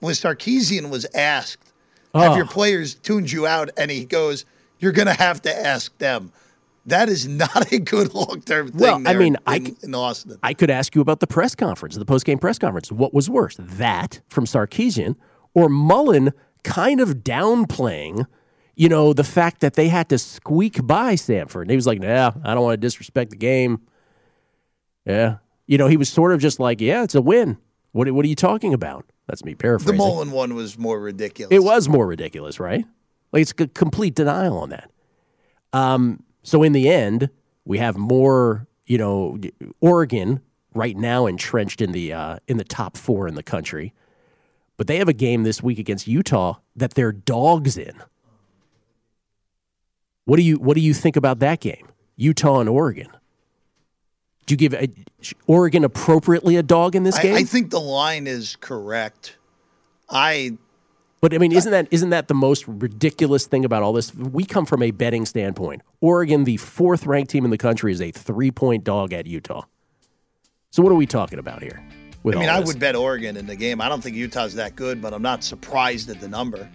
was 0.00 0.20
Sarkisian 0.20 0.88
was 0.88 1.04
asked, 1.14 1.72
"Have 2.14 2.32
Oh. 2.32 2.36
your 2.36 2.46
players 2.46 2.94
tuned 2.94 3.30
you 3.32 3.46
out?" 3.46 3.70
And 3.76 3.90
he 3.90 4.04
goes, 4.04 4.44
"You're 4.78 4.92
going 4.92 5.08
to 5.08 5.14
have 5.14 5.42
to 5.42 5.52
ask 5.66 5.96
them." 5.98 6.32
That 6.86 7.08
is 7.08 7.26
not 7.28 7.72
a 7.72 7.78
good 7.78 8.14
long 8.14 8.40
term 8.42 8.68
thing. 8.70 8.80
Well, 8.80 9.02
I 9.06 9.14
mean, 9.14 9.34
in, 9.34 9.38
I 9.46 9.56
in, 9.56 9.76
in 9.82 9.94
Austin. 9.94 10.38
I 10.42 10.54
could 10.54 10.70
ask 10.70 10.94
you 10.94 11.00
about 11.00 11.20
the 11.20 11.26
press 11.26 11.54
conference, 11.54 11.96
the 11.96 12.04
post 12.04 12.24
game 12.24 12.38
press 12.38 12.58
conference. 12.58 12.90
What 12.92 13.12
was 13.12 13.28
worse, 13.28 13.56
that 13.58 14.20
from 14.28 14.46
Sarkisian 14.46 15.16
or 15.54 15.68
Mullen 15.68 16.32
kind 16.64 17.00
of 17.00 17.22
downplaying, 17.24 18.26
you 18.76 18.88
know, 18.88 19.12
the 19.12 19.24
fact 19.24 19.60
that 19.60 19.74
they 19.74 19.88
had 19.88 20.08
to 20.08 20.18
squeak 20.18 20.84
by 20.86 21.14
Samford? 21.14 21.62
And 21.62 21.70
he 21.70 21.76
was 21.76 21.86
like, 21.86 22.00
"Nah, 22.00 22.32
I 22.44 22.54
don't 22.54 22.62
want 22.64 22.74
to 22.74 22.84
disrespect 22.86 23.30
the 23.30 23.36
game." 23.36 23.80
Yeah, 25.04 25.36
you 25.66 25.78
know, 25.78 25.88
he 25.88 25.96
was 25.96 26.08
sort 26.08 26.32
of 26.32 26.40
just 26.40 26.60
like, 26.60 26.80
"Yeah, 26.80 27.02
it's 27.02 27.14
a 27.14 27.22
win." 27.22 27.58
What 27.92 28.10
What 28.10 28.24
are 28.24 28.28
you 28.28 28.34
talking 28.34 28.74
about? 28.74 29.04
That's 29.26 29.44
me 29.44 29.54
paraphrasing. 29.54 29.96
The. 29.96 30.04
Mullen 30.04 30.30
one 30.30 30.54
was 30.54 30.78
more 30.78 31.00
ridiculous. 31.00 31.54
It 31.54 31.62
was 31.62 31.88
more 31.88 32.06
ridiculous, 32.06 32.58
right? 32.58 32.84
Like 33.32 33.42
it's 33.42 33.54
a 33.58 33.68
complete 33.68 34.14
denial 34.14 34.58
on 34.58 34.70
that. 34.70 34.90
Um, 35.72 36.22
so 36.42 36.62
in 36.62 36.72
the 36.72 36.88
end, 36.88 37.30
we 37.64 37.78
have 37.78 37.96
more, 37.96 38.66
you 38.86 38.98
know, 38.98 39.38
Oregon 39.80 40.40
right 40.74 40.96
now 40.96 41.26
entrenched 41.26 41.80
in 41.80 41.92
the 41.92 42.12
uh, 42.12 42.38
in 42.48 42.56
the 42.56 42.64
top 42.64 42.96
four 42.96 43.28
in 43.28 43.34
the 43.34 43.42
country, 43.42 43.92
but 44.76 44.86
they 44.86 44.98
have 44.98 45.08
a 45.08 45.14
game 45.14 45.42
this 45.44 45.62
week 45.62 45.78
against 45.78 46.06
Utah 46.06 46.56
that 46.76 46.94
they're 46.94 47.12
dogs 47.12 47.76
in. 47.76 48.02
What 50.24 50.36
do 50.36 50.42
you 50.42 50.56
What 50.56 50.74
do 50.74 50.80
you 50.80 50.94
think 50.94 51.16
about 51.16 51.38
that 51.40 51.60
game, 51.60 51.88
Utah 52.16 52.60
and 52.60 52.68
Oregon? 52.68 53.08
Do 54.46 54.52
you 54.52 54.56
give 54.56 54.74
uh, 54.74 54.86
Oregon 55.46 55.84
appropriately 55.84 56.56
a 56.56 56.62
dog 56.62 56.96
in 56.96 57.04
this 57.04 57.18
game? 57.18 57.34
I 57.34 57.44
think 57.44 57.70
the 57.70 57.80
line 57.80 58.26
is 58.26 58.56
correct. 58.60 59.36
I 60.10 60.58
But 61.20 61.34
I 61.34 61.38
mean, 61.38 61.52
isn't 61.52 61.70
that 61.70 61.88
isn't 61.90 62.10
that 62.10 62.28
the 62.28 62.34
most 62.34 62.66
ridiculous 62.66 63.46
thing 63.46 63.64
about 63.64 63.82
all 63.82 63.92
this? 63.92 64.14
We 64.14 64.44
come 64.44 64.66
from 64.66 64.82
a 64.82 64.90
betting 64.90 65.26
standpoint. 65.26 65.82
Oregon, 66.00 66.44
the 66.44 66.56
fourth 66.56 67.06
ranked 67.06 67.30
team 67.30 67.44
in 67.44 67.50
the 67.50 67.58
country, 67.58 67.92
is 67.92 68.00
a 68.00 68.10
three 68.10 68.50
point 68.50 68.84
dog 68.84 69.12
at 69.12 69.26
Utah. 69.26 69.64
So 70.70 70.82
what 70.82 70.90
are 70.90 70.96
we 70.96 71.06
talking 71.06 71.38
about 71.38 71.62
here? 71.62 71.82
I 72.24 72.30
mean, 72.36 72.48
I 72.48 72.60
would 72.60 72.78
bet 72.78 72.94
Oregon 72.94 73.36
in 73.36 73.46
the 73.46 73.56
game. 73.56 73.80
I 73.80 73.88
don't 73.88 74.00
think 74.00 74.16
Utah's 74.16 74.54
that 74.54 74.76
good, 74.76 75.02
but 75.02 75.12
I'm 75.12 75.22
not 75.22 75.42
surprised 75.42 76.08
at 76.08 76.20
the 76.20 76.28
number. 76.28 76.68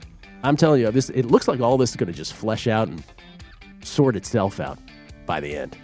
I'm 0.43 0.57
telling 0.57 0.81
you, 0.81 0.91
this 0.91 1.09
it 1.09 1.25
looks 1.25 1.47
like 1.47 1.61
all 1.61 1.77
this 1.77 1.91
is 1.91 1.95
going 1.95 2.11
to 2.11 2.17
just 2.17 2.33
flesh 2.33 2.67
out 2.67 2.87
and 2.87 3.03
sort 3.81 4.15
itself 4.15 4.59
out 4.59 4.77
by 5.25 5.39
the 5.39 5.55
end. 5.55 5.77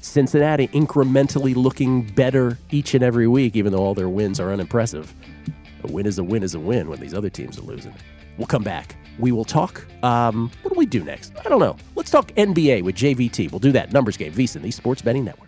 Cincinnati 0.00 0.68
incrementally 0.68 1.54
looking 1.54 2.02
better 2.02 2.58
each 2.70 2.94
and 2.94 3.02
every 3.02 3.26
week, 3.26 3.56
even 3.56 3.72
though 3.72 3.82
all 3.82 3.94
their 3.94 4.08
wins 4.08 4.40
are 4.40 4.52
unimpressive. 4.52 5.14
A 5.84 5.92
win 5.92 6.06
is 6.06 6.18
a 6.18 6.24
win 6.24 6.42
is 6.42 6.54
a 6.54 6.60
win 6.60 6.88
when 6.88 7.00
these 7.00 7.14
other 7.14 7.30
teams 7.30 7.58
are 7.58 7.62
losing. 7.62 7.94
We'll 8.36 8.46
come 8.46 8.62
back. 8.62 8.96
We 9.18 9.32
will 9.32 9.44
talk. 9.44 9.84
Um, 10.02 10.50
what 10.62 10.72
do 10.72 10.78
we 10.78 10.86
do 10.86 11.02
next? 11.02 11.32
I 11.44 11.48
don't 11.48 11.60
know. 11.60 11.76
Let's 11.96 12.10
talk 12.10 12.28
NBA 12.32 12.82
with 12.82 12.94
JVT. 12.96 13.50
We'll 13.50 13.58
do 13.58 13.72
that. 13.72 13.92
Numbers 13.92 14.16
game, 14.16 14.32
VSIN, 14.32 14.62
the 14.62 14.70
Sports 14.70 15.02
Betting 15.02 15.24
Network. 15.24 15.47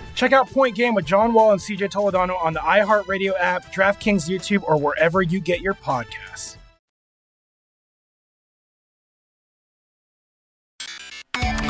Check 0.15 0.33
out 0.33 0.49
Point 0.49 0.75
Game 0.75 0.93
with 0.93 1.05
John 1.05 1.33
Wall 1.33 1.51
and 1.51 1.59
CJ 1.59 1.91
Toledano 1.91 2.41
on 2.43 2.53
the 2.53 2.59
iHeartRadio 2.59 3.33
app, 3.39 3.73
DraftKings 3.73 4.29
YouTube, 4.29 4.63
or 4.63 4.77
wherever 4.77 5.21
you 5.21 5.39
get 5.39 5.61
your 5.61 5.73
podcasts. 5.73 6.57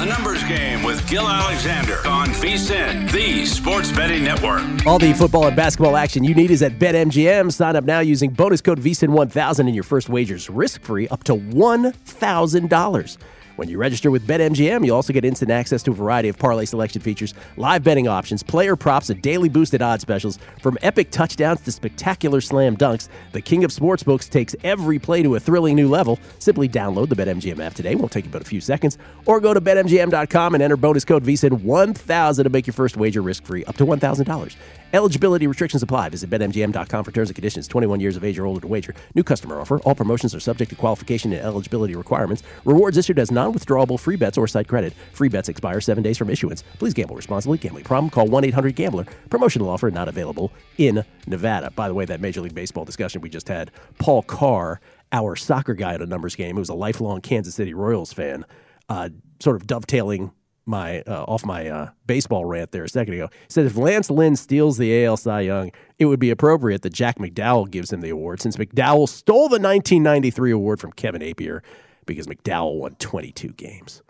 A 0.02 0.06
numbers 0.06 0.44
game 0.46 0.82
with 0.82 1.08
Gill 1.08 1.28
Alexander 1.30 2.00
on 2.08 2.30
VSIN, 2.30 3.12
the 3.12 3.46
Sports 3.46 3.92
Betting 3.92 4.24
Network. 4.24 4.64
All 4.88 4.98
the 4.98 5.14
football 5.14 5.46
and 5.46 5.56
basketball 5.56 5.96
action 5.96 6.24
you 6.24 6.34
need 6.34 6.50
is 6.50 6.64
at 6.64 6.80
BetMGM. 6.80 7.54
Sign 7.54 7.76
up 7.76 7.84
now 7.84 8.00
using 8.00 8.32
bonus 8.32 8.62
code 8.62 8.82
VSIN1000 8.82 9.60
and 9.60 9.76
your 9.76 9.84
first 9.84 10.10
wager's 10.10 10.50
risk-free 10.50 11.08
up 11.10 11.24
to 11.26 11.36
$1,000. 11.36 13.18
When 13.62 13.70
you 13.70 13.78
register 13.78 14.10
with 14.10 14.28
BetMGM, 14.28 14.84
you'll 14.84 14.96
also 14.96 15.14
get 15.14 15.24
instant 15.24 15.52
access 15.52 15.84
to 15.84 15.92
a 15.92 15.94
variety 15.94 16.30
of 16.30 16.40
parlay 16.40 16.66
selection 16.66 17.00
features, 17.00 17.36
live 17.58 17.84
betting 17.84 18.08
options, 18.08 18.42
player 18.42 18.76
props, 18.76 19.12
and 19.12 19.22
daily 19.22 19.50
boosted 19.50 19.84
odds 19.84 20.02
specials. 20.02 20.40
From 20.64 20.80
epic 20.82 21.12
touchdowns 21.12 21.62
to 21.62 21.72
spectacular 21.72 22.42
slam 22.42 22.76
dunks, 22.76 23.08
the 23.34 23.42
king 23.42 23.64
of 23.64 23.70
sportsbooks 23.70 24.28
takes 24.32 24.56
every 24.64 24.98
play 24.98 25.22
to 25.22 25.36
a 25.36 25.40
thrilling 25.40 25.76
new 25.76 25.88
level. 25.88 26.20
Simply 26.40 26.68
download 26.68 27.10
the 27.10 27.16
BetMGM 27.16 27.64
app 27.64 27.76
today. 27.76 27.92
It 27.92 28.00
Won't 28.00 28.12
take 28.12 28.26
you 28.26 28.32
but 28.32 28.42
a 28.42 28.46
few 28.46 28.62
seconds. 28.62 28.98
Or 29.28 29.40
go 29.40 29.54
to 29.54 29.62
BetMGM.com 29.62 30.56
and 30.56 30.64
enter 30.64 30.76
bonus 30.76 31.06
code 31.06 31.24
VSIN1000 31.24 32.44
to 32.44 32.50
make 32.50 32.66
your 32.66 32.74
first 32.74 32.98
wager 32.98 33.22
risk-free 33.22 33.66
up 33.66 33.78
to 33.78 33.86
$1,000. 33.86 34.56
Eligibility 34.94 35.48
restrictions 35.48 35.84
apply. 35.84 36.10
Visit 36.10 36.30
BetMGM.com 36.30 37.04
for 37.04 37.12
terms 37.12 37.30
and 37.30 37.36
conditions. 37.36 37.68
21 37.68 38.00
years 38.00 38.18
of 38.18 38.24
age 38.24 38.38
or 38.38 38.46
older 38.46 38.62
to 38.62 38.68
wager. 38.68 38.94
New 39.16 39.24
customer 39.24 39.60
offer. 39.60 39.80
All 39.80 39.96
promotions 39.96 40.36
are 40.36 40.40
subject 40.40 40.70
to 40.70 40.76
qualification 40.76 41.32
and 41.34 41.42
eligibility 41.42 41.96
requirements. 41.96 42.44
Rewards 42.66 42.98
issued 42.98 43.20
as 43.20 43.32
non-withdrawable 43.32 44.00
free 44.00 44.16
bets 44.16 44.38
or 44.38 44.48
site 44.48 44.68
credit. 44.68 44.94
Free 45.14 45.30
bets 45.30 45.50
expire 45.50 45.82
seven 45.82 46.04
days 46.04 46.18
from 46.18 46.30
issuance. 46.30 46.64
Please 46.80 46.94
gamble 46.94 47.16
responsibly. 47.16 47.58
Gambling 47.58 47.86
problem? 47.86 48.10
Call 48.10 48.28
1-800-GAMBLER. 48.28 49.06
Promotional 49.30 49.70
offer 49.70 49.90
not 49.92 50.08
available 50.08 50.52
in 50.78 51.06
Nevada. 51.28 51.72
By 51.72 51.88
the 51.88 51.94
way, 51.94 52.06
that 52.06 52.22
Major 52.22 52.42
League 52.42 52.56
Baseball 52.56 52.86
discussion 52.86 53.22
we 53.22 53.30
just 53.30 53.48
had, 53.48 53.72
Paul 54.00 54.24
Carr, 54.24 54.82
our 55.12 55.36
soccer 55.36 55.74
guy 55.74 55.94
at 55.94 56.02
a 56.02 56.06
numbers 56.06 56.36
game, 56.36 56.56
who 56.56 56.60
was 56.62 56.70
a 56.70 56.74
lifelong 56.74 57.22
Kansas 57.22 57.56
City 57.56 57.74
Royals 57.74 58.14
fan, 58.14 58.46
uh, 58.90 59.10
sort 59.40 59.56
of 59.56 59.68
dovetailing 59.68 60.32
my 60.66 61.02
uh, 61.02 61.24
off 61.24 61.46
my 61.46 61.68
uh, 61.68 61.90
baseball 62.06 62.46
rant 62.46 62.72
there 62.72 62.84
a 62.84 62.90
second 62.90 63.16
ago. 63.16 63.30
He 63.32 63.46
said 63.50 63.66
if 63.66 63.78
Lance 63.78 64.10
Lynn 64.10 64.36
steals 64.36 64.78
the 64.78 65.06
AL 65.06 65.18
Cy 65.18 65.42
Young, 65.42 65.72
it 66.00 66.06
would 66.06 66.20
be 66.20 66.30
appropriate 66.30 66.82
that 66.84 66.94
Jack 66.94 67.18
McDowell 67.18 67.70
gives 67.70 67.92
him 67.92 68.02
the 68.02 68.10
award, 68.10 68.42
since 68.42 68.58
McDowell 68.58 69.10
stole 69.10 69.50
the 69.50 69.60
1993 69.60 70.52
award 70.52 70.80
from 70.80 70.94
Kevin 70.94 71.22
Appier 71.22 71.62
because 72.06 72.28
McDowell 72.28 72.76
won 72.76 72.96
22 72.96 73.50
games. 73.54 74.02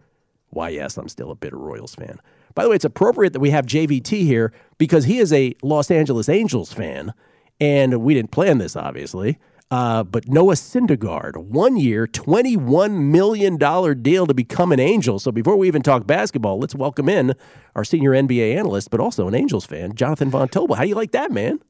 Why, 0.49 0.69
yes, 0.69 0.97
I'm 0.97 1.07
still 1.07 1.31
a 1.31 1.35
bitter 1.35 1.57
Royals 1.57 1.95
fan. 1.95 2.19
By 2.53 2.63
the 2.63 2.69
way, 2.69 2.75
it's 2.75 2.85
appropriate 2.85 3.33
that 3.33 3.39
we 3.39 3.51
have 3.51 3.65
JVT 3.65 4.23
here 4.23 4.51
because 4.77 5.05
he 5.05 5.19
is 5.19 5.31
a 5.31 5.55
Los 5.63 5.89
Angeles 5.89 6.27
Angels 6.27 6.73
fan, 6.73 7.13
and 7.59 8.01
we 8.01 8.13
didn't 8.13 8.31
plan 8.31 8.57
this, 8.57 8.75
obviously. 8.75 9.39
Uh, 9.71 10.03
but 10.03 10.27
Noah 10.27 10.55
Syndergaard, 10.55 11.37
one 11.37 11.77
year, 11.77 12.05
$21 12.05 12.91
million 13.09 13.57
deal 14.01 14.27
to 14.27 14.33
become 14.33 14.73
an 14.73 14.81
Angel. 14.81 15.17
So 15.17 15.31
before 15.31 15.55
we 15.55 15.67
even 15.67 15.81
talk 15.81 16.05
basketball, 16.05 16.59
let's 16.59 16.75
welcome 16.75 17.07
in 17.07 17.33
our 17.73 17.85
senior 17.85 18.11
NBA 18.11 18.57
analyst, 18.57 18.91
but 18.91 18.99
also 18.99 19.29
an 19.29 19.33
Angels 19.33 19.65
fan, 19.65 19.95
Jonathan 19.95 20.29
Von 20.29 20.49
Tobel. 20.49 20.75
How 20.75 20.83
do 20.83 20.89
you 20.89 20.95
like 20.95 21.11
that, 21.11 21.31
man? 21.31 21.61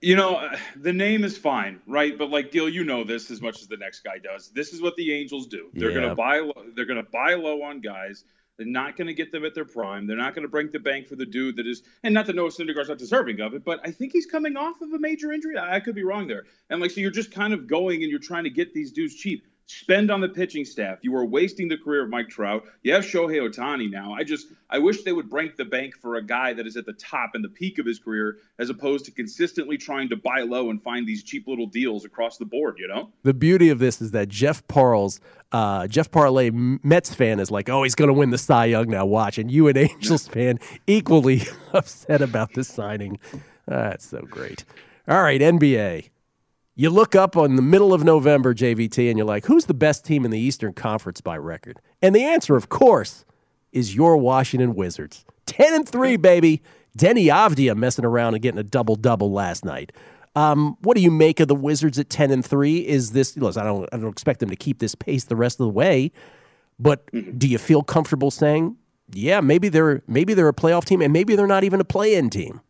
You 0.00 0.14
know, 0.14 0.48
the 0.76 0.92
name 0.92 1.24
is 1.24 1.36
fine, 1.36 1.80
right? 1.88 2.16
But 2.16 2.30
like 2.30 2.52
deal, 2.52 2.68
you 2.68 2.84
know 2.84 3.02
this 3.02 3.32
as 3.32 3.42
much 3.42 3.60
as 3.60 3.66
the 3.66 3.76
next 3.76 4.04
guy 4.04 4.18
does. 4.18 4.50
This 4.50 4.72
is 4.72 4.80
what 4.80 4.94
the 4.94 5.12
Angels 5.12 5.48
do. 5.48 5.70
They're 5.74 5.90
Yeah. 5.90 6.02
gonna 6.02 6.14
buy. 6.14 6.38
Low, 6.38 6.52
they're 6.76 6.86
gonna 6.86 7.02
buy 7.02 7.34
low 7.34 7.62
on 7.62 7.80
guys. 7.80 8.22
They're 8.58 8.66
not 8.66 8.96
going 8.96 9.06
to 9.06 9.14
get 9.14 9.30
them 9.30 9.44
at 9.44 9.54
their 9.54 9.64
prime. 9.64 10.06
They're 10.06 10.16
not 10.16 10.34
going 10.34 10.42
to 10.42 10.48
break 10.48 10.72
the 10.72 10.80
bank 10.80 11.06
for 11.06 11.14
the 11.14 11.24
dude 11.24 11.56
that 11.56 11.66
is, 11.66 11.82
and 12.02 12.12
not 12.12 12.26
that 12.26 12.34
Noah 12.34 12.50
Syndergaard's 12.50 12.88
not 12.88 12.98
deserving 12.98 13.40
of 13.40 13.54
it, 13.54 13.64
but 13.64 13.80
I 13.84 13.92
think 13.92 14.12
he's 14.12 14.26
coming 14.26 14.56
off 14.56 14.80
of 14.82 14.92
a 14.92 14.98
major 14.98 15.32
injury. 15.32 15.56
I, 15.56 15.76
I 15.76 15.80
could 15.80 15.94
be 15.94 16.02
wrong 16.02 16.26
there. 16.26 16.44
And 16.68 16.80
like, 16.80 16.90
so 16.90 17.00
you're 17.00 17.12
just 17.12 17.30
kind 17.30 17.54
of 17.54 17.68
going 17.68 18.02
and 18.02 18.10
you're 18.10 18.18
trying 18.18 18.44
to 18.44 18.50
get 18.50 18.74
these 18.74 18.90
dudes 18.90 19.14
cheap. 19.14 19.46
Spend 19.70 20.10
on 20.10 20.22
the 20.22 20.30
pitching 20.30 20.64
staff. 20.64 20.96
You 21.02 21.14
are 21.14 21.26
wasting 21.26 21.68
the 21.68 21.76
career 21.76 22.02
of 22.02 22.08
Mike 22.08 22.30
Trout. 22.30 22.64
You 22.82 22.94
have 22.94 23.04
Shohei 23.04 23.38
Ohtani 23.38 23.90
now. 23.90 24.14
I 24.14 24.24
just, 24.24 24.46
I 24.70 24.78
wish 24.78 25.02
they 25.02 25.12
would 25.12 25.28
break 25.28 25.58
the 25.58 25.66
bank 25.66 25.94
for 26.00 26.16
a 26.16 26.22
guy 26.24 26.54
that 26.54 26.66
is 26.66 26.78
at 26.78 26.86
the 26.86 26.94
top 26.94 27.32
and 27.34 27.44
the 27.44 27.50
peak 27.50 27.78
of 27.78 27.84
his 27.84 27.98
career, 27.98 28.38
as 28.58 28.70
opposed 28.70 29.04
to 29.04 29.10
consistently 29.10 29.76
trying 29.76 30.08
to 30.08 30.16
buy 30.16 30.40
low 30.40 30.70
and 30.70 30.82
find 30.82 31.06
these 31.06 31.22
cheap 31.22 31.46
little 31.46 31.66
deals 31.66 32.06
across 32.06 32.38
the 32.38 32.46
board. 32.46 32.76
You 32.78 32.88
know. 32.88 33.10
The 33.24 33.34
beauty 33.34 33.68
of 33.68 33.78
this 33.78 34.00
is 34.00 34.12
that 34.12 34.30
Jeff 34.30 34.66
Parles, 34.68 35.20
uh, 35.52 35.86
Jeff 35.86 36.10
Parlay 36.10 36.48
Mets 36.50 37.14
fan 37.14 37.38
is 37.38 37.50
like, 37.50 37.68
oh, 37.68 37.82
he's 37.82 37.94
going 37.94 38.08
to 38.08 38.14
win 38.14 38.30
the 38.30 38.38
Cy 38.38 38.64
Young 38.64 38.88
now. 38.88 39.04
Watch, 39.04 39.36
and 39.36 39.50
you, 39.50 39.68
an 39.68 39.76
Angels 39.76 40.26
fan, 40.28 40.58
equally 40.86 41.42
upset 41.74 42.22
about 42.22 42.54
this 42.54 42.68
signing. 42.68 43.18
That's 43.66 44.08
so 44.08 44.22
great. 44.22 44.64
All 45.06 45.22
right, 45.22 45.42
NBA. 45.42 46.08
You 46.80 46.90
look 46.90 47.16
up 47.16 47.36
on 47.36 47.56
the 47.56 47.62
middle 47.62 47.92
of 47.92 48.04
November, 48.04 48.54
JVT, 48.54 49.08
and 49.08 49.18
you're 49.18 49.26
like, 49.26 49.46
who's 49.46 49.66
the 49.66 49.74
best 49.74 50.04
team 50.04 50.24
in 50.24 50.30
the 50.30 50.38
Eastern 50.38 50.72
Conference 50.72 51.20
by 51.20 51.36
record? 51.36 51.80
And 52.00 52.14
the 52.14 52.22
answer, 52.22 52.54
of 52.54 52.68
course, 52.68 53.24
is 53.72 53.96
your 53.96 54.16
Washington 54.16 54.76
Wizards. 54.76 55.24
10 55.46 55.74
and 55.74 55.88
3, 55.88 56.16
baby. 56.18 56.62
Deni 56.96 57.24
Avdija 57.24 57.76
messing 57.76 58.04
around 58.04 58.34
and 58.34 58.42
getting 58.44 58.60
a 58.60 58.62
double 58.62 58.94
double 58.94 59.32
last 59.32 59.64
night. 59.64 59.90
Um, 60.36 60.76
what 60.82 60.96
do 60.96 61.02
you 61.02 61.10
make 61.10 61.40
of 61.40 61.48
the 61.48 61.54
Wizards 61.56 61.98
at 61.98 62.10
10 62.10 62.30
and 62.30 62.46
3? 62.46 62.86
Is 62.86 63.10
this 63.10 63.36
listen, 63.36 63.60
I 63.60 63.64
don't 63.64 63.88
I 63.92 63.96
don't 63.96 64.12
expect 64.12 64.38
them 64.38 64.50
to 64.50 64.56
keep 64.56 64.78
this 64.78 64.94
pace 64.94 65.24
the 65.24 65.34
rest 65.34 65.58
of 65.58 65.64
the 65.64 65.72
way, 65.72 66.12
but 66.78 67.08
do 67.36 67.48
you 67.48 67.58
feel 67.58 67.82
comfortable 67.82 68.30
saying, 68.30 68.76
yeah, 69.12 69.40
maybe 69.40 69.68
they're 69.68 70.04
maybe 70.06 70.32
they're 70.32 70.46
a 70.46 70.54
playoff 70.54 70.84
team 70.84 71.02
and 71.02 71.12
maybe 71.12 71.34
they're 71.34 71.48
not 71.48 71.64
even 71.64 71.80
a 71.80 71.84
play-in 71.84 72.30
team? 72.30 72.60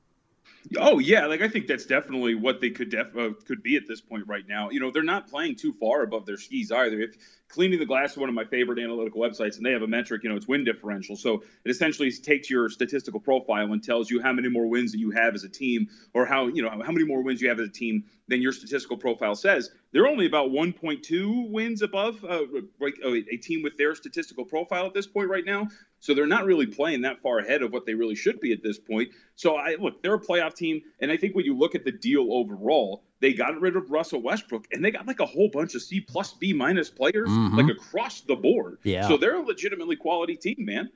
Oh 0.76 0.98
yeah, 0.98 1.26
like 1.26 1.40
I 1.40 1.48
think 1.48 1.66
that's 1.66 1.86
definitely 1.86 2.34
what 2.34 2.60
they 2.60 2.70
could 2.70 2.90
def- 2.90 3.16
uh, 3.16 3.30
could 3.46 3.62
be 3.62 3.76
at 3.76 3.86
this 3.88 4.00
point 4.00 4.26
right 4.26 4.46
now. 4.46 4.70
You 4.70 4.80
know, 4.80 4.90
they're 4.90 5.02
not 5.02 5.28
playing 5.28 5.56
too 5.56 5.72
far 5.72 6.02
above 6.02 6.26
their 6.26 6.36
skis 6.36 6.70
either. 6.70 7.00
If 7.00 7.16
cleaning 7.49 7.78
the 7.78 7.86
glass 7.86 8.12
is 8.12 8.18
one 8.18 8.28
of 8.28 8.34
my 8.34 8.44
favorite 8.44 8.78
analytical 8.78 9.20
websites, 9.20 9.57
and 9.57 9.64
they 9.64 9.72
have 9.72 9.82
a 9.82 9.86
metric, 9.86 10.22
you 10.22 10.28
know, 10.28 10.36
it's 10.36 10.46
win 10.46 10.64
differential. 10.64 11.16
So 11.16 11.42
it 11.64 11.70
essentially 11.70 12.11
takes 12.12 12.51
your 12.51 12.68
statistical 12.68 13.20
profile 13.20 13.72
and 13.72 13.82
tells 13.82 14.11
you 14.11 14.20
how 14.20 14.32
many 14.32 14.49
more 14.49 14.66
wins 14.66 14.92
that 14.92 14.99
you 14.99 15.11
have 15.11 15.34
as 15.34 15.44
a 15.44 15.49
team, 15.49 15.88
or 16.14 16.26
how 16.26 16.46
you 16.46 16.62
know 16.62 16.70
how 16.70 16.92
many 16.92 17.05
more 17.05 17.22
wins 17.22 17.40
you 17.40 17.49
have 17.49 17.61
as 17.61 17.68
a 17.68 17.72
team 17.72 18.05
than 18.28 18.42
your 18.42 18.53
statistical 18.53 18.96
profile 18.96 19.34
says. 19.34 19.70
They're 19.92 20.07
only 20.07 20.26
about 20.26 20.51
1.2 20.51 21.51
wins 21.51 21.80
above 21.80 22.22
uh, 22.22 22.44
a 22.82 23.36
team 23.38 23.62
with 23.62 23.78
their 23.78 23.94
statistical 23.94 24.44
profile 24.44 24.84
at 24.84 24.92
this 24.92 25.07
point 25.07 25.30
right 25.30 25.46
now. 25.46 25.68
So 26.01 26.14
they're 26.14 26.26
not 26.26 26.44
really 26.44 26.66
playing 26.66 27.03
that 27.03 27.22
far 27.22 27.38
ahead 27.38 27.62
of 27.62 27.72
what 27.72 27.86
they 27.86 27.94
really 27.94 28.14
should 28.14 28.38
be 28.40 28.53
at 28.53 28.62
this 28.62 28.78
point. 28.78 29.09
So 29.36 29.57
I 29.57 29.76
look, 29.80 30.03
they're 30.03 30.14
a 30.14 30.20
playoff 30.20 30.55
team, 30.55 30.82
and 31.01 31.11
I 31.11 31.16
think 31.16 31.34
when 31.34 31.46
you 31.46 31.57
look 31.57 31.74
at 31.74 31.84
the 31.84 31.92
deal 31.92 32.32
overall, 32.32 33.03
they 33.20 33.32
got 33.32 33.60
rid 33.60 33.76
of 33.76 33.90
Russell 33.90 34.22
Westbrook, 34.22 34.66
and 34.72 34.84
they 34.84 34.90
got 34.90 35.06
like 35.06 35.20
a 35.20 35.26
whole 35.26 35.48
bunch 35.52 35.74
of 35.74 35.82
C 35.82 36.00
plus 36.00 36.32
B 36.34 36.52
minus 36.52 36.88
players, 36.90 37.28
Mhm. 37.28 37.56
like 37.56 37.70
across 37.76 38.20
the 38.22 38.36
board. 38.36 38.78
Yeah. 38.84 39.08
So 39.08 39.16
they're 39.16 39.36
a 39.36 39.42
legitimately 39.42 39.96
quality 39.96 40.36
team, 40.36 40.56
man. 40.58 40.90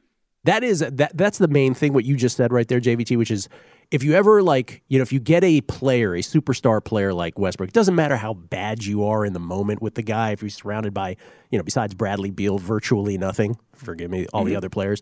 That 0.45 0.65
is 0.65 0.81
that 0.81 1.17
that's 1.17 1.39
the 1.39 1.47
main 1.49 1.73
thing 1.75 1.93
what 1.93 2.05
you 2.05 2.17
just 2.17 2.37
said 2.37 2.53
right 2.53 2.67
there 2.67 2.81
JVT 2.81 3.17
which 3.17 3.31
is 3.31 3.49
if 3.93 4.03
you 4.03 4.15
ever 4.15 4.43
like 4.43 4.83
you 4.89 4.99
know 4.99 5.03
if 5.03 5.13
you 5.13 5.21
get 5.21 5.45
a 5.45 5.61
player 5.61 6.17
a 6.17 6.19
superstar 6.19 6.85
player 6.85 7.15
like 7.15 7.39
Westbrook 7.39 7.69
it 7.69 7.73
doesn't 7.73 7.95
matter 7.95 8.17
how 8.17 8.35
bad 8.35 8.85
you 8.85 9.05
are 9.05 9.25
in 9.25 9.35
the 9.35 9.39
moment 9.39 9.81
with 9.81 9.95
the 9.95 10.03
guy 10.03 10.33
if 10.33 10.43
you're 10.43 10.49
surrounded 10.51 10.93
by 10.93 11.17
you 11.53 11.59
know 11.59 11.63
besides 11.63 11.95
Bradley 11.95 12.31
Beal 12.33 12.59
virtually 12.59 13.17
nothing 13.17 13.57
forgive 13.77 14.11
me 14.11 14.27
all 14.33 14.43
the 14.43 14.55
Mhm. 14.55 14.57
other 14.57 14.69
players 14.69 15.01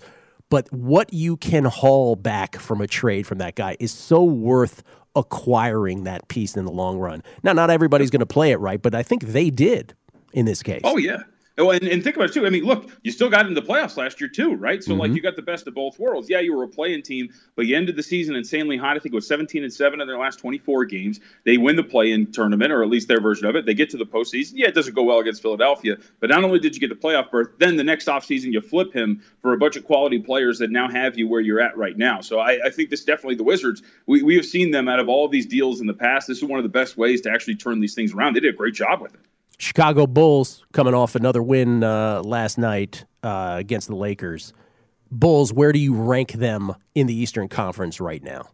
but 0.50 0.70
what 0.74 1.10
you 1.14 1.38
can 1.38 1.64
haul 1.64 2.16
back 2.16 2.56
from 2.56 2.82
a 2.82 2.86
trade 2.86 3.26
from 3.26 3.38
that 3.38 3.54
guy 3.54 3.78
is 3.80 3.92
so 3.92 4.22
worth 4.22 4.82
acquiring 5.14 6.04
that 6.04 6.28
piece 6.28 6.56
in 6.56 6.64
the 6.64 6.72
long 6.72 6.98
run. 6.98 7.22
Now, 7.42 7.52
not 7.52 7.70
everybody's 7.70 8.10
going 8.10 8.20
to 8.20 8.26
play 8.26 8.52
it 8.52 8.58
right, 8.58 8.80
but 8.80 8.94
I 8.94 9.02
think 9.02 9.24
they 9.24 9.50
did 9.50 9.94
in 10.32 10.46
this 10.46 10.62
case. 10.62 10.82
Oh 10.84 10.96
yeah. 10.96 11.22
Oh, 11.60 11.70
and, 11.70 11.82
and 11.84 12.02
think 12.02 12.16
about 12.16 12.30
it 12.30 12.32
too. 12.32 12.46
I 12.46 12.50
mean, 12.50 12.64
look, 12.64 12.90
you 13.02 13.12
still 13.12 13.28
got 13.30 13.46
into 13.46 13.60
the 13.60 13.66
playoffs 13.66 13.96
last 13.96 14.20
year 14.20 14.28
too, 14.28 14.54
right? 14.54 14.82
So 14.82 14.90
Mm-hmm. 14.92 15.00
like 15.00 15.12
you 15.12 15.22
got 15.22 15.36
the 15.36 15.42
best 15.42 15.66
of 15.68 15.74
both 15.74 15.98
worlds. 15.98 16.28
Yeah, 16.28 16.40
you 16.40 16.54
were 16.56 16.64
a 16.64 16.68
playing 16.68 17.02
team, 17.02 17.28
but 17.54 17.66
you 17.66 17.76
ended 17.76 17.96
the 17.96 18.02
season 18.02 18.34
insanely 18.34 18.76
hot. 18.76 18.96
I 18.96 19.00
think 19.00 19.12
it 19.12 19.16
was 19.16 19.28
17 19.28 19.62
and 19.62 19.72
seven 19.72 20.00
in 20.00 20.08
their 20.08 20.18
last 20.18 20.38
24 20.40 20.86
games. 20.86 21.20
They 21.44 21.58
win 21.58 21.76
the 21.76 21.84
play-in 21.84 22.32
tournament, 22.32 22.72
or 22.72 22.82
at 22.82 22.88
least 22.88 23.06
their 23.08 23.20
version 23.20 23.46
of 23.46 23.56
it. 23.56 23.66
They 23.66 23.74
get 23.74 23.90
to 23.90 23.96
the 23.96 24.06
postseason. 24.06 24.52
Yeah, 24.56 24.68
it 24.68 24.74
doesn't 24.74 24.94
go 24.94 25.02
well 25.04 25.18
against 25.20 25.42
Philadelphia, 25.42 25.96
but 26.18 26.30
not 26.30 26.42
only 26.44 26.58
did 26.58 26.74
you 26.74 26.80
get 26.80 26.88
the 26.88 26.96
playoff 26.96 27.30
berth, 27.30 27.50
then 27.58 27.76
the 27.76 27.84
next 27.84 28.06
offseason 28.08 28.52
you 28.52 28.60
flip 28.60 28.92
him 28.92 29.22
for 29.42 29.52
a 29.52 29.58
bunch 29.58 29.76
of 29.76 29.84
quality 29.84 30.18
players 30.18 30.58
that 30.58 30.70
now 30.70 30.88
have 30.88 31.18
you 31.18 31.28
where 31.28 31.40
you're 31.40 31.60
at 31.60 31.76
right 31.76 31.96
now. 31.96 32.20
So 32.20 32.38
I, 32.40 32.58
I 32.66 32.70
think 32.70 32.90
this 32.90 33.04
definitely 33.04 33.36
the 33.36 33.44
Wizards. 33.44 33.82
We 34.06 34.22
we 34.22 34.36
have 34.36 34.46
seen 34.46 34.70
them 34.70 34.88
out 34.88 34.98
of 35.00 35.08
all 35.08 35.24
of 35.26 35.30
these 35.30 35.46
deals 35.46 35.80
in 35.80 35.86
the 35.86 35.94
past. 35.94 36.26
This 36.26 36.38
is 36.38 36.44
one 36.44 36.58
of 36.58 36.64
the 36.64 36.68
best 36.70 36.96
ways 36.96 37.20
to 37.22 37.30
actually 37.30 37.56
turn 37.56 37.80
these 37.80 37.94
things 37.94 38.12
around. 38.14 38.34
They 38.34 38.40
did 38.40 38.54
a 38.54 38.56
great 38.56 38.74
job 38.74 39.00
with 39.00 39.14
it. 39.14 39.20
Chicago 39.60 40.06
Bulls 40.06 40.64
coming 40.72 40.94
off 40.94 41.14
another 41.14 41.42
win 41.42 41.84
uh, 41.84 42.22
last 42.22 42.56
night 42.56 43.04
uh, 43.22 43.56
against 43.58 43.88
the 43.88 43.94
Lakers. 43.94 44.54
Bulls, 45.10 45.52
where 45.52 45.70
do 45.70 45.78
you 45.78 45.94
rank 45.94 46.32
them 46.32 46.72
in 46.94 47.06
the 47.06 47.14
Eastern 47.14 47.46
Conference 47.46 48.00
right 48.00 48.22
now? 48.22 48.48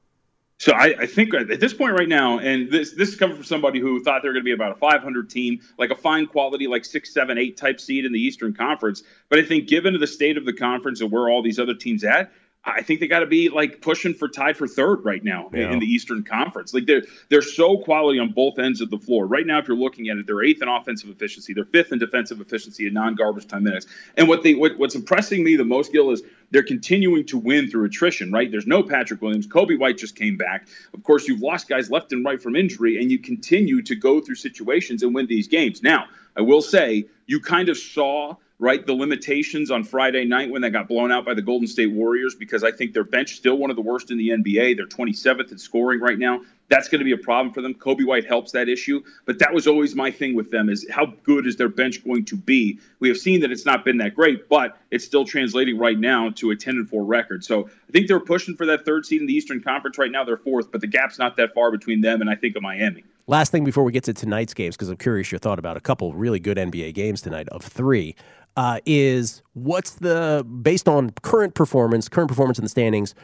So 0.58 0.72
I, 0.72 0.94
I 1.00 1.06
think 1.06 1.32
at 1.32 1.60
this 1.60 1.74
point 1.74 1.92
right 1.92 2.08
now, 2.08 2.38
and 2.38 2.70
this 2.72 2.92
this 2.94 3.10
is 3.10 3.16
coming 3.16 3.36
from 3.36 3.44
somebody 3.44 3.78
who 3.78 4.02
thought 4.02 4.22
they 4.22 4.28
were 4.28 4.32
going 4.32 4.42
to 4.42 4.48
be 4.48 4.52
about 4.52 4.72
a 4.72 4.80
500 4.80 5.30
team, 5.30 5.60
like 5.78 5.90
a 5.90 5.94
fine 5.94 6.26
quality, 6.26 6.66
like 6.66 6.84
six, 6.84 7.14
seven, 7.14 7.38
eight 7.38 7.56
type 7.56 7.78
seed 7.78 8.04
in 8.04 8.12
the 8.12 8.20
Eastern 8.20 8.52
Conference. 8.52 9.04
But 9.28 9.38
I 9.38 9.44
think 9.44 9.68
given 9.68 9.96
the 10.00 10.06
state 10.06 10.36
of 10.36 10.44
the 10.44 10.54
conference 10.54 11.02
and 11.02 11.12
where 11.12 11.28
all 11.28 11.42
these 11.42 11.60
other 11.60 11.74
teams 11.74 12.02
at, 12.02 12.32
I 12.68 12.82
think 12.82 12.98
they 12.98 13.06
got 13.06 13.20
to 13.20 13.26
be 13.26 13.48
like 13.48 13.80
pushing 13.80 14.12
for 14.12 14.28
tied 14.28 14.56
for 14.56 14.66
third 14.66 15.04
right 15.04 15.22
now 15.22 15.48
in- 15.52 15.60
Yeah. 15.60 15.72
in 15.72 15.78
the 15.78 15.86
Eastern 15.86 16.24
Conference. 16.24 16.74
Like 16.74 16.86
they're 16.86 17.04
they're 17.28 17.40
so 17.40 17.78
quality 17.78 18.18
on 18.18 18.32
both 18.32 18.58
ends 18.58 18.80
of 18.80 18.90
the 18.90 18.98
floor. 18.98 19.24
Right 19.26 19.46
now, 19.46 19.58
if 19.58 19.68
you're 19.68 19.76
looking 19.76 20.08
at 20.08 20.16
it, 20.18 20.26
they're 20.26 20.42
eighth 20.42 20.62
in 20.62 20.68
offensive 20.68 21.08
efficiency, 21.08 21.54
they're 21.54 21.64
fifth 21.64 21.92
in 21.92 22.00
defensive 22.00 22.40
efficiency 22.40 22.88
in 22.88 22.94
non-garbage 22.94 23.46
time 23.46 23.62
minutes. 23.62 23.86
And 24.16 24.26
what 24.26 24.42
they 24.42 24.54
what, 24.54 24.76
what's 24.78 24.96
impressing 24.96 25.44
me 25.44 25.54
the 25.54 25.64
most, 25.64 25.92
Gill, 25.92 26.10
is 26.10 26.22
they're 26.50 26.64
continuing 26.64 27.24
to 27.26 27.38
win 27.38 27.70
through 27.70 27.84
attrition. 27.84 28.32
Right? 28.32 28.50
There's 28.50 28.66
no 28.66 28.82
Patrick 28.82 29.22
Williams. 29.22 29.46
Coby 29.46 29.78
White 29.78 29.96
just 29.96 30.16
came 30.16 30.36
back. 30.36 30.66
Of 30.92 31.04
course, 31.04 31.28
you've 31.28 31.40
lost 31.42 31.68
guys 31.68 31.88
left 31.90 32.12
and 32.12 32.24
right 32.24 32.42
from 32.42 32.56
injury, 32.56 33.00
and 33.00 33.12
you 33.12 33.20
continue 33.20 33.80
to 33.82 33.94
go 33.94 34.20
through 34.20 34.34
situations 34.34 35.04
and 35.04 35.14
win 35.14 35.26
these 35.26 35.46
games. 35.46 35.84
Now, 35.84 36.06
I 36.36 36.40
will 36.40 36.62
say 36.62 37.06
you 37.26 37.38
kind 37.40 37.68
of 37.68 37.78
saw 37.78 38.34
right 38.58 38.86
the 38.86 38.94
limitations 38.94 39.70
on 39.70 39.84
Friday 39.84 40.24
night 40.24 40.50
when 40.50 40.62
they 40.62 40.70
got 40.70 40.88
blown 40.88 41.12
out 41.12 41.26
by 41.26 41.34
the 41.34 41.42
Golden 41.42 41.66
State 41.66 41.92
Warriors 41.92 42.34
because 42.34 42.64
I 42.64 42.72
think 42.72 42.94
their 42.94 43.04
bench 43.04 43.32
is 43.32 43.36
still 43.36 43.58
one 43.58 43.70
of 43.70 43.76
the 43.76 43.82
worst 43.82 44.10
in 44.10 44.16
the 44.16 44.30
NBA. 44.30 44.76
They're 44.76 44.86
27th 44.86 45.52
in 45.52 45.58
scoring 45.58 46.00
right 46.00 46.18
now. 46.18 46.40
That's 46.68 46.88
going 46.88 46.98
to 46.98 47.04
be 47.04 47.12
a 47.12 47.18
problem 47.18 47.52
for 47.54 47.60
them. 47.60 47.74
Coby 47.74 48.04
White 48.04 48.26
helps 48.26 48.50
that 48.52 48.68
issue, 48.68 49.00
but 49.24 49.38
that 49.38 49.54
was 49.54 49.68
always 49.68 49.94
my 49.94 50.10
thing 50.10 50.34
with 50.34 50.50
them 50.50 50.68
is 50.68 50.84
how 50.90 51.06
good 51.22 51.46
is 51.46 51.56
their 51.56 51.68
bench 51.68 52.02
going 52.04 52.24
to 52.24 52.36
be? 52.36 52.80
We 52.98 53.08
have 53.08 53.18
seen 53.18 53.40
that 53.42 53.52
it's 53.52 53.64
not 53.64 53.84
been 53.84 53.98
that 53.98 54.16
great, 54.16 54.48
but 54.48 54.76
it's 54.90 55.04
still 55.04 55.24
translating 55.24 55.78
right 55.78 55.98
now 55.98 56.30
to 56.36 56.50
a 56.50 56.56
10 56.56 56.74
and 56.74 56.88
4 56.88 57.04
record. 57.04 57.44
So 57.44 57.68
I 57.68 57.92
think 57.92 58.08
they're 58.08 58.18
pushing 58.18 58.56
for 58.56 58.66
that 58.66 58.84
third 58.84 59.06
seed 59.06 59.20
in 59.20 59.28
the 59.28 59.34
Eastern 59.34 59.62
Conference 59.62 59.96
right 59.96 60.10
now. 60.10 60.24
They're 60.24 60.36
fourth, 60.36 60.72
but 60.72 60.80
the 60.80 60.88
gap's 60.88 61.18
not 61.18 61.36
that 61.36 61.54
far 61.54 61.70
between 61.70 62.00
them 62.00 62.20
and 62.20 62.28
I 62.28 62.34
think 62.34 62.56
of 62.56 62.62
Miami. 62.62 63.04
Last 63.28 63.50
thing 63.50 63.64
before 63.64 63.82
we 63.82 63.90
get 63.90 64.04
to 64.04 64.14
tonight's 64.14 64.54
games, 64.54 64.76
because 64.76 64.88
I'm 64.88 64.96
curious 64.96 65.32
your 65.32 65.40
thought 65.40 65.58
about 65.58 65.76
a 65.76 65.80
couple 65.80 66.14
really 66.14 66.38
good 66.38 66.56
NBA 66.56 66.94
games 66.94 67.20
tonight 67.20 67.48
of 67.48 67.62
three, 67.62 68.14
uh, 68.56 68.80
is 68.86 69.42
what's 69.52 69.92
the 69.92 70.46
based 70.62 70.88
on 70.88 71.10
current 71.22 71.54
performance, 71.54 72.08
current 72.08 72.28
performance 72.28 72.58
in 72.58 72.64
the 72.64 72.68
standings 72.68 73.14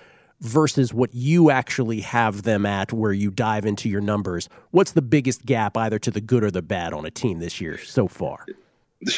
versus 0.41 0.93
what 0.93 1.15
you 1.15 1.51
actually 1.51 2.01
have 2.01 2.43
them 2.43 2.67
at 2.67 2.93
where 2.93 3.13
you 3.13 3.31
dive 3.31 3.65
into 3.65 3.89
your 3.89 4.01
numbers. 4.01 4.49
What's 4.73 4.93
the 4.93 5.03
biggest 5.03 5.47
gap 5.47 5.77
either 5.77 5.99
to 6.01 6.11
the 6.11 6.21
good 6.21 6.43
or 6.43 6.51
the 6.51 6.63
bad 6.63 6.93
on 6.93 7.07
a 7.07 7.11
team 7.11 7.39
this 7.39 7.61
year 7.61 7.79
so 7.79 8.09
far? 8.09 8.45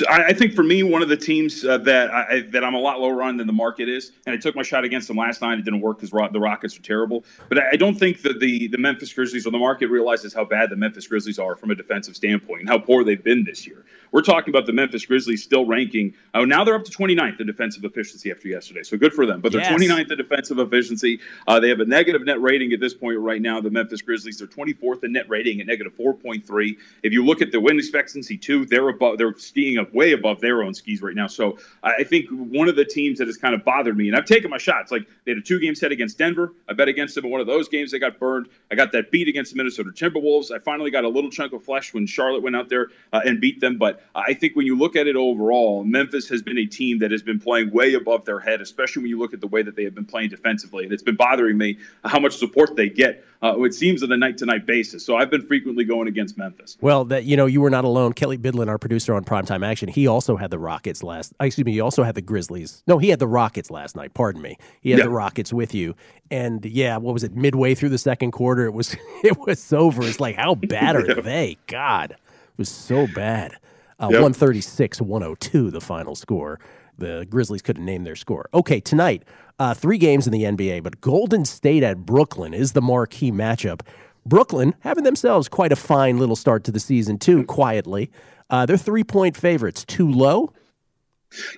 I 0.09 0.33
think 0.33 0.55
for 0.55 0.63
me, 0.63 0.83
one 0.83 1.03
of 1.03 1.11
the 1.11 1.17
teams 1.17 1.63
uh, 1.63 1.77
that 1.79 2.11
I, 2.11 2.41
that 2.53 2.65
I'm 2.65 2.75
a 2.75 2.79
lot 2.79 3.01
lower 3.01 3.23
on 3.23 3.37
than 3.37 3.47
the 3.47 3.53
market 3.53 3.87
is, 3.89 4.13
and 4.25 4.35
I 4.35 4.39
took 4.39 4.57
my 4.57 4.63
shot 4.63 4.83
against 4.83 5.09
them 5.09 5.19
last 5.19 5.43
night. 5.43 5.59
It 5.59 5.65
didn't 5.67 5.83
work 5.83 5.99
because 6.01 6.11
the 6.11 6.41
Rockets 6.41 6.79
are 6.79 6.83
terrible. 6.83 7.25
But 7.51 7.59
I, 7.59 7.71
I 7.73 7.77
don't 7.77 7.95
think 7.95 8.23
that 8.23 8.41
the 8.41 8.69
the 8.69 8.79
Memphis 8.79 9.13
Grizzlies 9.13 9.47
or 9.47 9.51
the 9.51 9.59
market 9.59 9.89
realizes 9.89 10.33
how 10.33 10.45
bad 10.45 10.71
the 10.71 10.77
Memphis 10.77 11.07
Grizzlies 11.07 11.39
are 11.39 11.55
from 11.55 11.71
a 11.71 11.75
defensive 11.75 12.17
standpoint 12.17 12.61
and 12.61 12.69
how 12.69 12.79
poor 12.79 13.05
they've 13.05 13.23
been 13.23 13.45
this 13.45 13.67
year. 13.67 13.85
We're 14.11 14.23
talking 14.23 14.55
about 14.55 14.67
the 14.67 14.73
Memphis 14.73 15.05
Grizzlies 15.05 15.43
still 15.43 15.67
ranking. 15.67 16.15
Oh, 16.33 16.45
now 16.45 16.65
they're 16.65 16.77
up 16.77 16.85
to 16.85 16.93
29th 16.93 17.41
in 17.41 17.47
defensive 17.47 17.85
efficiency 17.85 18.31
after 18.31 18.49
yesterday. 18.49 18.85
So 18.85 18.97
good 18.97 19.13
for 19.13 19.27
them. 19.27 19.41
But 19.41 19.53
they're 19.53 19.61
Yes. 19.61 19.73
29th 19.73 20.11
in 20.13 20.17
defensive 20.19 20.59
efficiency. 20.61 21.21
Uh, 21.49 21.59
they 21.61 21.69
have 21.69 21.81
a 21.81 21.85
negative 21.85 22.23
net 22.25 22.41
rating 22.41 22.73
at 22.73 22.81
this 22.81 22.95
point 22.95 23.19
right 23.19 23.43
now. 23.43 23.61
The 23.61 23.71
Memphis 23.71 24.03
Grizzlies 24.03 24.39
they're 24.39 24.47
24th 24.47 25.05
in 25.05 25.13
net 25.13 25.29
rating 25.29 25.61
at 25.61 25.67
negative 25.67 25.95
4.3. 25.97 26.77
If 27.03 27.13
you 27.13 27.25
look 27.25 27.43
at 27.43 27.51
the 27.53 27.61
win 27.61 27.77
expectancy 27.79 28.39
too, 28.39 28.65
they're 28.67 28.89
above. 28.89 29.19
They're 29.19 29.35
skiing 29.37 29.74
up 29.79 29.93
way 29.95 30.13
above 30.13 30.41
their 30.41 30.63
own 30.63 30.75
skis 30.75 31.03
right 31.03 31.15
now. 31.15 31.27
So 31.27 31.59
I 31.83 32.05
think 32.05 32.29
one 32.31 32.69
of 32.69 32.77
the 32.77 32.85
teams 32.85 33.19
that 33.19 33.27
has 33.29 33.37
kind 33.37 33.55
of 33.55 33.65
bothered 33.65 33.97
me, 33.97 34.09
and 34.09 34.17
I've 34.17 34.25
taken 34.25 34.51
my 34.51 34.59
shots. 34.59 34.91
Like 34.91 35.07
they 35.25 35.33
had 35.33 35.39
a 35.39 35.43
two-game 35.43 35.75
set 35.75 35.93
against 35.93 36.19
Denver. 36.19 36.53
I 36.69 36.73
bet 36.73 36.89
against 36.89 37.15
them 37.15 37.25
in 37.25 37.31
one 37.31 37.41
of 37.41 37.47
those 37.47 37.69
games. 37.69 37.93
They 37.93 37.99
got 37.99 38.19
burned. 38.19 38.49
I 38.71 38.75
got 38.75 38.93
that 38.93 39.11
beat 39.11 39.29
against 39.29 39.53
the 39.53 39.57
Minnesota 39.57 39.91
Timberwolves. 39.91 40.51
I 40.51 40.59
finally 40.59 40.91
got 40.91 41.05
a 41.05 41.09
little 41.09 41.31
chunk 41.31 41.53
of 41.53 41.65
flesh 41.65 41.95
when 41.95 42.07
Charlotte 42.07 42.43
went 42.43 42.57
out 42.57 42.69
there 42.69 42.89
uh, 43.13 43.21
and 43.25 43.41
beat 43.41 43.61
them. 43.61 43.79
But 43.79 44.03
I 44.15 44.35
think 44.35 44.57
when 44.57 44.67
you 44.67 44.77
look 44.77 44.97
at 44.97 45.07
it 45.07 45.17
overall, 45.17 45.85
Memphis 45.85 46.29
has 46.29 46.43
been 46.43 46.59
a 46.59 46.67
team 46.67 46.99
that 46.99 47.11
has 47.11 47.23
been 47.23 47.41
playing 47.41 47.71
way 47.71 47.95
above 47.95 48.25
their 48.25 48.41
head, 48.41 48.61
especially 48.61 49.03
when 49.03 49.11
you 49.11 49.19
look 49.19 49.35
at 49.35 49.41
the 49.41 49.47
way 49.47 49.63
that 49.63 49.77
they 49.77 49.85
have 49.85 49.95
been 49.95 50.05
playing 50.05 50.31
defensively. 50.31 50.85
And 50.85 50.93
it's 50.93 51.03
been 51.03 51.17
bothering 51.17 51.59
me 51.59 51.79
how 52.05 52.21
much 52.21 52.37
support 52.37 52.77
they 52.77 52.89
get. 52.89 53.25
Uh, 53.45 53.61
it 53.63 53.75
seems 53.75 54.03
on 54.03 54.11
a 54.11 54.17
night-to-night 54.17 54.65
basis. 54.65 55.05
So 55.05 55.17
I've 55.17 55.29
been 55.31 55.47
frequently 55.47 55.85
going 55.85 56.09
against 56.09 56.39
Memphis. 56.39 56.79
Well, 56.81 57.05
that 57.07 57.25
you 57.25 57.37
know, 57.37 57.45
you 57.47 57.61
were 57.61 57.69
not 57.69 57.85
alone. 57.85 58.15
Kelly 58.15 58.39
Bidlin, 58.39 58.69
our 58.69 58.79
producer 58.79 59.15
on 59.15 59.23
Primetime 59.25 59.65
Action, 59.67 59.89
he 59.89 60.07
also 60.07 60.37
had 60.37 60.51
the 60.51 60.59
Rockets 60.59 61.03
last. 61.03 61.35
Excuse 61.41 61.65
me, 61.67 61.73
he 61.73 61.81
also 61.81 62.03
had 62.05 62.15
the 62.15 62.23
Grizzlies. 62.23 62.83
No, 62.87 62.97
he 62.99 63.11
had 63.11 63.19
the 63.19 63.27
Rockets 63.29 63.71
last 63.71 63.97
night. 63.97 64.15
Pardon 64.15 64.41
me. 64.41 64.57
He 64.81 64.91
had 64.93 64.99
Yeah. 65.01 65.05
the 65.05 65.11
Rockets 65.11 65.53
with 65.53 65.75
you, 65.75 65.95
and 66.31 66.65
yeah, 66.65 66.97
what 66.97 67.13
was 67.13 67.23
it? 67.23 67.37
Midway 67.37 67.75
through 67.75 67.91
the 67.91 67.99
second 67.99 68.31
quarter, 68.31 68.65
it 68.65 68.73
was 68.73 68.97
it 69.25 69.37
was 69.39 69.73
over. 69.73 70.03
It's 70.05 70.21
like 70.21 70.37
how 70.37 70.55
bad 70.55 70.97
are 70.97 71.07
Yeah. 71.07 71.21
they? 71.21 71.59
God, 71.67 72.13
it 72.13 72.19
was 72.57 72.71
so 72.71 73.07
bad. 73.15 73.53
Uh, 74.01 74.09
Yep. 74.11 74.23
136 74.23 75.01
102, 75.03 75.71
the 75.71 75.81
final 75.81 76.15
score. 76.15 76.59
The 76.97 77.27
Grizzlies 77.29 77.63
couldn't 77.63 77.85
name 77.85 78.05
their 78.05 78.17
score. 78.17 78.49
Okay, 78.55 78.81
tonight, 78.81 79.25
uh, 79.59 79.75
three 79.75 79.99
games 79.99 80.27
in 80.27 80.33
the 80.33 80.43
NBA, 80.43 80.83
but 80.83 81.01
Golden 81.01 81.45
State 81.45 81.83
at 81.83 81.99
Brooklyn 82.05 82.55
is 82.55 82.73
the 82.73 82.83
marquee 82.83 83.33
matchup. 83.33 83.83
Brooklyn 84.27 84.75
having 84.81 85.05
themselves 85.05 85.49
quite 85.49 85.73
a 85.73 85.77
fine 85.77 86.19
little 86.19 86.37
start 86.37 86.65
to 86.65 86.73
the 86.73 86.81
season, 86.81 87.19
too, 87.19 87.45
quietly. 87.45 88.11
Uh, 88.51 88.67
they're 88.67 88.77
three 88.77 89.05
point 89.05 89.37
favorites. 89.37 89.85
Too 89.85 90.11
low? 90.11 90.53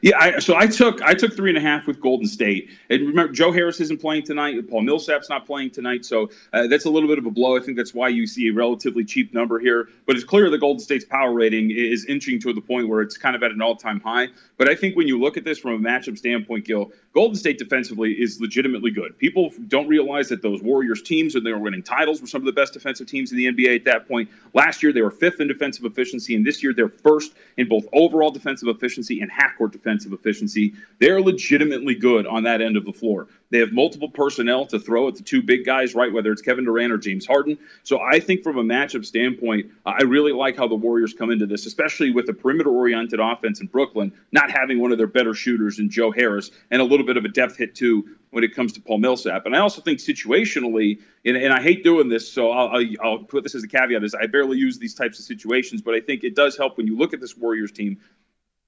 Yeah, 0.02 0.18
I, 0.18 0.38
so 0.38 0.56
I 0.56 0.66
took 0.66 1.02
I 1.02 1.14
took 1.14 1.34
three 1.34 1.50
and 1.50 1.58
a 1.58 1.60
half 1.60 1.86
with 1.86 2.00
Golden 2.00 2.26
State. 2.26 2.70
And 2.88 3.06
remember, 3.06 3.32
Joe 3.32 3.52
Harris 3.52 3.80
isn't 3.80 4.00
playing 4.00 4.24
tonight. 4.24 4.56
Paul 4.68 4.82
Millsap's 4.82 5.28
not 5.28 5.46
playing 5.46 5.70
tonight, 5.70 6.04
so 6.04 6.30
uh, 6.52 6.66
that's 6.66 6.84
a 6.84 6.90
little 6.90 7.08
bit 7.08 7.18
of 7.18 7.26
a 7.26 7.30
blow. 7.30 7.56
I 7.56 7.60
think 7.60 7.76
that's 7.76 7.94
why 7.94 8.08
you 8.08 8.26
see 8.26 8.48
a 8.48 8.52
relatively 8.52 9.04
cheap 9.04 9.34
number 9.34 9.58
here. 9.58 9.88
But 10.06 10.16
it's 10.16 10.24
clear 10.24 10.50
that 10.50 10.58
Golden 10.58 10.80
State's 10.80 11.04
power 11.04 11.32
rating 11.32 11.70
is 11.70 12.04
inching 12.06 12.40
to 12.40 12.52
the 12.52 12.60
point 12.60 12.88
where 12.88 13.02
it's 13.02 13.18
kind 13.18 13.36
of 13.36 13.42
at 13.42 13.50
an 13.50 13.60
all-time 13.60 14.00
high. 14.00 14.28
But 14.58 14.70
I 14.70 14.74
think 14.74 14.96
when 14.96 15.06
you 15.06 15.20
look 15.20 15.36
at 15.36 15.44
this 15.44 15.58
from 15.58 15.74
a 15.74 15.78
matchup 15.78 16.16
standpoint, 16.16 16.64
Gill, 16.64 16.90
Golden 17.12 17.36
State 17.36 17.58
defensively 17.58 18.12
is 18.12 18.40
legitimately 18.40 18.90
good. 18.90 19.18
People 19.18 19.52
don't 19.68 19.86
realize 19.86 20.30
that 20.30 20.40
those 20.40 20.62
Warriors 20.62 21.02
teams, 21.02 21.34
when 21.34 21.44
they 21.44 21.52
were 21.52 21.58
winning 21.58 21.82
titles, 21.82 22.20
were 22.20 22.26
some 22.26 22.40
of 22.40 22.46
the 22.46 22.52
best 22.52 22.72
defensive 22.72 23.06
teams 23.06 23.32
in 23.32 23.38
the 23.38 23.46
NBA 23.46 23.76
at 23.76 23.84
that 23.84 24.08
point. 24.08 24.30
Last 24.54 24.82
year, 24.82 24.92
they 24.92 25.02
were 25.02 25.10
fifth 25.10 25.40
in 25.40 25.48
defensive 25.48 25.84
efficiency, 25.84 26.34
and 26.34 26.46
this 26.46 26.62
year 26.62 26.72
they're 26.72 26.88
first 26.88 27.34
in 27.58 27.68
both 27.68 27.84
overall 27.92 28.30
defensive 28.30 28.68
efficiency 28.68 29.20
and 29.20 29.30
half-court 29.30 29.72
defensive 29.72 30.12
efficiency. 30.12 30.72
They're 31.00 31.20
legitimately 31.20 31.94
good 31.94 32.26
on 32.26 32.44
that 32.44 32.62
end 32.62 32.76
of 32.78 32.86
the 32.86 32.92
floor. 32.92 33.28
They 33.50 33.58
have 33.58 33.72
multiple 33.72 34.10
personnel 34.10 34.66
to 34.66 34.78
throw 34.78 35.06
at 35.08 35.14
the 35.14 35.22
two 35.22 35.40
big 35.42 35.64
guys, 35.64 35.94
right? 35.94 36.12
Whether 36.12 36.32
it's 36.32 36.42
Kevin 36.42 36.64
Durant 36.64 36.92
or 36.92 36.98
James 36.98 37.26
Harden. 37.26 37.58
So 37.84 38.00
I 38.00 38.18
think 38.18 38.42
from 38.42 38.58
a 38.58 38.64
matchup 38.64 39.04
standpoint, 39.04 39.70
I 39.84 40.02
really 40.02 40.32
like 40.32 40.56
how 40.56 40.66
the 40.66 40.74
Warriors 40.74 41.14
come 41.14 41.30
into 41.30 41.46
this, 41.46 41.66
especially 41.66 42.10
with 42.10 42.28
a 42.28 42.32
perimeter-oriented 42.32 43.20
offense 43.20 43.60
in 43.60 43.68
Brooklyn, 43.68 44.12
not 44.32 44.50
having 44.50 44.80
one 44.80 44.90
of 44.90 44.98
their 44.98 45.06
better 45.06 45.32
shooters 45.32 45.78
in 45.78 45.90
Joe 45.90 46.10
Harris, 46.10 46.50
and 46.70 46.82
a 46.82 46.84
little 46.84 47.06
bit 47.06 47.16
of 47.16 47.24
a 47.24 47.28
depth 47.28 47.56
hit 47.56 47.74
too 47.74 48.16
when 48.30 48.42
it 48.42 48.54
comes 48.54 48.72
to 48.72 48.80
Paul 48.80 48.98
Millsap. 48.98 49.46
And 49.46 49.54
I 49.54 49.60
also 49.60 49.80
think 49.80 50.00
situationally, 50.00 50.98
and, 51.24 51.36
and 51.36 51.52
I 51.52 51.62
hate 51.62 51.84
doing 51.84 52.08
this, 52.08 52.30
so 52.30 52.50
I'll, 52.50 52.68
I'll, 52.68 52.84
I'll 53.02 53.18
put 53.18 53.44
this 53.44 53.54
as 53.54 53.62
a 53.62 53.68
caveat: 53.68 54.02
is 54.02 54.14
I 54.14 54.26
barely 54.26 54.58
use 54.58 54.78
these 54.78 54.94
types 54.94 55.18
of 55.20 55.24
situations, 55.24 55.82
but 55.82 55.94
I 55.94 56.00
think 56.00 56.24
it 56.24 56.34
does 56.34 56.56
help 56.56 56.76
when 56.76 56.86
you 56.86 56.96
look 56.96 57.14
at 57.14 57.20
this 57.20 57.36
Warriors 57.36 57.72
team. 57.72 57.98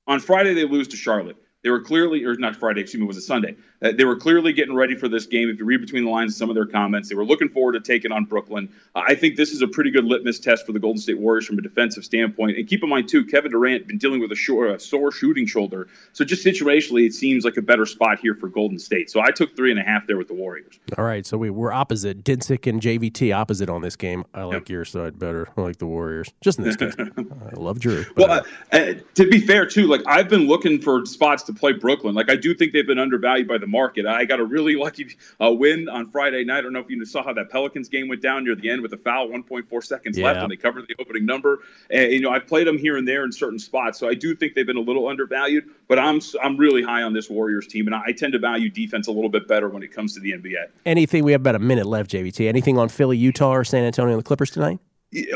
On 0.06 0.20
Friday, 0.20 0.54
they 0.54 0.64
lose 0.64 0.88
to 0.88 0.96
Charlotte. 0.96 1.36
They 1.62 1.70
were 1.70 1.80
clearly, 1.80 2.24
or 2.24 2.36
not 2.36 2.54
Friday, 2.54 2.82
excuse 2.82 3.00
me, 3.00 3.04
it 3.04 3.08
was 3.08 3.16
a 3.16 3.20
Sunday. 3.20 3.56
Uh, 3.80 3.92
they 3.92 4.04
were 4.04 4.16
clearly 4.16 4.52
getting 4.52 4.74
ready 4.74 4.94
for 4.96 5.08
this 5.08 5.26
game. 5.26 5.48
If 5.48 5.58
you 5.58 5.64
read 5.64 5.80
between 5.80 6.04
the 6.04 6.10
lines 6.10 6.32
of 6.32 6.36
some 6.36 6.50
of 6.50 6.54
their 6.54 6.66
comments, 6.66 7.08
they 7.08 7.14
were 7.14 7.24
looking 7.24 7.48
forward 7.48 7.72
to 7.72 7.80
taking 7.80 8.12
on 8.12 8.24
Brooklyn. 8.24 8.68
Uh, 8.94 9.02
I 9.06 9.14
think 9.14 9.36
this 9.36 9.52
is 9.52 9.62
a 9.62 9.68
pretty 9.68 9.90
good 9.90 10.04
litmus 10.04 10.38
test 10.38 10.66
for 10.66 10.72
the 10.72 10.80
Golden 10.80 11.00
State 11.00 11.18
Warriors 11.18 11.46
from 11.46 11.58
a 11.58 11.62
defensive 11.62 12.04
standpoint. 12.04 12.56
And 12.56 12.66
keep 12.66 12.82
in 12.82 12.88
mind, 12.88 13.08
too, 13.08 13.24
Kevin 13.24 13.52
Durant 13.52 13.86
been 13.86 13.98
dealing 13.98 14.20
with 14.20 14.32
a, 14.32 14.36
short, 14.36 14.70
a 14.70 14.80
sore 14.80 15.12
shooting 15.12 15.46
shoulder. 15.46 15.88
So 16.12 16.24
just 16.24 16.44
situationally, 16.44 17.06
it 17.06 17.14
seems 17.14 17.44
like 17.44 17.56
a 17.56 17.62
better 17.62 17.86
spot 17.86 18.18
here 18.18 18.34
for 18.34 18.48
Golden 18.48 18.78
State. 18.78 19.10
So 19.10 19.20
I 19.20 19.30
took 19.30 19.56
three 19.56 19.70
and 19.70 19.78
a 19.78 19.84
half 19.84 20.06
there 20.06 20.16
with 20.16 20.28
the 20.28 20.34
Warriors. 20.34 20.78
All 20.96 21.04
right, 21.04 21.24
so 21.24 21.38
we, 21.38 21.50
we're 21.50 21.72
opposite. 21.72 22.24
Dinsick 22.24 22.66
and 22.66 22.80
JVT 22.80 23.34
opposite 23.34 23.68
on 23.68 23.82
this 23.82 23.96
game. 23.96 24.24
I 24.34 24.42
like 24.42 24.68
your 24.68 24.84
side 24.84 25.18
better. 25.18 25.48
I 25.56 25.60
like 25.60 25.78
the 25.78 25.86
Warriors. 25.86 26.28
Just 26.40 26.58
in 26.58 26.64
this 26.64 26.76
case. 26.76 26.94
I 26.98 27.54
love 27.54 27.78
Drew. 27.78 28.04
Well, 28.16 28.30
uh, 28.30 28.42
uh, 28.72 28.94
to 29.14 29.28
be 29.28 29.40
fair, 29.40 29.66
too, 29.66 29.86
like 29.86 30.02
I've 30.06 30.28
been 30.28 30.48
looking 30.48 30.80
for 30.80 31.04
spots 31.06 31.44
to 31.44 31.52
play 31.52 31.72
Brooklyn. 31.72 32.14
Like 32.14 32.30
I 32.30 32.36
do 32.36 32.54
think 32.54 32.72
they've 32.72 32.86
been 32.86 32.98
undervalued 32.98 33.46
by 33.46 33.58
the 33.58 33.67
market. 33.68 34.06
I 34.06 34.24
got 34.24 34.40
a 34.40 34.44
really 34.44 34.76
lucky 34.76 35.06
uh, 35.42 35.50
win 35.52 35.88
on 35.88 36.10
Friday 36.10 36.44
night. 36.44 36.58
I 36.58 36.60
don't 36.62 36.72
know 36.72 36.80
if 36.80 36.90
you 36.90 37.04
saw 37.04 37.22
how 37.22 37.32
that 37.34 37.50
Pelicans 37.50 37.88
game 37.88 38.08
went 38.08 38.22
down 38.22 38.44
near 38.44 38.54
the 38.54 38.68
end 38.70 38.82
with 38.82 38.92
a 38.92 38.96
foul, 38.96 39.28
1.4 39.28 39.84
seconds 39.84 40.18
Yeah. 40.18 40.26
left, 40.26 40.40
and 40.42 40.50
they 40.50 40.56
covered 40.56 40.86
the 40.88 40.94
opening 40.98 41.26
number. 41.26 41.60
And 41.90 42.12
you 42.12 42.20
know, 42.20 42.30
I 42.30 42.38
played 42.38 42.66
them 42.66 42.78
here 42.78 42.96
and 42.96 43.06
there 43.06 43.24
in 43.24 43.32
certain 43.32 43.58
spots, 43.58 43.98
so 43.98 44.08
I 44.08 44.14
do 44.14 44.34
think 44.34 44.54
they've 44.54 44.66
been 44.66 44.76
a 44.76 44.80
little 44.80 45.08
undervalued. 45.08 45.64
But 45.86 45.98
I'm 45.98 46.20
I'm 46.42 46.56
really 46.56 46.82
high 46.82 47.02
on 47.02 47.12
this 47.12 47.30
Warriors 47.30 47.66
team, 47.66 47.86
and 47.86 47.94
I, 47.94 48.02
I 48.06 48.12
tend 48.12 48.32
to 48.32 48.38
value 48.38 48.70
defense 48.70 49.06
a 49.08 49.12
little 49.12 49.30
bit 49.30 49.46
better 49.48 49.68
when 49.68 49.82
it 49.82 49.92
comes 49.92 50.14
to 50.14 50.20
the 50.20 50.32
NBA. 50.32 50.66
Anything? 50.86 51.24
We 51.24 51.32
have 51.32 51.40
about 51.40 51.54
a 51.54 51.58
minute 51.60 51.86
left, 51.86 52.10
JVT. 52.10 52.48
Anything 52.48 52.78
on 52.78 52.88
Philly, 52.88 53.16
Utah, 53.16 53.52
or 53.54 53.64
San 53.64 53.84
Antonio 53.84 54.12
and 54.14 54.20
the 54.20 54.24
Clippers 54.26 54.50
tonight? 54.50 54.78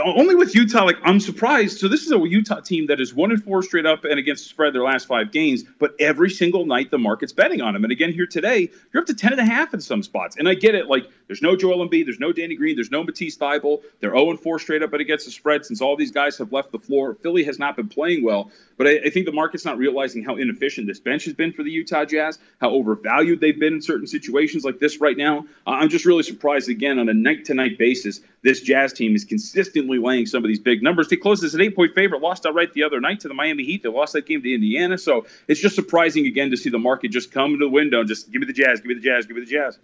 Only 0.05 0.35
with 0.35 0.55
Utah, 0.55 0.85
like 0.85 0.99
I'm 1.03 1.19
surprised. 1.19 1.79
So 1.79 1.89
this 1.89 2.03
is 2.03 2.13
a 2.13 2.19
Utah 2.19 2.61
team 2.61 2.89
that 2.89 3.01
is 3.01 3.15
one 3.15 3.31
and 3.31 3.43
four 3.43 3.63
straight 3.63 3.87
up 3.87 4.05
and 4.05 4.19
against 4.19 4.45
the 4.45 4.51
spread 4.51 4.75
their 4.75 4.83
last 4.83 5.07
five 5.07 5.33
games, 5.33 5.65
but 5.79 5.95
every 5.99 6.29
single 6.29 6.67
night 6.67 6.91
the 6.91 6.99
market's 6.99 7.33
betting 7.33 7.63
on 7.63 7.73
them. 7.73 7.83
And 7.83 7.91
again, 7.91 8.13
here 8.13 8.27
today, 8.27 8.71
you're 8.93 9.01
up 9.01 9.07
to 9.07 9.15
ten 9.15 9.33
and 9.33 9.41
a 9.41 9.45
half 9.45 9.73
in 9.73 9.81
some 9.81 10.03
spots. 10.03 10.37
And 10.37 10.47
I 10.47 10.55
get 10.55 10.75
it. 10.75 10.89
Like 10.89 11.09
there's 11.27 11.41
no 11.41 11.57
Joel 11.57 11.89
Embiid, 11.89 12.05
there's 12.05 12.21
no 12.21 12.33
Danny 12.33 12.55
Green, 12.55 12.77
there's 12.77 12.91
no 12.91 13.03
Matisse 13.03 13.39
Thybulle. 13.39 13.83
They're 14.01 14.11
0 14.11 14.31
and 14.31 14.41
four 14.41 14.59
straight 14.59 14.83
up 14.83 14.93
and 14.93 15.01
against 15.01 15.25
the 15.25 15.31
spread 15.31 15.65
since 15.65 15.81
all 15.81 15.97
these 15.97 16.13
guys 16.13 16.37
have 16.37 16.53
left 16.53 16.71
the 16.71 16.79
floor. 16.79 17.15
Philly 17.15 17.45
has 17.45 17.59
not 17.59 17.75
been 17.75 17.89
playing 17.89 18.25
well, 18.25 18.51
but 18.77 18.87
I, 18.87 19.01
I 19.07 19.11
think 19.11 19.25
the 19.25 19.33
market's 19.33 19.65
not 19.65 19.79
realizing 19.79 20.23
how 20.23 20.37
inefficient 20.37 20.87
this 20.87 21.01
bench 21.01 21.25
has 21.25 21.33
been 21.33 21.53
for 21.55 21.63
the 21.63 21.71
Utah 21.71 22.05
Jazz, 22.05 22.39
how 22.61 22.71
overvalued 22.71 23.41
they've 23.41 23.59
been 23.59 23.75
in 23.75 23.83
certain 23.83 24.07
situations 24.07 24.65
like 24.65 24.79
this 24.79 25.01
right 25.01 25.17
now. 25.17 25.47
I'm 25.67 25.89
just 25.89 26.05
really 26.05 26.25
surprised 26.25 26.69
again 26.69 26.99
on 26.99 27.09
a 27.09 27.15
night 27.15 27.47
to 27.47 27.55
night 27.55 27.79
basis. 27.79 28.21
This 28.43 28.61
Jazz 28.61 28.93
team 28.93 29.15
is 29.15 29.25
consistently 29.25 29.99
laying 29.99 30.27
some 30.27 30.45
of 30.45 30.49
these 30.49 30.59
big 30.59 30.83
numbers. 30.83 31.09
They 31.09 31.17
closed 31.17 31.45
as 31.45 31.55
an 31.55 31.61
eight 31.61 31.77
point 31.77 31.95
favorite, 31.95 32.21
lost 32.21 32.45
outright 32.45 32.73
the 32.73 32.83
other 32.83 33.01
night 33.01 33.21
to 33.21 33.29
the 33.29 33.35
Miami 33.35 33.65
Heat. 33.65 33.83
They 33.83 33.89
lost 33.89 34.15
that 34.15 34.27
game 34.27 34.43
to 34.43 34.53
Indiana. 34.53 34.99
So 34.99 35.27
it's 35.47 35.61
just 35.61 35.77
surprising 35.77 36.27
again 36.27 36.51
to 36.51 36.57
see 36.57 36.71
the 36.71 36.79
market 36.79 37.13
just 37.13 37.31
come 37.31 37.53
to 37.53 37.59
the 37.59 37.69
window 37.69 38.01
and 38.01 38.09
just 38.09 38.33
give 38.33 38.41
me 38.41 38.47
the 38.47 38.53
Jazz, 38.53 38.81
give 38.81 38.89
me 38.89 38.95
the 38.95 39.01
Jazz, 39.01 39.27
give 39.27 39.37
me 39.37 39.45
the 39.45 39.51
Jazz. 39.51 39.79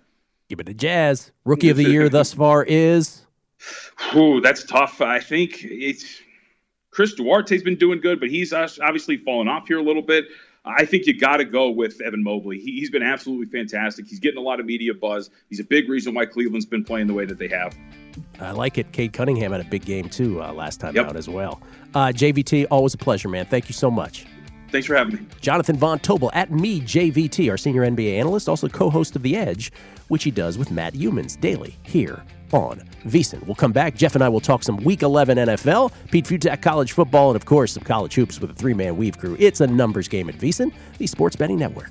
Give 0.48 0.58
it 0.60 0.66
the 0.66 0.74
Jazz. 0.74 1.30
Rookie 1.44 1.68
of 1.68 1.76
the 1.76 1.84
year 1.84 2.08
thus 2.08 2.32
far 2.32 2.64
is 2.64 3.22
Ooh, 4.14 4.40
that's 4.40 4.64
tough. 4.64 5.00
I 5.00 5.20
think 5.20 5.62
it's 5.62 6.20
Chris 6.90 7.14
Duarte's 7.14 7.62
been 7.62 7.76
doing 7.76 8.00
good, 8.00 8.18
but 8.18 8.28
he's 8.30 8.52
obviously 8.52 9.18
fallen 9.18 9.48
off 9.48 9.68
here 9.68 9.78
a 9.78 9.82
little 9.82 10.02
bit. 10.02 10.26
I 10.64 10.84
think 10.84 11.06
you 11.06 11.18
got 11.18 11.38
to 11.38 11.44
go 11.44 11.70
with 11.70 12.00
Evan 12.00 12.22
Mobley. 12.22 12.58
He, 12.58 12.72
he's 12.80 12.90
been 12.90 13.02
absolutely 13.02 13.46
fantastic. 13.46 14.06
He's 14.06 14.20
getting 14.20 14.38
a 14.38 14.42
lot 14.42 14.60
of 14.60 14.66
media 14.66 14.94
buzz. 14.94 15.30
He's 15.48 15.60
a 15.60 15.64
big 15.64 15.88
reason 15.88 16.14
why 16.14 16.26
Cleveland's 16.26 16.66
been 16.66 16.84
playing 16.84 17.06
the 17.06 17.14
way 17.14 17.24
that 17.24 17.38
they 17.38 17.48
have. 17.48 17.76
I 18.40 18.52
like 18.52 18.78
it. 18.78 18.92
Cade 18.92 19.12
Cunningham 19.12 19.52
had 19.52 19.60
a 19.60 19.64
big 19.64 19.84
game 19.84 20.08
too 20.08 20.42
uh, 20.42 20.52
last 20.52 20.80
time 20.80 20.94
Yep. 20.94 21.06
out 21.06 21.16
as 21.16 21.28
well. 21.28 21.60
Uh, 21.94 22.06
JVT, 22.14 22.66
always 22.70 22.94
a 22.94 22.98
pleasure, 22.98 23.28
man. 23.28 23.46
Thank 23.46 23.68
you 23.68 23.72
so 23.74 23.90
much. 23.90 24.26
Thanks 24.70 24.86
for 24.86 24.94
having 24.96 25.14
me. 25.16 25.26
Jonathan 25.40 25.76
Von 25.76 25.98
Tobel 25.98 26.30
at 26.34 26.50
me 26.50 26.80
JVT, 26.80 27.50
our 27.50 27.56
senior 27.56 27.82
NBA 27.86 28.18
analyst, 28.18 28.48
also 28.48 28.68
co-host 28.68 29.16
of 29.16 29.22
The 29.22 29.34
Edge, 29.34 29.72
which 30.08 30.24
he 30.24 30.30
does 30.30 30.58
with 30.58 30.70
Matt 30.70 30.92
Youmans 30.94 31.40
daily 31.40 31.76
here 31.84 32.22
on 32.52 32.82
VSIN. 33.06 33.44
We'll 33.46 33.54
come 33.54 33.72
back. 33.72 33.94
Jeff 33.94 34.14
and 34.14 34.22
I 34.22 34.28
will 34.28 34.40
talk 34.40 34.62
some 34.62 34.76
Week 34.78 35.02
11 35.02 35.38
NFL, 35.38 35.90
Pete 36.10 36.26
Fiutak 36.26 36.60
college 36.62 36.92
football, 36.92 37.30
and 37.30 37.36
of 37.36 37.44
course 37.46 37.72
some 37.72 37.82
college 37.82 38.14
hoops 38.14 38.40
with 38.40 38.50
a 38.50 38.54
three-man 38.54 38.96
weave 38.96 39.18
crew. 39.18 39.36
It's 39.38 39.60
a 39.62 39.66
numbers 39.66 40.06
game 40.08 40.28
at 40.28 40.36
VSIN, 40.36 40.72
the 40.98 41.06
sports 41.06 41.34
betting 41.36 41.58
network. 41.58 41.90